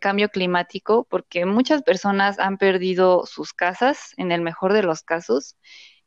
cambio 0.00 0.28
climático, 0.30 1.06
porque 1.10 1.44
muchas 1.46 1.82
personas 1.82 2.38
han 2.38 2.58
perdido 2.58 3.26
sus 3.26 3.52
casas, 3.52 4.14
en 4.16 4.32
el 4.32 4.40
mejor 4.40 4.72
de 4.72 4.82
los 4.82 5.02
casos, 5.02 5.56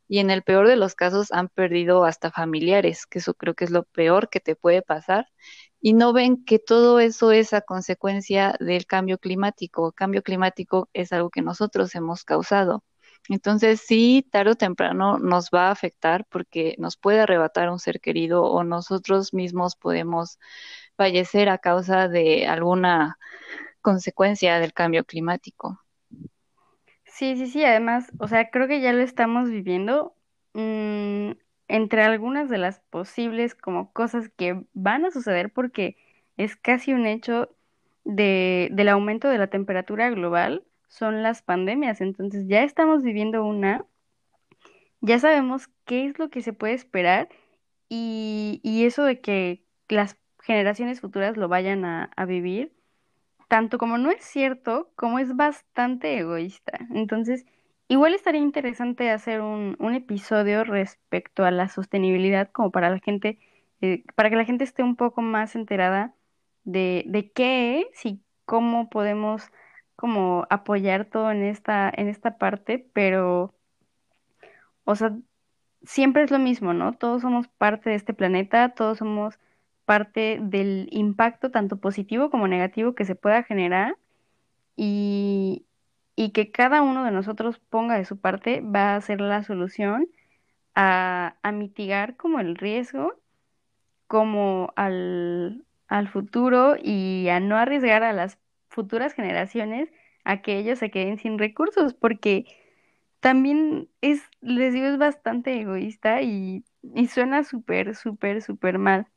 y 0.07 0.19
en 0.19 0.29
el 0.29 0.43
peor 0.43 0.67
de 0.67 0.75
los 0.75 0.95
casos 0.95 1.31
han 1.31 1.49
perdido 1.49 2.05
hasta 2.05 2.31
familiares, 2.31 3.05
que 3.05 3.19
eso 3.19 3.33
creo 3.33 3.55
que 3.55 3.65
es 3.65 3.71
lo 3.71 3.83
peor 3.83 4.29
que 4.29 4.39
te 4.39 4.55
puede 4.55 4.81
pasar, 4.81 5.27
y 5.81 5.93
no 5.93 6.13
ven 6.13 6.43
que 6.45 6.59
todo 6.59 6.99
eso 6.99 7.31
es 7.31 7.53
a 7.53 7.61
consecuencia 7.61 8.55
del 8.59 8.85
cambio 8.85 9.17
climático. 9.19 9.91
cambio 9.91 10.23
climático 10.23 10.89
es 10.93 11.13
algo 11.13 11.29
que 11.29 11.41
nosotros 11.41 11.93
hemos 11.95 12.23
causado. 12.23 12.83
Entonces, 13.29 13.81
sí, 13.85 14.27
tarde 14.31 14.51
o 14.51 14.55
temprano 14.55 15.17
nos 15.19 15.49
va 15.53 15.67
a 15.69 15.71
afectar 15.71 16.25
porque 16.29 16.75
nos 16.77 16.97
puede 16.97 17.21
arrebatar 17.21 17.69
un 17.69 17.79
ser 17.79 17.99
querido 17.99 18.43
o 18.43 18.63
nosotros 18.63 19.33
mismos 19.33 19.75
podemos 19.75 20.37
fallecer 20.95 21.49
a 21.49 21.57
causa 21.57 22.07
de 22.07 22.47
alguna 22.47 23.17
consecuencia 23.85 24.59
del 24.59 24.73
cambio 24.73 25.05
climático. 25.05 25.79
Sí, 27.05 27.37
sí, 27.37 27.47
sí, 27.47 27.63
además, 27.63 28.11
o 28.19 28.27
sea, 28.27 28.49
creo 28.49 28.67
que 28.67 28.81
ya 28.81 28.93
lo 28.93 29.01
estamos 29.01 29.49
viviendo. 29.49 30.15
Mm, 30.53 31.31
entre 31.67 32.03
algunas 32.03 32.49
de 32.49 32.57
las 32.59 32.79
posibles 32.91 33.55
como 33.55 33.91
cosas 33.93 34.29
que 34.29 34.63
van 34.73 35.05
a 35.05 35.11
suceder 35.11 35.51
porque 35.51 35.97
es 36.37 36.55
casi 36.55 36.93
un 36.93 37.07
hecho 37.07 37.49
de, 38.03 38.69
del 38.71 38.89
aumento 38.89 39.27
de 39.29 39.39
la 39.39 39.47
temperatura 39.49 40.09
global 40.11 40.63
son 40.89 41.23
las 41.23 41.41
pandemias. 41.41 42.01
Entonces 42.01 42.45
ya 42.47 42.63
estamos 42.63 43.03
viviendo 43.03 43.43
una, 43.45 43.85
ya 45.01 45.19
sabemos 45.19 45.69
qué 45.85 46.05
es 46.07 46.19
lo 46.19 46.29
que 46.29 46.41
se 46.41 46.53
puede 46.53 46.73
esperar 46.73 47.29
y, 47.89 48.61
y 48.63 48.85
eso 48.85 49.05
de 49.05 49.21
que 49.21 49.65
las 49.89 50.17
generaciones 50.41 51.01
futuras 51.01 51.37
lo 51.37 51.49
vayan 51.49 51.85
a, 51.85 52.05
a 52.17 52.25
vivir, 52.25 52.74
tanto 53.47 53.77
como 53.77 53.97
no 53.97 54.11
es 54.11 54.23
cierto, 54.23 54.91
como 54.95 55.19
es 55.19 55.35
bastante 55.35 56.17
egoísta. 56.17 56.79
Entonces, 56.93 57.45
Igual 57.87 58.15
estaría 58.15 58.41
interesante 58.41 59.11
hacer 59.11 59.41
un, 59.41 59.75
un 59.79 59.93
episodio 59.93 60.63
respecto 60.63 61.43
a 61.45 61.51
la 61.51 61.69
sostenibilidad, 61.69 62.49
como 62.51 62.71
para 62.71 62.89
la 62.89 62.99
gente, 62.99 63.39
eh, 63.81 64.03
para 64.15 64.29
que 64.31 64.35
la 64.37 64.45
gente 64.45 64.63
esté 64.63 64.81
un 64.83 64.95
poco 64.95 65.21
más 65.21 65.55
enterada 65.55 66.15
de, 66.63 67.03
de 67.07 67.31
qué 67.31 67.81
es 67.81 68.05
y 68.05 68.23
cómo 68.45 68.89
podemos 68.89 69.51
como 69.95 70.47
apoyar 70.49 71.05
todo 71.05 71.31
en 71.31 71.43
esta, 71.43 71.91
en 71.95 72.09
esta 72.09 72.37
parte, 72.39 72.89
pero, 72.93 73.53
o 74.85 74.95
sea, 74.95 75.15
siempre 75.83 76.23
es 76.23 76.31
lo 76.31 76.39
mismo, 76.39 76.73
¿no? 76.73 76.93
Todos 76.93 77.21
somos 77.21 77.47
parte 77.47 77.89
de 77.91 77.95
este 77.97 78.13
planeta, 78.13 78.69
todos 78.69 78.99
somos 78.99 79.39
parte 79.85 80.39
del 80.41 80.87
impacto 80.91 81.51
tanto 81.51 81.77
positivo 81.79 82.29
como 82.31 82.47
negativo 82.47 82.95
que 82.95 83.05
se 83.05 83.15
pueda 83.15 83.43
generar 83.43 83.97
y, 84.75 85.65
y 86.15 86.31
que 86.31 86.51
cada 86.51 86.81
uno 86.81 87.03
de 87.05 87.11
nosotros 87.11 87.59
ponga 87.69 87.97
de 87.97 88.05
su 88.05 88.19
parte 88.19 88.61
va 88.61 88.95
a 88.95 89.01
ser 89.01 89.21
la 89.21 89.43
solución 89.43 90.09
a, 90.75 91.37
a 91.43 91.51
mitigar 91.53 92.17
como 92.17 92.39
el 92.41 92.55
riesgo, 92.57 93.19
como 94.07 94.73
al, 94.75 95.65
al 95.87 96.07
futuro 96.09 96.75
y 96.81 97.27
a 97.29 97.39
no 97.39 97.57
arriesgar 97.57 98.03
a 98.03 98.13
las 98.13 98.39
futuras 98.69 99.13
generaciones 99.13 99.89
a 100.23 100.41
que 100.41 100.57
ellos 100.59 100.79
se 100.79 100.91
queden 100.91 101.17
sin 101.19 101.37
recursos, 101.39 101.93
porque 101.93 102.45
también 103.21 103.89
es, 104.01 104.23
les 104.41 104.73
digo, 104.73 104.87
es 104.87 104.97
bastante 104.99 105.59
egoísta 105.61 106.21
y, 106.23 106.65
y 106.83 107.07
suena 107.07 107.43
súper, 107.43 107.95
súper, 107.95 108.41
súper 108.41 108.79
mal. 108.79 109.07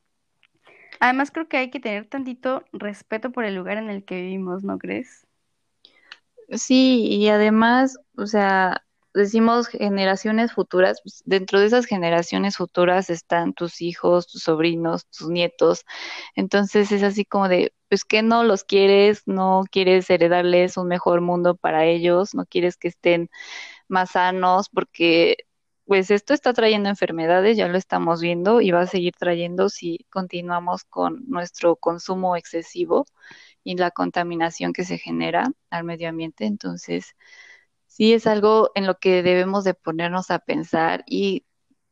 Además, 1.00 1.30
creo 1.30 1.48
que 1.48 1.56
hay 1.58 1.70
que 1.70 1.80
tener 1.80 2.06
tantito 2.06 2.64
respeto 2.72 3.32
por 3.32 3.44
el 3.44 3.54
lugar 3.54 3.78
en 3.78 3.90
el 3.90 4.04
que 4.04 4.16
vivimos, 4.16 4.64
¿no 4.64 4.78
crees? 4.78 5.26
Sí, 6.50 7.06
y 7.08 7.28
además, 7.28 7.98
o 8.16 8.26
sea, 8.26 8.82
decimos 9.14 9.68
generaciones 9.68 10.52
futuras, 10.52 11.00
pues, 11.02 11.22
dentro 11.26 11.60
de 11.60 11.66
esas 11.66 11.84
generaciones 11.86 12.56
futuras 12.56 13.10
están 13.10 13.52
tus 13.52 13.82
hijos, 13.82 14.26
tus 14.28 14.42
sobrinos, 14.44 15.06
tus 15.10 15.28
nietos. 15.28 15.84
Entonces 16.34 16.90
es 16.92 17.02
así 17.02 17.24
como 17.26 17.48
de, 17.48 17.74
pues 17.88 18.04
que 18.04 18.22
no 18.22 18.44
los 18.44 18.64
quieres, 18.64 19.22
no 19.26 19.64
quieres 19.70 20.08
heredarles 20.10 20.76
un 20.78 20.88
mejor 20.88 21.20
mundo 21.20 21.54
para 21.56 21.84
ellos, 21.86 22.34
no 22.34 22.46
quieres 22.46 22.76
que 22.78 22.88
estén 22.88 23.28
más 23.88 24.12
sanos, 24.12 24.68
porque 24.70 25.38
pues 25.88 26.10
esto 26.10 26.34
está 26.34 26.52
trayendo 26.52 26.90
enfermedades, 26.90 27.56
ya 27.56 27.66
lo 27.66 27.78
estamos 27.78 28.20
viendo 28.20 28.60
y 28.60 28.72
va 28.72 28.82
a 28.82 28.86
seguir 28.86 29.14
trayendo 29.18 29.70
si 29.70 30.04
continuamos 30.10 30.84
con 30.84 31.24
nuestro 31.28 31.76
consumo 31.76 32.36
excesivo 32.36 33.06
y 33.64 33.74
la 33.76 33.90
contaminación 33.90 34.74
que 34.74 34.84
se 34.84 34.98
genera 34.98 35.50
al 35.70 35.84
medio 35.84 36.10
ambiente. 36.10 36.44
Entonces, 36.44 37.16
sí 37.86 38.12
es 38.12 38.26
algo 38.26 38.70
en 38.74 38.86
lo 38.86 38.98
que 38.98 39.22
debemos 39.22 39.64
de 39.64 39.72
ponernos 39.72 40.30
a 40.30 40.40
pensar 40.40 41.04
y 41.06 41.46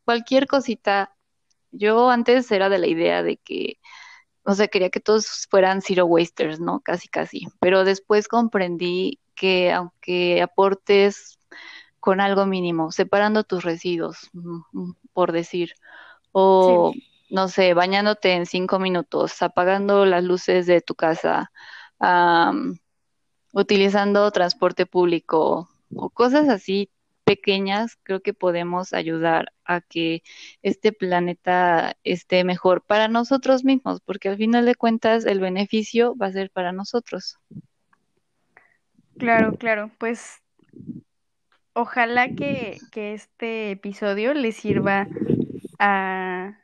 cualquier 0.04 0.46
cosita, 0.46 1.16
yo 1.70 2.10
antes 2.10 2.50
era 2.52 2.68
de 2.68 2.78
la 2.78 2.88
idea 2.88 3.22
de 3.22 3.38
que, 3.38 3.78
o 4.44 4.54
sea, 4.54 4.68
quería 4.68 4.90
que 4.90 5.00
todos 5.00 5.46
fueran 5.50 5.80
zero 5.82 6.04
wasters, 6.06 6.60
¿no? 6.60 6.80
Casi, 6.80 7.08
casi, 7.08 7.46
pero 7.60 7.84
después 7.84 8.28
comprendí 8.28 9.20
que 9.34 9.72
aunque 9.72 10.42
aportes 10.42 11.38
con 12.06 12.20
algo 12.20 12.46
mínimo, 12.46 12.92
separando 12.92 13.42
tus 13.42 13.64
residuos, 13.64 14.30
mm, 14.32 14.60
mm, 14.70 14.94
por 15.12 15.32
decir, 15.32 15.72
o 16.30 16.92
no 17.30 17.48
sé, 17.48 17.74
bañándote 17.74 18.34
en 18.34 18.46
cinco 18.46 18.78
minutos, 18.78 19.42
apagando 19.42 20.06
las 20.06 20.22
luces 20.22 20.66
de 20.66 20.80
tu 20.80 20.94
casa, 20.94 21.50
utilizando 23.52 24.30
transporte 24.30 24.86
público 24.86 25.68
o 25.96 26.10
cosas 26.10 26.48
así 26.48 26.90
pequeñas, 27.24 27.98
creo 28.04 28.20
que 28.22 28.34
podemos 28.34 28.92
ayudar 28.92 29.52
a 29.64 29.80
que 29.80 30.22
este 30.62 30.92
planeta 30.92 31.96
esté 32.04 32.44
mejor 32.44 32.82
para 32.82 33.08
nosotros 33.08 33.64
mismos, 33.64 34.00
porque 34.00 34.28
al 34.28 34.36
final 34.36 34.64
de 34.64 34.76
cuentas 34.76 35.26
el 35.26 35.40
beneficio 35.40 36.14
va 36.14 36.26
a 36.26 36.32
ser 36.32 36.50
para 36.50 36.70
nosotros. 36.70 37.40
Claro, 39.18 39.56
claro, 39.56 39.90
pues 39.98 40.40
ojalá 41.76 42.34
que, 42.34 42.86
que 42.90 43.14
este 43.14 43.70
episodio 43.72 44.34
les 44.34 44.56
sirva 44.56 45.10
a, 45.78 46.58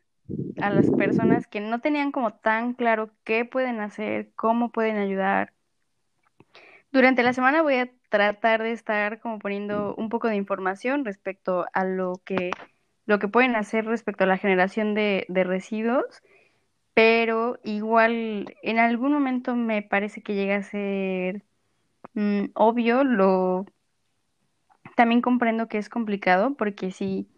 a 0.60 0.70
las 0.70 0.90
personas 0.92 1.46
que 1.48 1.60
no 1.60 1.80
tenían 1.80 2.12
como 2.12 2.34
tan 2.34 2.74
claro 2.74 3.12
qué 3.24 3.44
pueden 3.44 3.80
hacer, 3.80 4.32
cómo 4.36 4.72
pueden 4.72 4.98
ayudar. 4.98 5.54
Durante 6.92 7.22
la 7.22 7.32
semana 7.32 7.62
voy 7.62 7.76
a 7.76 7.90
tratar 8.10 8.62
de 8.62 8.72
estar 8.72 9.20
como 9.20 9.38
poniendo 9.38 9.94
un 9.96 10.08
poco 10.08 10.28
de 10.28 10.36
información 10.36 11.04
respecto 11.04 11.66
a 11.72 11.84
lo 11.84 12.14
que, 12.24 12.50
lo 13.06 13.18
que 13.18 13.28
pueden 13.28 13.56
hacer 13.56 13.86
respecto 13.86 14.24
a 14.24 14.26
la 14.26 14.38
generación 14.38 14.94
de, 14.94 15.26
de 15.28 15.44
residuos, 15.44 16.22
pero 16.94 17.58
igual 17.64 18.54
en 18.62 18.78
algún 18.78 19.12
momento 19.12 19.56
me 19.56 19.82
parece 19.82 20.22
que 20.22 20.34
llega 20.34 20.56
a 20.56 20.62
ser 20.62 21.44
mm, 22.14 22.46
obvio, 22.54 23.04
lo 23.04 23.66
también 24.96 25.22
comprendo 25.22 25.68
que 25.68 25.78
es 25.78 25.88
complicado 25.88 26.54
porque 26.54 26.90
si 26.90 27.28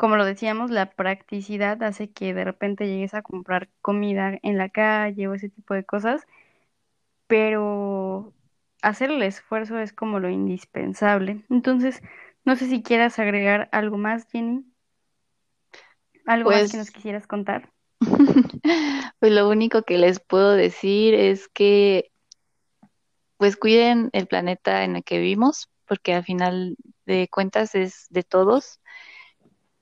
como 0.00 0.16
lo 0.16 0.24
decíamos, 0.24 0.70
la 0.70 0.86
practicidad 0.92 1.82
hace 1.82 2.08
que 2.10 2.32
de 2.32 2.42
repente 2.42 2.86
llegues 2.86 3.12
a 3.12 3.20
comprar 3.20 3.68
comida 3.82 4.38
en 4.42 4.56
la 4.56 4.70
calle 4.70 5.28
o 5.28 5.34
ese 5.34 5.50
tipo 5.50 5.74
de 5.74 5.84
cosas, 5.84 6.26
pero 7.26 8.32
hacer 8.80 9.10
el 9.10 9.22
esfuerzo 9.22 9.78
es 9.78 9.92
como 9.92 10.18
lo 10.18 10.30
indispensable. 10.30 11.44
Entonces, 11.50 12.02
no 12.46 12.56
sé 12.56 12.66
si 12.68 12.82
quieras 12.82 13.18
agregar 13.18 13.68
algo 13.72 13.98
más, 13.98 14.26
Jenny. 14.32 14.64
¿Algo 16.24 16.48
más 16.48 16.72
que 16.72 16.78
nos 16.78 16.86
pues 16.86 16.96
quisieras 16.96 17.26
contar? 17.26 17.70
Pues 19.18 19.32
lo 19.32 19.50
único 19.50 19.82
que 19.82 19.98
les 19.98 20.18
puedo 20.18 20.52
decir 20.52 21.12
es 21.12 21.46
que 21.48 22.10
pues 23.36 23.58
cuiden 23.58 24.08
el 24.14 24.26
planeta 24.26 24.84
en 24.84 24.96
el 24.96 25.04
que 25.04 25.18
vivimos, 25.18 25.68
porque 25.90 26.14
al 26.14 26.22
final 26.22 26.76
de 27.04 27.26
cuentas 27.28 27.74
es 27.74 28.06
de 28.10 28.22
todos 28.22 28.78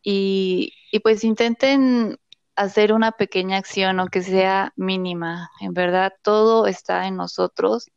y, 0.02 0.72
pues 1.02 1.22
intenten 1.22 2.18
hacer 2.56 2.94
una 2.94 3.12
pequeña 3.12 3.58
acción, 3.58 4.00
aunque 4.00 4.22
sea 4.22 4.72
mínima. 4.74 5.50
En 5.60 5.74
verdad, 5.74 6.14
todo 6.22 6.66
está 6.66 7.06
en 7.08 7.16
nosotros, 7.16 7.90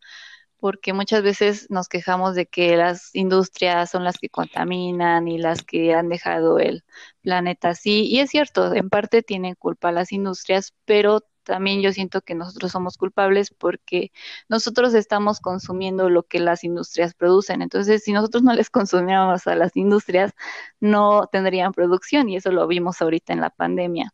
porque 0.58 0.92
muchas 0.92 1.24
veces 1.24 1.68
nos 1.70 1.88
quejamos 1.88 2.36
de 2.36 2.48
que 2.48 2.76
las 2.76 3.16
industrias 3.16 3.90
son 3.90 4.04
las 4.04 4.18
que 4.18 4.28
contaminan 4.28 5.30
y 5.30 5.38
las 5.38 5.64
que 5.64 5.94
han 5.94 6.10
dejado 6.10 6.60
el 6.60 6.84
planeta 7.22 7.70
así. 7.70 8.08
Y 8.08 8.20
es 8.20 8.30
cierto, 8.30 8.74
en 8.74 8.90
parte 8.90 9.24
tienen 9.24 9.56
culpa 9.56 9.94
las 9.94 10.12
industrias, 10.12 10.74
pero 10.84 11.22
también 11.44 11.82
yo 11.82 11.92
siento 11.94 12.22
que 12.22 12.36
nosotros 12.36 12.72
somos 12.72 12.98
culpables 12.98 13.52
porque 13.58 14.12
nosotros 14.50 14.94
estamos 14.94 15.40
consumiendo 15.40 16.10
lo 16.10 16.24
que 16.24 16.40
las 16.40 16.64
industrias 16.64 17.14
producen. 17.14 17.62
Entonces, 17.62 18.04
si 18.04 18.14
nosotros 18.14 18.44
no 18.44 18.54
les 18.54 18.70
consumiéramos 18.70 19.48
a 19.48 19.56
las 19.56 19.76
industrias, 19.78 20.34
no 20.80 21.28
tendrían 21.32 21.74
producción 21.74 22.30
y 22.30 22.38
eso 22.38 22.52
lo 22.52 22.68
vimos 22.68 23.02
ahorita 23.02 23.34
en 23.34 23.42
la 23.42 23.50
pandemia. 23.50 24.14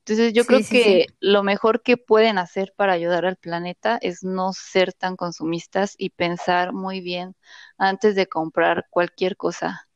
Entonces, 0.00 0.32
yo 0.32 0.46
creo 0.46 0.62
que 0.68 1.06
lo 1.20 1.42
mejor 1.42 1.82
que 1.82 1.96
pueden 1.98 2.38
hacer 2.38 2.72
para 2.76 2.94
ayudar 2.94 3.26
al 3.26 3.36
planeta 3.36 3.98
es 4.00 4.24
no 4.24 4.52
ser 4.54 4.92
tan 4.94 5.16
consumistas 5.16 5.94
y 5.98 6.10
pensar 6.10 6.72
muy 6.72 7.00
bien 7.00 7.36
antes 7.78 8.14
de 8.16 8.26
comprar 8.28 8.86
cualquier 8.90 9.36
cosa. 9.36 9.87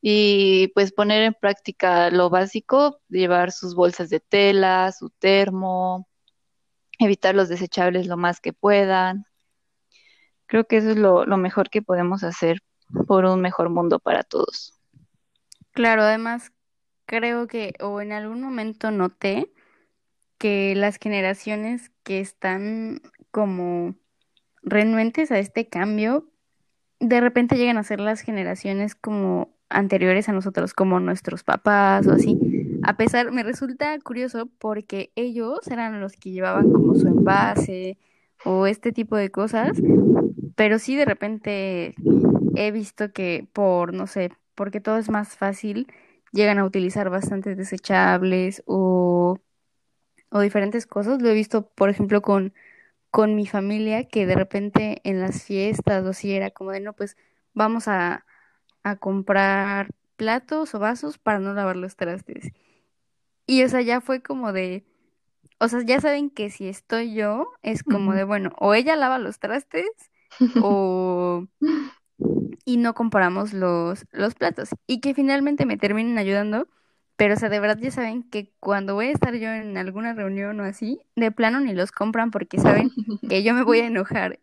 Y 0.00 0.68
pues 0.74 0.92
poner 0.92 1.22
en 1.22 1.34
práctica 1.34 2.10
lo 2.10 2.30
básico, 2.30 3.00
llevar 3.08 3.52
sus 3.52 3.74
bolsas 3.74 4.10
de 4.10 4.20
tela, 4.20 4.92
su 4.92 5.10
termo, 5.10 6.08
evitar 6.98 7.34
los 7.34 7.48
desechables 7.48 8.06
lo 8.06 8.16
más 8.16 8.40
que 8.40 8.52
puedan. 8.52 9.24
Creo 10.46 10.64
que 10.64 10.78
eso 10.78 10.90
es 10.90 10.96
lo, 10.96 11.24
lo 11.26 11.36
mejor 11.36 11.68
que 11.70 11.82
podemos 11.82 12.24
hacer 12.24 12.60
por 13.06 13.24
un 13.24 13.40
mejor 13.40 13.70
mundo 13.70 13.98
para 13.98 14.22
todos. 14.22 14.80
Claro, 15.72 16.02
además 16.02 16.52
creo 17.06 17.46
que, 17.46 17.74
o 17.80 18.00
en 18.00 18.12
algún 18.12 18.40
momento 18.40 18.90
noté 18.90 19.52
que 20.38 20.74
las 20.76 20.98
generaciones 20.98 21.90
que 22.04 22.20
están 22.20 23.02
como 23.30 23.94
renuentes 24.62 25.30
a 25.30 25.38
este 25.38 25.68
cambio, 25.68 26.30
de 27.00 27.20
repente 27.20 27.56
llegan 27.56 27.78
a 27.78 27.82
ser 27.82 28.00
las 28.00 28.20
generaciones 28.20 28.94
como 28.94 29.57
anteriores 29.70 30.28
a 30.28 30.32
nosotros, 30.32 30.74
como 30.74 31.00
nuestros 31.00 31.44
papás 31.44 32.06
o 32.06 32.12
así. 32.12 32.38
A 32.82 32.96
pesar, 32.96 33.32
me 33.32 33.42
resulta 33.42 33.98
curioso 34.00 34.46
porque 34.58 35.12
ellos 35.16 35.66
eran 35.68 36.00
los 36.00 36.14
que 36.14 36.30
llevaban 36.30 36.70
como 36.70 36.94
su 36.94 37.08
envase 37.08 37.98
o 38.44 38.66
este 38.66 38.92
tipo 38.92 39.16
de 39.16 39.30
cosas, 39.30 39.82
pero 40.56 40.78
sí 40.78 40.96
de 40.96 41.04
repente 41.04 41.94
he 42.54 42.70
visto 42.72 43.12
que 43.12 43.48
por, 43.52 43.94
no 43.94 44.06
sé, 44.06 44.32
porque 44.54 44.80
todo 44.80 44.98
es 44.98 45.10
más 45.10 45.36
fácil, 45.36 45.86
llegan 46.32 46.58
a 46.58 46.64
utilizar 46.64 47.10
bastantes 47.10 47.56
desechables 47.56 48.62
o, 48.66 49.38
o 50.30 50.40
diferentes 50.40 50.86
cosas. 50.86 51.22
Lo 51.22 51.28
he 51.30 51.34
visto, 51.34 51.70
por 51.70 51.90
ejemplo, 51.90 52.22
con, 52.22 52.54
con 53.10 53.34
mi 53.36 53.46
familia, 53.46 54.04
que 54.08 54.26
de 54.26 54.34
repente 54.36 55.00
en 55.04 55.20
las 55.20 55.44
fiestas 55.44 56.04
o 56.04 56.10
así 56.10 56.32
era 56.34 56.50
como 56.50 56.72
de, 56.72 56.80
no, 56.80 56.94
pues 56.94 57.16
vamos 57.54 57.88
a, 57.88 58.26
a 58.82 58.96
comprar 58.96 59.90
platos 60.16 60.74
o 60.74 60.78
vasos 60.78 61.18
para 61.18 61.38
no 61.38 61.54
lavar 61.54 61.76
los 61.76 61.96
trastes. 61.96 62.52
Y 63.46 63.62
o 63.62 63.68
sea, 63.68 63.80
ya 63.80 64.00
fue 64.00 64.20
como 64.22 64.52
de, 64.52 64.84
o 65.58 65.68
sea, 65.68 65.82
ya 65.82 66.00
saben 66.00 66.30
que 66.30 66.50
si 66.50 66.68
estoy 66.68 67.14
yo, 67.14 67.48
es 67.62 67.82
como 67.82 68.14
de, 68.14 68.24
bueno, 68.24 68.50
o 68.58 68.74
ella 68.74 68.96
lava 68.96 69.18
los 69.18 69.38
trastes 69.38 69.88
o 70.62 71.46
y 72.64 72.76
no 72.76 72.94
compramos 72.94 73.52
los, 73.52 74.04
los 74.12 74.34
platos. 74.34 74.70
Y 74.86 75.00
que 75.00 75.14
finalmente 75.14 75.64
me 75.64 75.78
terminen 75.78 76.18
ayudando. 76.18 76.68
Pero, 77.16 77.34
o 77.34 77.36
sea, 77.36 77.48
de 77.48 77.58
verdad 77.58 77.78
ya 77.80 77.90
saben 77.90 78.22
que 78.22 78.52
cuando 78.60 78.94
voy 78.94 79.06
a 79.06 79.12
estar 79.12 79.34
yo 79.34 79.48
en 79.48 79.76
alguna 79.76 80.12
reunión 80.12 80.60
o 80.60 80.64
así, 80.64 81.00
de 81.16 81.32
plano 81.32 81.58
ni 81.58 81.72
los 81.72 81.90
compran 81.90 82.30
porque 82.30 82.58
saben 82.58 82.90
que 83.28 83.42
yo 83.42 83.54
me 83.54 83.64
voy 83.64 83.80
a 83.80 83.86
enojar. 83.88 84.38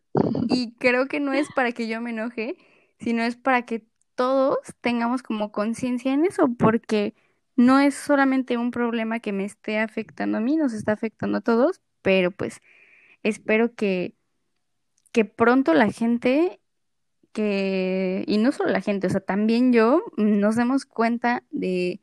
Y 0.50 0.74
creo 0.74 1.08
que 1.08 1.20
no 1.20 1.32
es 1.34 1.48
para 1.56 1.72
que 1.72 1.88
yo 1.88 2.02
me 2.02 2.10
enoje, 2.10 2.58
sino 3.00 3.24
es 3.24 3.38
para 3.38 3.62
que 3.62 3.86
todos 4.16 4.58
tengamos 4.82 5.24
como 5.24 5.52
conciencia 5.52 6.14
en 6.14 6.26
eso, 6.26 6.50
porque 6.58 7.14
no 7.56 7.80
es 7.80 7.96
solamente 7.96 8.58
un 8.58 8.72
problema 8.72 9.20
que 9.20 9.32
me 9.32 9.46
esté 9.46 9.80
afectando 9.80 10.38
a 10.38 10.42
mí, 10.42 10.58
nos 10.58 10.74
está 10.74 10.94
afectando 10.94 11.38
a 11.40 11.42
todos, 11.42 11.82
pero 12.02 12.32
pues 12.32 12.62
espero 13.24 13.74
que, 13.76 14.16
que 15.12 15.26
pronto 15.26 15.74
la 15.74 15.92
gente 15.92 16.60
que, 17.32 18.24
y 18.28 18.38
no 18.38 18.52
solo 18.52 18.72
la 18.72 18.82
gente, 18.82 19.08
o 19.08 19.10
sea, 19.10 19.20
también 19.20 19.74
yo 19.74 20.04
nos 20.18 20.56
demos 20.56 20.86
cuenta 20.86 21.44
de, 21.52 22.00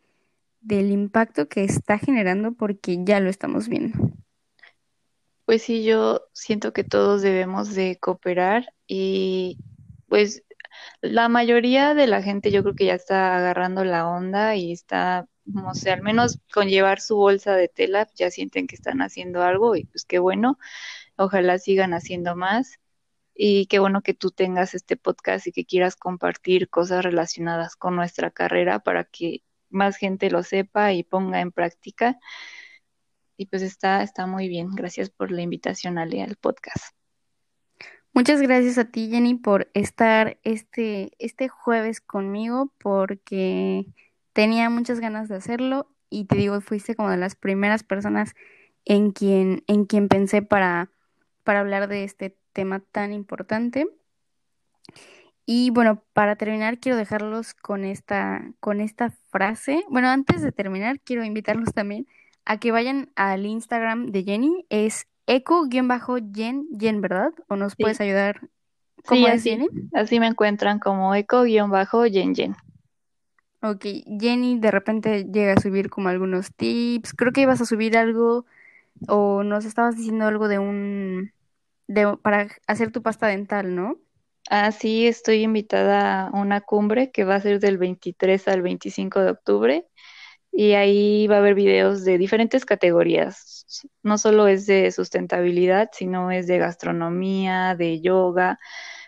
del 0.60 0.90
impacto 0.90 1.48
que 1.48 1.64
está 1.64 1.98
generando 1.98 2.52
porque 2.52 2.98
ya 3.04 3.20
lo 3.20 3.30
estamos 3.30 3.68
viendo. 3.68 4.12
Pues 5.44 5.62
sí, 5.62 5.84
yo 5.84 6.22
siento 6.32 6.72
que 6.72 6.84
todos 6.84 7.20
debemos 7.22 7.74
de 7.74 7.98
cooperar 8.00 8.72
y 8.86 9.58
pues 10.06 10.44
la 11.00 11.28
mayoría 11.28 11.94
de 11.94 12.06
la 12.06 12.22
gente 12.22 12.50
yo 12.50 12.62
creo 12.62 12.74
que 12.74 12.86
ya 12.86 12.94
está 12.94 13.36
agarrando 13.36 13.84
la 13.84 14.08
onda 14.08 14.56
y 14.56 14.72
está, 14.72 15.26
no 15.44 15.74
sé, 15.74 15.90
al 15.90 16.02
menos 16.02 16.38
con 16.52 16.68
llevar 16.68 17.00
su 17.00 17.16
bolsa 17.16 17.54
de 17.56 17.68
tela 17.68 18.08
ya 18.14 18.30
sienten 18.30 18.66
que 18.66 18.76
están 18.76 19.02
haciendo 19.02 19.42
algo 19.42 19.76
y 19.76 19.84
pues 19.84 20.04
qué 20.04 20.18
bueno, 20.18 20.58
ojalá 21.16 21.58
sigan 21.58 21.94
haciendo 21.94 22.36
más 22.36 22.78
y 23.34 23.66
qué 23.66 23.78
bueno 23.78 24.02
que 24.02 24.14
tú 24.14 24.30
tengas 24.30 24.74
este 24.74 24.96
podcast 24.96 25.46
y 25.46 25.52
que 25.52 25.64
quieras 25.64 25.96
compartir 25.96 26.68
cosas 26.68 27.04
relacionadas 27.04 27.76
con 27.76 27.96
nuestra 27.96 28.30
carrera 28.30 28.80
para 28.80 29.04
que 29.04 29.42
más 29.70 29.96
gente 29.96 30.30
lo 30.30 30.42
sepa 30.42 30.92
y 30.92 31.02
ponga 31.04 31.40
en 31.40 31.52
práctica. 31.52 32.18
Y 33.36 33.46
pues 33.46 33.62
está, 33.62 34.02
está 34.02 34.26
muy 34.26 34.48
bien. 34.48 34.70
Gracias 34.74 35.10
por 35.10 35.32
la 35.32 35.42
invitación, 35.42 35.98
Ale, 35.98 36.22
al 36.22 36.36
podcast. 36.36 36.94
Muchas 38.14 38.42
gracias 38.42 38.76
a 38.76 38.84
ti, 38.84 39.08
Jenny, 39.10 39.34
por 39.34 39.70
estar 39.72 40.38
este, 40.44 41.12
este 41.18 41.48
jueves 41.48 42.02
conmigo, 42.02 42.70
porque 42.78 43.86
tenía 44.34 44.68
muchas 44.68 45.00
ganas 45.00 45.28
de 45.28 45.36
hacerlo 45.36 45.88
y 46.10 46.26
te 46.26 46.36
digo, 46.36 46.60
fuiste 46.60 46.94
como 46.94 47.08
de 47.10 47.16
las 47.16 47.36
primeras 47.36 47.84
personas 47.84 48.34
en 48.84 49.12
quien, 49.12 49.64
en 49.66 49.86
quien 49.86 50.08
pensé 50.08 50.42
para, 50.42 50.90
para 51.42 51.60
hablar 51.60 51.88
de 51.88 52.04
este 52.04 52.36
tema 52.52 52.80
tan 52.80 53.14
importante. 53.14 53.88
Y 55.46 55.70
bueno, 55.70 56.02
para 56.12 56.36
terminar, 56.36 56.78
quiero 56.78 56.98
dejarlos 56.98 57.54
con 57.54 57.84
esta, 57.84 58.52
con 58.60 58.80
esta 58.80 59.10
frase. 59.30 59.84
Bueno, 59.88 60.08
antes 60.08 60.42
de 60.42 60.52
terminar, 60.52 61.00
quiero 61.00 61.24
invitarlos 61.24 61.72
también 61.72 62.06
a 62.44 62.58
que 62.58 62.72
vayan 62.72 63.10
al 63.16 63.46
Instagram 63.46 64.12
de 64.12 64.22
Jenny. 64.22 64.66
Es 64.68 65.08
eco-yen, 65.26 66.68
Jen, 66.78 67.00
¿verdad? 67.00 67.32
¿O 67.48 67.56
nos 67.56 67.76
puedes 67.76 68.00
ayudar? 68.00 68.48
¿Cómo 69.06 69.28
es 69.28 69.42
Jenny? 69.42 69.68
Así 69.92 70.20
me 70.20 70.26
encuentran 70.26 70.78
como 70.78 71.14
eco-yen, 71.14 72.34
Jen. 72.34 72.54
Ok, 73.62 73.86
Jenny 74.20 74.58
de 74.58 74.70
repente 74.70 75.24
llega 75.24 75.52
a 75.52 75.60
subir 75.60 75.88
como 75.88 76.08
algunos 76.08 76.52
tips. 76.54 77.14
Creo 77.14 77.32
que 77.32 77.42
ibas 77.42 77.60
a 77.60 77.66
subir 77.66 77.96
algo 77.96 78.44
o 79.08 79.42
nos 79.44 79.64
estabas 79.64 79.96
diciendo 79.96 80.26
algo 80.26 80.48
de 80.48 80.58
un 80.58 81.32
para 82.22 82.48
hacer 82.66 82.90
tu 82.90 83.02
pasta 83.02 83.26
dental, 83.26 83.74
¿no? 83.74 83.98
Ah, 84.50 84.72
sí, 84.72 85.06
estoy 85.06 85.42
invitada 85.42 86.26
a 86.26 86.30
una 86.30 86.60
cumbre 86.60 87.10
que 87.12 87.24
va 87.24 87.36
a 87.36 87.40
ser 87.40 87.60
del 87.60 87.78
23 87.78 88.48
al 88.48 88.62
25 88.62 89.20
de 89.20 89.30
octubre 89.30 89.86
y 90.52 90.72
ahí 90.72 91.26
va 91.26 91.36
a 91.36 91.38
haber 91.38 91.54
videos 91.54 92.04
de 92.04 92.18
diferentes 92.18 92.66
categorías. 92.66 93.66
No 94.02 94.18
solo 94.18 94.46
es 94.46 94.66
de 94.66 94.92
sustentabilidad, 94.92 95.88
sino 95.92 96.30
es 96.30 96.46
de 96.46 96.58
gastronomía, 96.58 97.74
de 97.74 98.02
yoga, 98.02 98.58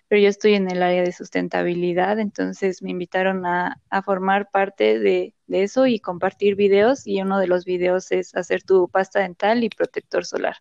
pero 0.09 0.23
yo 0.23 0.29
estoy 0.29 0.55
en 0.55 0.71
el 0.71 0.83
área 0.83 1.03
de 1.03 1.13
sustentabilidad, 1.13 2.19
entonces 2.19 2.83
me 2.83 2.91
invitaron 2.91 3.45
a, 3.47 3.81
formar 4.05 4.51
parte 4.51 4.99
de, 4.99 5.35
de 5.47 5.63
eso 5.63 5.87
y 5.87 6.01
compartir 6.01 6.57
videos 6.57 7.07
y 7.07 7.21
uno 7.21 7.39
de 7.39 7.47
los 7.47 7.65
videos 7.65 8.11
es 8.11 8.35
hacer 8.35 8.63
tu 8.63 8.89
pasta 8.89 9.21
dental 9.21 9.65
y 9.65 9.69
protector 9.69 10.25
solar. 10.25 10.57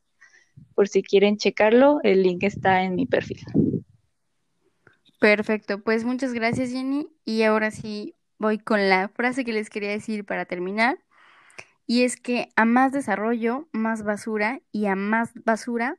Por 0.76 0.88
si 0.90 1.02
quieren 1.02 1.38
checarlo, 1.38 2.00
el 2.04 2.24
link 2.24 2.44
está 2.44 2.84
en 2.84 2.96
mi 2.96 3.06
perfil. 3.06 3.40
Perfecto, 5.20 5.82
pues 5.82 6.04
muchas 6.04 6.34
gracias 6.34 6.72
Jenny. 6.72 7.08
Y 7.24 7.44
ahora 7.44 7.72
sí 7.72 8.16
voy 8.44 8.60
con 8.60 8.90
la 8.90 9.08
frase 9.08 9.46
que 9.46 9.54
les 9.54 9.70
quería 9.70 9.90
decir 9.90 10.26
para 10.26 10.46
terminar. 10.46 11.00
Y 11.88 12.04
es 12.04 12.18
que 12.18 12.50
a 12.56 12.66
más 12.66 12.92
desarrollo, 12.92 13.70
más 13.72 14.04
basura. 14.04 14.60
Y 14.72 14.86
a 14.88 14.96
más 14.96 15.32
basura, 15.46 15.98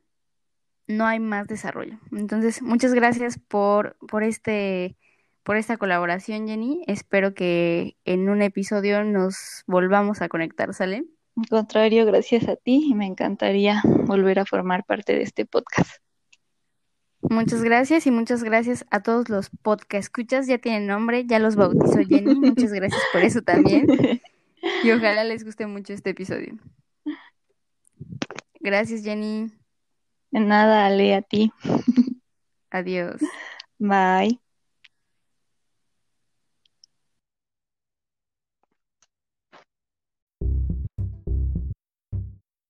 no 0.87 1.05
hay 1.07 1.19
más 1.19 1.47
desarrollo. 1.47 1.97
Entonces, 2.11 2.61
muchas 2.61 2.93
gracias 2.93 3.39
por, 3.39 3.97
por, 4.07 4.23
este, 4.23 4.95
por 5.43 5.57
esta 5.57 5.77
colaboración, 5.77 6.47
Jenny. 6.47 6.83
Espero 6.87 7.33
que 7.33 7.97
en 8.05 8.29
un 8.29 8.41
episodio 8.41 9.03
nos 9.03 9.63
volvamos 9.65 10.21
a 10.21 10.29
conectar, 10.29 10.73
¿sale? 10.73 11.03
Al 11.35 11.49
contrario, 11.49 12.05
gracias 12.05 12.47
a 12.47 12.55
ti 12.55 12.87
y 12.89 12.93
me 12.93 13.07
encantaría 13.07 13.81
volver 14.05 14.39
a 14.39 14.45
formar 14.45 14.85
parte 14.85 15.13
de 15.13 15.23
este 15.23 15.45
podcast. 15.45 16.04
Muchas 17.29 17.63
gracias 17.63 18.07
y 18.07 18.11
muchas 18.11 18.43
gracias 18.43 18.85
a 18.91 19.01
todos 19.01 19.29
los 19.29 19.49
podcast 19.49 20.03
escuchas, 20.05 20.47
ya 20.47 20.57
tienen 20.57 20.87
nombre, 20.87 21.25
ya 21.25 21.39
los 21.39 21.55
bautizó 21.55 21.99
Jenny, 22.07 22.35
muchas 22.35 22.71
gracias 22.71 23.01
por 23.11 23.21
eso 23.21 23.41
también. 23.41 23.87
Y 24.83 24.91
ojalá 24.91 25.23
les 25.23 25.43
guste 25.43 25.67
mucho 25.67 25.93
este 25.93 26.11
episodio. 26.11 26.57
Gracias, 28.59 29.03
Jenny. 29.03 29.51
De 30.31 30.39
nada, 30.39 30.85
Ale, 30.87 31.15
a 31.15 31.21
ti. 31.21 31.51
Adiós. 32.71 33.21
Bye. 33.77 34.44